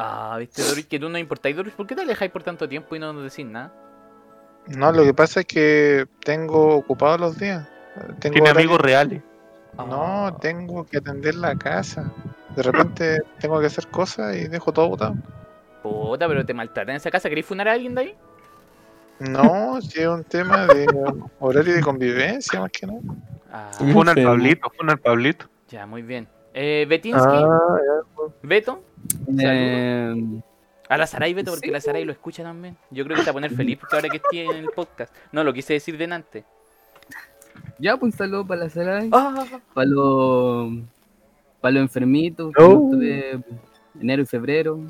[0.00, 1.74] Ah, viste, Doruch, que tú no importáis, Doruch.
[1.74, 3.74] ¿Por qué te alejáis por tanto tiempo y no nos decís nada?
[4.68, 7.66] No, lo que pasa es que tengo ocupados los días.
[8.20, 9.22] Tengo Tiene amigos reales.
[9.76, 12.12] No, tengo que atender la casa.
[12.54, 15.16] De repente tengo que hacer cosas y dejo todo botado.
[15.82, 17.28] Puta, pero te maltratan en esa casa.
[17.28, 18.14] ¿Queréis funar a alguien de ahí?
[19.18, 20.86] No, si es un tema de
[21.40, 23.00] horario de convivencia más que nada.
[23.50, 24.22] Ah, Fue al.
[24.22, 25.46] Pablito, fue al Pablito.
[25.68, 26.28] ya, muy bien.
[26.60, 28.32] Eh, Betinsky, Ah, ya.
[28.42, 28.82] Beto.
[29.38, 30.40] Eh,
[30.88, 31.72] A la Saray, Beto, porque Sí.
[31.72, 32.76] la Saray lo escucha también.
[32.90, 35.14] Yo creo que va a poner feliz porque ahora que estoy en el podcast.
[35.30, 36.44] No, lo quise decir delante.
[37.78, 39.44] ya, pues un saludo para la Saray, Ah,
[39.74, 40.72] para los,
[41.60, 42.68] para los enfermitos, que Oh.
[42.70, 43.40] no estuve
[44.00, 44.80] enero y febrero,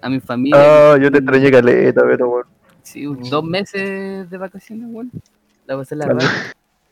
[0.00, 0.92] a mi familia.
[0.92, 2.44] Ah, yo te extrañé caleta, weón.
[2.82, 5.10] Sí, dos meses de vacaciones, bueno.
[5.66, 6.16] La pasé la.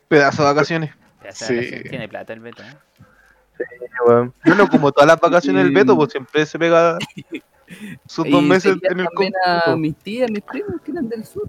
[0.08, 0.90] Pedazo de vacaciones.
[1.24, 1.44] ya Sí.
[1.44, 2.76] sabes, Tiene plata el Beto, ¿eh?
[4.06, 4.34] Weón.
[4.44, 5.72] Bueno, como todas las vacaciones del.
[5.72, 6.98] Beto, pues siempre se pega
[8.06, 11.48] sus dos meses en el también a mis tías, mis primos que eran del sur.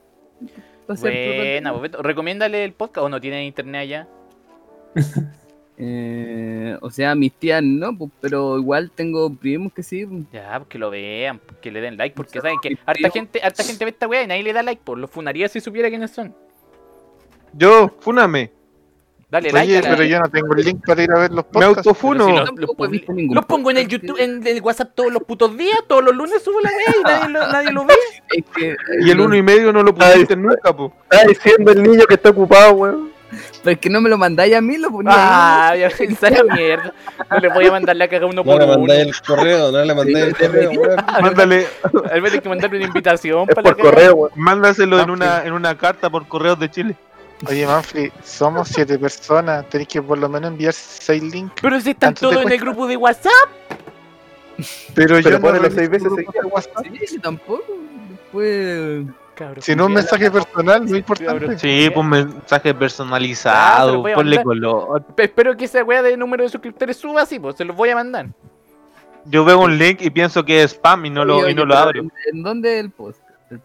[0.88, 2.02] Buena, pues, Beto.
[2.02, 4.08] Recomiéndale el podcast o no tiene internet allá.
[5.76, 10.06] Eh, o sea, mis tías no, pues, pero igual tengo primos que sí.
[10.06, 10.24] pues.
[10.32, 13.42] Ya, pues que lo vean, pues, que le den like, porque saben que harta gente,
[13.42, 15.90] harta gente ve esta weá y nadie le da like, pues los funaría si supiera
[15.90, 16.36] quiénes son.
[17.54, 18.52] Yo, fúname.
[19.34, 19.68] Dale like.
[19.68, 21.52] Oye, a la- pero yo no tengo el link para ir a ver los Me
[21.52, 21.78] podcasts.
[21.88, 22.26] autofuno.
[22.28, 25.58] Pero si no- Los pongo en el podcast YouTube, en el WhatsApp todos los putos
[25.58, 27.94] días, todos los lunes subo la weá y nadie lo, nadie lo ve.
[28.30, 30.94] Es que, Y el uno y medio no lo pusiste nunca, po.
[31.10, 33.12] Está diciendo el niño que está ocupado, weón.
[33.64, 36.44] Pero es que no me lo mandáis a mí, lo ponía Ah, ya esa la
[36.54, 36.94] mierda.
[37.32, 38.78] No le voy a mandar la caga uno No por le uno.
[38.78, 40.96] mandáis el correo, no le mandáis el correo, weón.
[41.22, 41.68] Mándale,
[42.12, 44.32] Al vez de que mandarle una invitación Es para por la correo, weón.
[44.36, 46.96] mándaselo en una, en una carta por correos de Chile.
[47.48, 49.68] Oye, Manfred, somos siete personas.
[49.70, 51.54] Tenéis que por lo menos enviar seis links.
[51.62, 53.32] Pero si están ¿Cuánto te todos en el grupo de WhatsApp.
[54.94, 56.86] Pero, yo no reviso seis veces de WhatsApp.
[57.08, 57.64] Sí, tampoco.
[58.10, 59.06] Después.
[59.36, 59.64] Cabrón.
[59.64, 61.58] Si no un mensaje personal, no importante.
[61.58, 65.04] Sí, pues mensaje Ah, pero personalizado, voy a ponle color.
[65.18, 67.96] Espero que esa weá de número de suscriptores suba así, pues se los voy a
[67.96, 68.28] mandar.
[69.26, 71.64] Yo veo un link y pienso que es spam y no lo, Oye, y no
[71.64, 72.04] oye, lo abro.
[72.32, 73.22] ¿En, dónde el post?
[73.50, 73.60] El?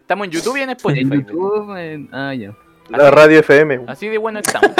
[0.00, 1.00] Estamos en YouTube y en Spotify.
[1.00, 2.54] En YouTube, en- ah, ya.
[2.88, 3.82] La radio FM.
[3.86, 4.70] Así de bueno estamos.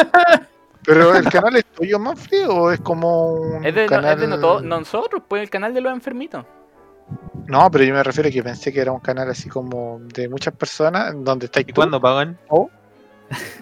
[0.84, 4.14] Pero el canal es tuyo, Manfred, o es como un Es de, no- canal...
[4.14, 6.44] es de no to- nosotros, pues el canal de los enfermitos.
[7.46, 10.28] No, pero yo me refiero a que pensé que era un canal así como de
[10.28, 12.38] muchas personas, donde estáis ¿Y tú, cuándo pagan?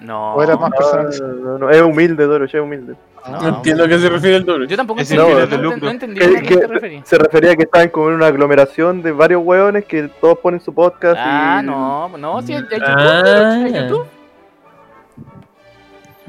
[0.01, 0.35] No.
[0.35, 1.21] o era más No, personas.
[1.21, 2.95] no, no, no, es humilde, Doro, es humilde.
[3.29, 3.41] no.
[3.41, 4.67] No entiendo a qué se refiere el doble.
[4.69, 7.09] Yo tampoco Es entendí, el no, no- no entendí Que- a qué te referías.
[7.09, 10.61] Se refería a que estaban como en una aglomeración de varios hueones que todos ponen
[10.61, 11.67] su podcast Ah, y...
[11.67, 13.53] no, no, sí, hay YouTube, Ah.
[13.65, 14.07] hay YouTube.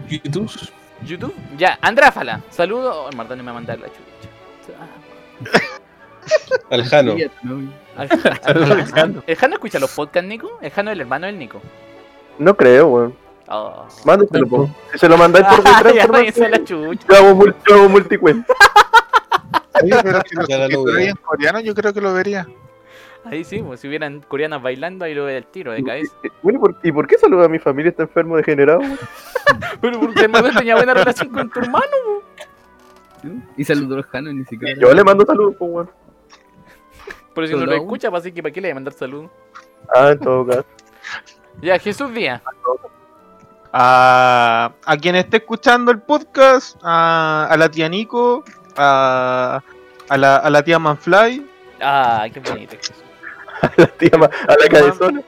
[0.09, 0.51] YouTube.
[1.03, 1.33] YouTube.
[1.57, 2.41] Ya, Andráfala.
[2.49, 2.95] Saludos.
[2.97, 4.03] Oh, el Mardoni me va a mandar la chucha.
[6.69, 7.15] Al Jano.
[7.43, 8.09] No, Al-
[8.91, 9.23] Jano.
[9.25, 10.59] ¿El Jano escucha los podcasts, Nico?
[10.61, 11.61] El Jano es el hermano del Nico.
[12.39, 13.15] No creo, weón.
[13.49, 13.85] Oh.
[14.03, 14.69] Mándeselo, po.
[14.91, 15.83] Si se lo mandáis por Ah, a
[16.49, 17.05] la chucha.
[17.09, 18.53] yo hago, mul- yo hago multicuenta.
[19.81, 22.45] Oye, pero si lo en coreano, yo creo que lo vería.
[23.31, 26.13] Ahí sí, pues si hubieran coreanas bailando, ahí lo ve el tiro de cabeza.
[26.41, 27.89] Bueno, ¿y por, ¿y por qué saluda a mi familia?
[27.89, 28.79] Está enfermo, degenerado.
[29.81, 31.85] Pero porque el Mardoni tenía buena relación con tu hermano.
[33.57, 34.79] Y saludó a los Jano, ni siquiera.
[34.79, 35.89] Yo le mando saludos, pues, weón.
[37.33, 39.29] Pero si no lo escucha, pues así que ¿para qué le voy a mandar saludos?
[39.93, 40.65] Ah, en todo caso.
[41.61, 42.41] Ya, Jesús Díaz.
[43.73, 48.43] A, a quien esté escuchando el podcast, a, a la tía Nico,
[48.75, 49.61] a,
[50.09, 51.45] a, la, a la tía Manfly,
[51.79, 52.75] Ah, qué bonito.
[52.75, 53.03] Jesús.
[53.61, 55.21] A la tía, a la cabezona.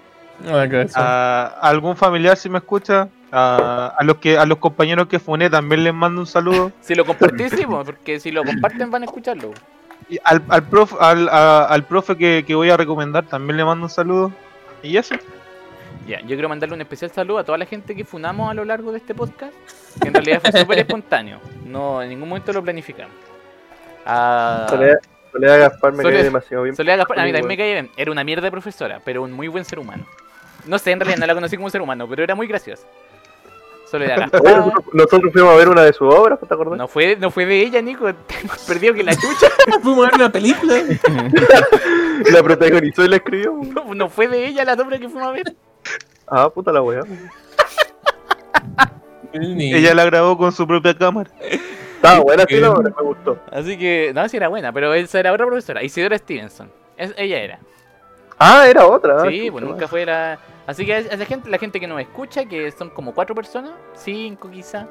[0.47, 0.99] Ah, cabeza.
[0.99, 5.19] a, a algún familiar si me escucha, a, a los que a los compañeros que
[5.19, 6.71] funé también les mando un saludo.
[6.81, 9.51] Si lo compartís, sí, pues, porque si lo comparten van a escucharlo.
[10.09, 13.65] Y al, al, prof, al, a- al profe que, que voy a recomendar también le
[13.65, 14.31] mando un saludo.
[14.81, 15.15] Y eso.
[16.07, 18.63] Ya, yo quiero mandarle un especial saludo a toda la gente que funamos a lo
[18.65, 19.53] largo de este podcast,
[20.01, 21.39] que en realidad fue súper espontáneo.
[21.65, 23.13] No, en ningún momento lo planificamos.
[24.05, 24.65] A
[25.31, 26.75] Soledad, Gaspar me Soledad- cae demasiado bien.
[26.75, 27.91] Soledad Gaspar, a mí también me caía bien.
[27.97, 30.05] Era una mierda de profesora, pero un muy buen ser humano.
[30.65, 32.85] No sé, en realidad no la conocí como ser humano, pero era muy graciosa.
[33.89, 34.41] Soledad Gaspar.
[34.43, 36.77] nosotros, nosotros fuimos a ver una de sus obras, ¿te acordás?
[36.77, 38.05] No fue, no fue de ella, Nico.
[38.27, 39.47] Tengo perdido que la chucha.
[39.81, 40.75] Fuimos a ver una película.
[42.31, 43.53] La protagonizó y la escribió.
[43.63, 45.55] No, no fue de ella la obra que fuimos a ver.
[46.27, 47.01] Ah, puta la weá.
[49.31, 51.29] Ella la grabó con su propia cámara.
[51.99, 53.39] Estaba buena sí la obra, me gustó.
[53.51, 55.83] Así que, no, sí era buena, pero esa era otra profesora.
[55.83, 56.71] Isidora Stevenson.
[56.97, 57.59] Es, ella era.
[58.37, 59.21] Ah, era otra.
[59.23, 60.39] ah, Sí, pues nunca fue la.
[60.65, 63.71] Así que a esa gente, la gente que nos escucha, que son como cuatro personas,
[63.95, 64.87] cinco quizá.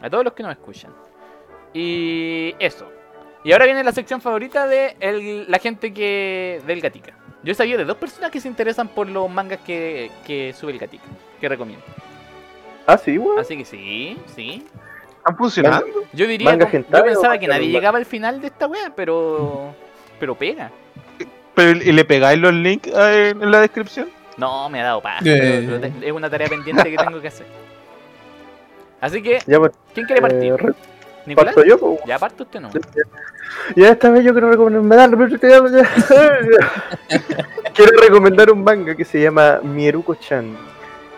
[0.00, 0.90] A todos los que nos escuchan.
[1.74, 2.90] Y eso.
[3.44, 7.12] Y ahora viene la sección favorita de el- la gente que del Gatica.
[7.42, 10.78] Yo sabía de dos personas que se interesan por los mangas que, que sube el
[10.78, 11.04] Gatica,
[11.40, 11.84] que recomiendo.
[12.86, 13.38] Ah, sí, weón.
[13.38, 14.66] Así que sí, sí.
[15.24, 15.84] ¿Han funcionado?
[16.12, 18.92] Yo diría, ¿Manga como- hentai yo pensaba que nadie llegaba al final de esta wea,
[18.94, 19.74] pero
[20.18, 20.70] pero pega.
[21.54, 24.08] Pero, ¿Y le pegáis los links eh, en la descripción?
[24.36, 25.18] No, me ha dado paja.
[25.22, 27.46] Pero- pero te- es una tarea pendiente que tengo que hacer.
[29.00, 30.52] Así que, Ya, pues, ¿quién quiere partir?
[30.52, 30.72] eh, re-
[31.26, 31.54] ¿Nicolás?
[31.54, 32.00] parto yo, pues.
[32.06, 32.70] Ya parto usted no.
[33.76, 35.10] Ya esta vez yo quiero recomendar.
[37.74, 40.56] quiero recomendar un manga que se llama Mieruko-chan,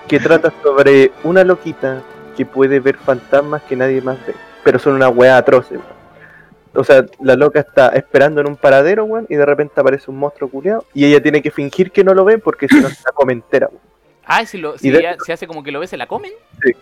[0.08, 2.02] que trata sobre una loquita
[2.36, 4.34] que puede ver fantasmas que nadie más ve,
[4.64, 5.78] pero son una weá atroces.
[5.78, 6.02] weón.
[6.74, 10.18] O sea, la loca está esperando en un paradero, weón, y de repente aparece un
[10.18, 13.02] monstruo culiado y ella tiene que fingir que no lo ve porque si no se
[13.04, 13.80] la come entera, weón.
[14.24, 16.32] Ah, si, lo, si de- ella se hace como que lo ve, se la comen.
[16.62, 16.72] Sí.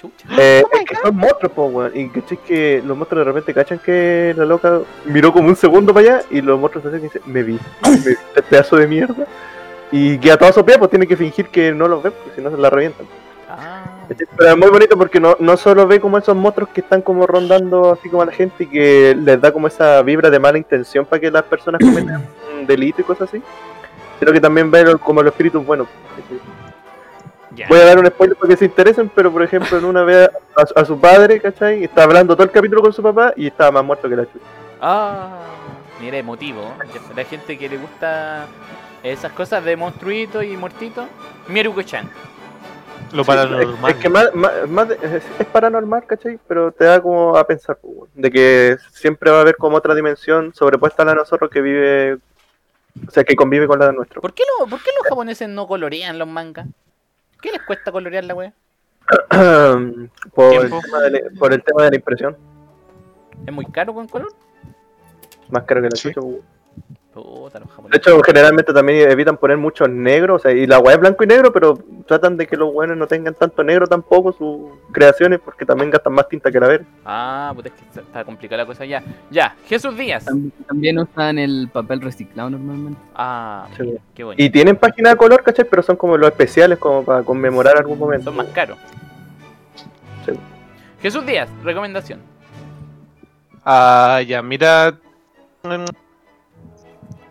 [0.00, 0.28] Chucha.
[0.38, 1.92] Eh, es que son monstruos, po, weón.
[1.94, 2.38] Y ¿cachai?
[2.38, 6.22] que los monstruos de repente cachan que la loca miró como un segundo para allá
[6.30, 9.26] y los monstruos se acercan y dicen, me vi, me vi este pedazo de mierda.
[9.92, 12.50] Y queda todo sopeado, pues tiene que fingir que no los ve, porque si no
[12.50, 13.06] se la revientan.
[13.48, 13.84] Ah.
[14.08, 17.26] Pero es muy bonito porque no, no solo ve como esos monstruos que están como
[17.26, 20.58] rondando así como a la gente y que les da como esa vibra de mala
[20.58, 22.24] intención para que las personas cometan
[22.60, 23.42] un delito y cosas así,
[24.18, 25.88] sino que también ve como los espíritus buenos.
[27.68, 30.28] Voy a dar un spoiler para que se interesen, pero por ejemplo, en una vez
[30.54, 31.84] a, su- a su padre, ¿cachai?
[31.84, 34.44] Está hablando todo el capítulo con su papá y estaba más muerto que la chucha.
[34.80, 35.38] Ah,
[36.00, 36.70] mira, emotivo.
[37.14, 38.44] La gente que le gusta
[39.02, 41.06] esas cosas de monstruitos y muertitos.
[41.48, 42.10] Mieruko-chan.
[43.12, 43.90] Lo Sí, paranormal.
[43.90, 46.38] Es, es que más, más, más de- es, es paranormal, ¿cachai?
[46.48, 47.78] Pero te da como a pensar,
[48.14, 51.60] de que siempre va a haber como otra dimensión sobrepuesta a la de nosotros que
[51.60, 54.20] vive, o sea, que convive con la de nuestro.
[54.20, 56.66] ¿Por qué, lo, ¿Por qué los japoneses no colorean los mangas?
[57.40, 58.52] ¿Qué les cuesta colorear la wea?
[60.34, 62.36] por, el tema de la, por el tema de la impresión,
[63.46, 64.32] ¿Es muy caro con color?
[65.50, 66.12] más caro que la Sí.
[66.12, 66.26] chucha.
[67.16, 70.96] Puta, los De hecho, generalmente también evitan poner muchos negros, o sea, y la weá
[70.96, 74.32] es blanco y negro, pero tratan de que los buenos no tengan tanto negro tampoco
[74.34, 76.84] sus creaciones, porque también gastan más tinta que la verde.
[77.06, 79.02] Ah, puta, es que está- está complicada la cosa ya.
[79.30, 80.26] Ya, Jesús Díaz.
[80.26, 83.00] Tam- También usan el papel reciclado normalmente.
[83.14, 83.94] Ah, Sí.
[84.14, 84.42] qué bonito.
[84.42, 85.64] Y tienen página de color, ¿cachai?
[85.64, 88.24] Pero son como los especiales, como para conmemorar algún momento.
[88.26, 88.76] Son más caros.
[90.26, 90.32] Sí.
[91.00, 92.20] Jesús Díaz, recomendación.
[93.64, 94.98] Ah, ya, mira.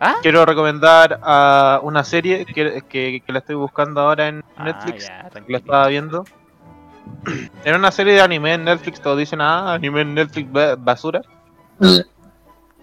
[0.00, 0.14] ¿Ah?
[0.22, 5.06] Quiero recomendar a una serie que, que, que la estoy buscando ahora en Ah, Netflix.
[5.08, 5.46] ya, tranquilo.
[5.48, 6.24] la estaba viendo.
[7.64, 11.22] Era una serie de anime en Netflix, todos dicen, ah, anime en Netflix ba- basura.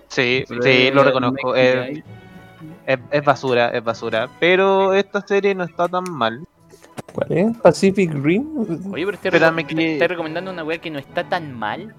[0.07, 1.55] Sí, sí, lo reconozco.
[1.55, 4.29] Es, basura, es basura.
[4.39, 6.45] Pero esta serie no está tan mal.
[7.13, 7.57] ¿Cuál es?
[7.57, 8.45] Pacific Rim.
[8.93, 9.17] Oye, pero
[9.65, 11.95] que- estoy recomendando una weá que no está tan mal.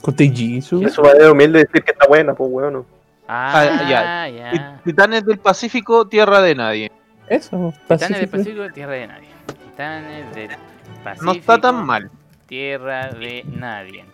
[0.00, 0.84] Kotejisu.
[0.86, 2.72] Es su manera humilde de decir que está buena, pues weón.
[2.72, 2.86] no.
[3.28, 4.28] Ah, Ah, ya.
[4.52, 4.80] ya.
[4.84, 6.90] Titanes del Pacífico, Tierra de Nadie.
[7.28, 8.28] Eso, Titanes del.
[8.28, 9.28] Pacífico, tierra de nadie.
[9.46, 10.48] Titanes del
[11.04, 11.24] Pacífico.
[11.26, 12.10] No está tan mal.
[12.46, 14.04] Tierra de nadie.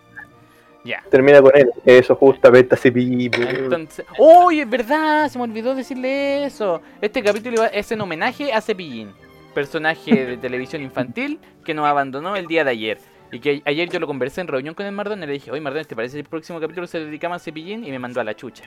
[0.85, 1.03] Ya.
[1.11, 1.71] Termina con él.
[1.87, 2.91] Eso, justamente así.
[2.95, 4.05] Entonces.
[4.19, 5.29] ¡Uy, es verdad!
[5.31, 6.83] Se me olvidó decirle eso.
[7.01, 9.11] Este capítulo iba- es en homenaje a Cepillín,
[9.55, 12.99] personaje de televisión infantil que nos abandonó el día de ayer.
[13.33, 15.61] Y que ayer yo lo conversé en reunión con el Mardón y le dije, oye
[15.61, 17.85] Mardón, ¿te parece que el próximo capítulo se dedicamos a Cepillín?
[17.85, 18.65] Y me mandó a la chucha.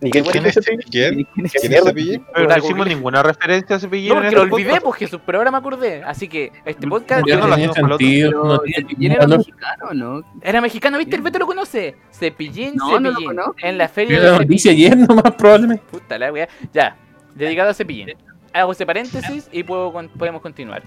[0.00, 1.24] ¿Y qué ¿Quién es ese ¿Quién?
[1.34, 1.84] ¿Quién ¿Quién es?
[1.84, 2.26] Cepillín?
[2.34, 4.08] Pero no hicimos ninguna referencia a Cepillín.
[4.08, 4.84] No, porque este lo olvidé, podcast.
[4.84, 6.02] pues Jesús, pero ahora me acordé.
[6.02, 7.74] Así que este podcast Yo no el otro.
[7.88, 10.22] sentido, Pero no tiene Cepillín era mexicano, ¿no?
[10.42, 11.14] era mexicano, ¿viste?
[11.16, 11.94] El Beto lo conoce.
[12.12, 13.40] Cepillín, No, no lo Cepillín.
[13.62, 14.92] en la feria Yo noticia Cepillín.
[14.94, 15.84] ayer nomás, probablemente.
[15.90, 16.48] Puta la wea.
[16.72, 16.96] Ya,
[17.36, 18.14] dedicado a Cepillín.
[18.52, 20.82] Hago ese paréntesis y puedo, podemos continuar.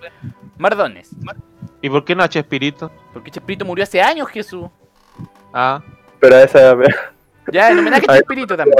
[0.57, 1.11] Mardones.
[1.81, 2.91] ¿Y por qué no a Chespirito?
[3.13, 4.67] Porque Chespirito murió hace años, Jesús.
[5.53, 5.81] Ah,
[6.19, 6.75] Pero a esa.
[7.51, 8.19] Ya, en homenaje a Ay.
[8.19, 8.77] Chespirito también.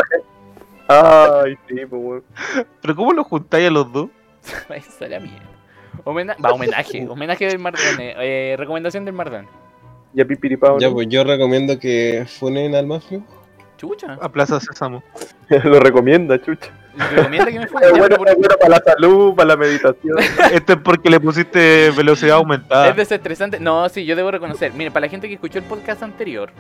[0.90, 2.24] Ay, sí, pues weón.
[2.82, 4.10] ¿pero cómo lo juntáis a los dos?
[4.70, 5.42] Esa es la mierda.
[6.04, 7.06] Homena- Va, homenaje.
[7.10, 8.16] Homenaje del Mardone.
[8.18, 9.48] Eh, recomendación del Mardón.
[10.14, 10.80] Ya pipiripao.
[10.80, 10.94] Ya, ¿no?
[10.96, 13.24] pues yo recomiendo que funen al mafio.
[13.78, 14.18] Chucha.
[14.22, 15.04] A Plaza Sésamo.
[15.64, 16.72] Lo recomienda, chucha.
[17.12, 17.90] Recomienda que me fuera.
[17.92, 20.18] Bueno, pero por- es bueno para la salud, para la meditación.
[20.52, 22.90] Esto es porque le pusiste velocidad aumentada.
[22.90, 23.60] Es desestresante.
[23.60, 24.74] No, sí, yo debo reconocer.
[24.74, 26.52] Mire, para la gente que escuchó el podcast anterior,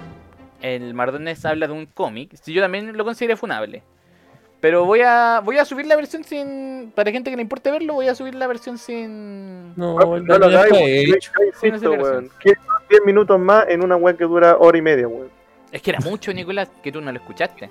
[0.62, 2.36] el Mardones habla de un cómic.
[2.42, 3.84] Sí, yo también lo consideré funable.
[4.60, 6.92] Pero voy a voy a subir la versión sin.
[6.96, 9.76] Para gente que le importe verlo, voy a subir la versión sin.
[9.76, 10.62] No, el No lo no.
[12.40, 15.30] Quiero 10 minutos más en una weá que dura hora y media, weón.
[15.72, 17.70] Es que era mucho, Nicolás, que tú no lo escuchaste.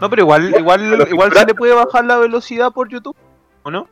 [0.00, 3.16] No, pero igual, igual, igual se le puede bajar la velocidad por YouTube.
[3.62, 3.88] ¿O no?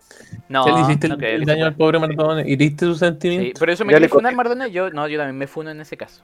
[0.49, 2.49] No, Ya le hiciste no el, creo el que daño al pobre Mardone.
[2.49, 2.95] ¿Hiriste su pueda.
[2.95, 3.61] Sí, sentimiento?
[3.61, 4.37] pero eso me quiere funar, cogí.
[4.37, 4.73] Mardones.
[4.73, 6.23] Yo, no, yo también me funo en ese caso.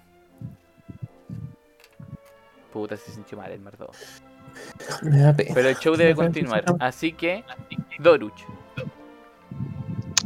[2.72, 4.22] Puta, se sintió mal el Mardones.
[5.02, 5.50] Me da pena.
[5.54, 6.64] Pero el show debe continuar.
[6.80, 7.44] Así que,
[7.98, 8.46] Doruch.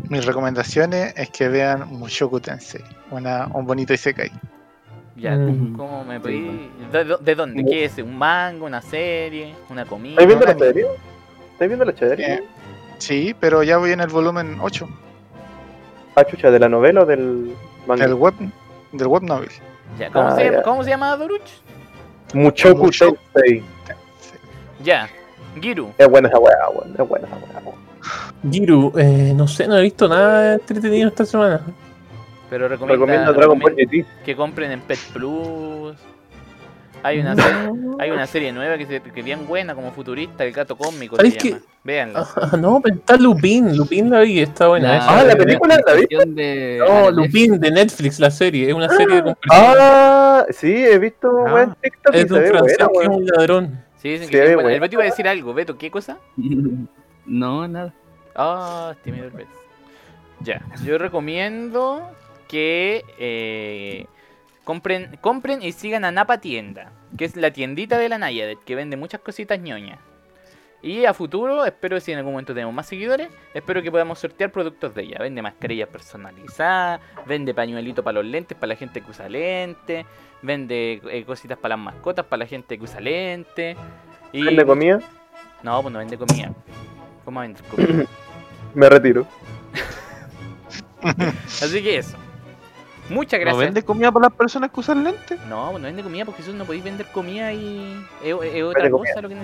[0.09, 4.31] Mis recomendaciones es que vean Mushoku Tensei, una, un bonito Isekai.
[5.19, 5.77] Ya, Mm.
[5.77, 6.71] ¿cómo me pedí?
[6.93, 7.65] ¿De, de- de dónde?
[7.65, 7.99] ¿Qué es?
[7.99, 8.65] ¿Un manga?
[8.65, 9.55] ¿Una serie?
[9.69, 10.13] ¿Una comida?
[10.23, 10.87] ¿Estáis viendo la serie?
[11.53, 12.35] ¿Estáis viendo la serie?
[12.35, 12.43] Eh,
[12.99, 14.89] Sí, pero ya voy en el volumen 8
[16.17, 17.55] Ah, chucha, ¿de la novela o del
[17.87, 18.05] manga?
[18.07, 18.35] del web,
[18.93, 19.49] del web novel.
[19.99, 20.63] Ya, ¿cómo, Ah, se, ya.
[20.63, 21.49] ¿Cómo se llama Doruch?
[22.35, 23.17] Muchoku Mushoku.
[23.35, 23.63] Tensei.
[24.83, 25.09] Ya,
[25.61, 25.91] Giru.
[25.97, 26.55] Es buena esa weá.
[26.99, 27.75] Es buena esa weá.
[28.51, 31.61] Giru, eh, no sé, no he visto nada entretenido esta semana.
[32.51, 34.25] Pero recomienda, Recomiendo Dragon Ball recomienda GT.
[34.25, 35.97] que compren en Pet Plus.
[37.05, 37.71] Hay una, serie,
[38.01, 41.15] hay una serie nueva que, se, que es bien buena, como futurista, El Gato Cósmico
[41.15, 41.51] se ¿Sabes qué?
[41.51, 41.63] llama.
[41.85, 42.27] Véanla.
[42.35, 43.77] Ah, no, pero está Lupin.
[43.77, 44.99] Lupin la vi, está buena.
[45.09, 47.11] Ah, la película, ¿la adaptación de No.
[47.13, 48.69] Lupin de Netflix, la serie.
[48.69, 51.55] Es una serie con Ah, sí, he visto Ah.
[51.55, 53.85] weón TikTok Es de un francés buena, que es un ladrón.
[54.03, 54.73] Sí, dicen que buena.
[54.73, 54.81] El.
[54.81, 55.55] Beto iba a decir algo.
[55.55, 56.19] Beto, ¿qué cosa?
[57.27, 57.93] No, nada.
[58.35, 59.51] Ah, tímido el Beto.
[60.41, 62.03] Ya, yo recomiendo
[62.49, 64.07] que eh,
[64.65, 68.75] compren, compren y sigan a Napa Tienda, que es la tiendita de la Nayadet, que
[68.75, 69.99] vende muchas cositas ñoñas.
[70.81, 74.53] Y a futuro, espero si en algún momento tenemos más seguidores, espero que podamos sortear
[74.53, 75.19] productos de ella.
[75.19, 80.07] Vende mascarillas personalizadas, vende pañuelitos para los lentes, para la gente que usa lentes,
[80.41, 83.77] vende eh, cositas para las mascotas, para la gente que usa lentes.
[84.33, 84.45] Y...
[84.45, 85.01] ¿Vende comida?
[85.65, 86.53] No, pues no vende comida.
[87.25, 88.05] ¿Cómo vender comida?
[88.75, 89.27] Me retiro.
[91.03, 92.17] Así que eso.
[93.09, 93.65] Muchas ¿No gracias.
[93.65, 95.41] vende comida para las personas que usan lentes?
[95.47, 98.91] No, pues no vende comida porque eso no podéis vender comida y es, es otra
[98.91, 99.23] cosa comida.
[99.23, 99.35] lo que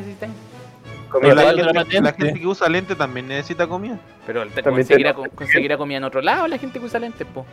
[1.21, 2.13] Pero la, gente, la patente.
[2.13, 3.99] gente que usa lentes también necesita comida.
[4.27, 7.47] Pero conseguirá, conseguirá comida en otro lado la gente que usa lentes, po.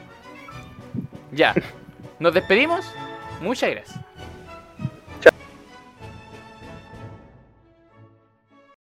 [1.31, 1.53] Ya.
[2.19, 2.85] Nos despedimos.
[3.39, 3.99] Muchas gracias.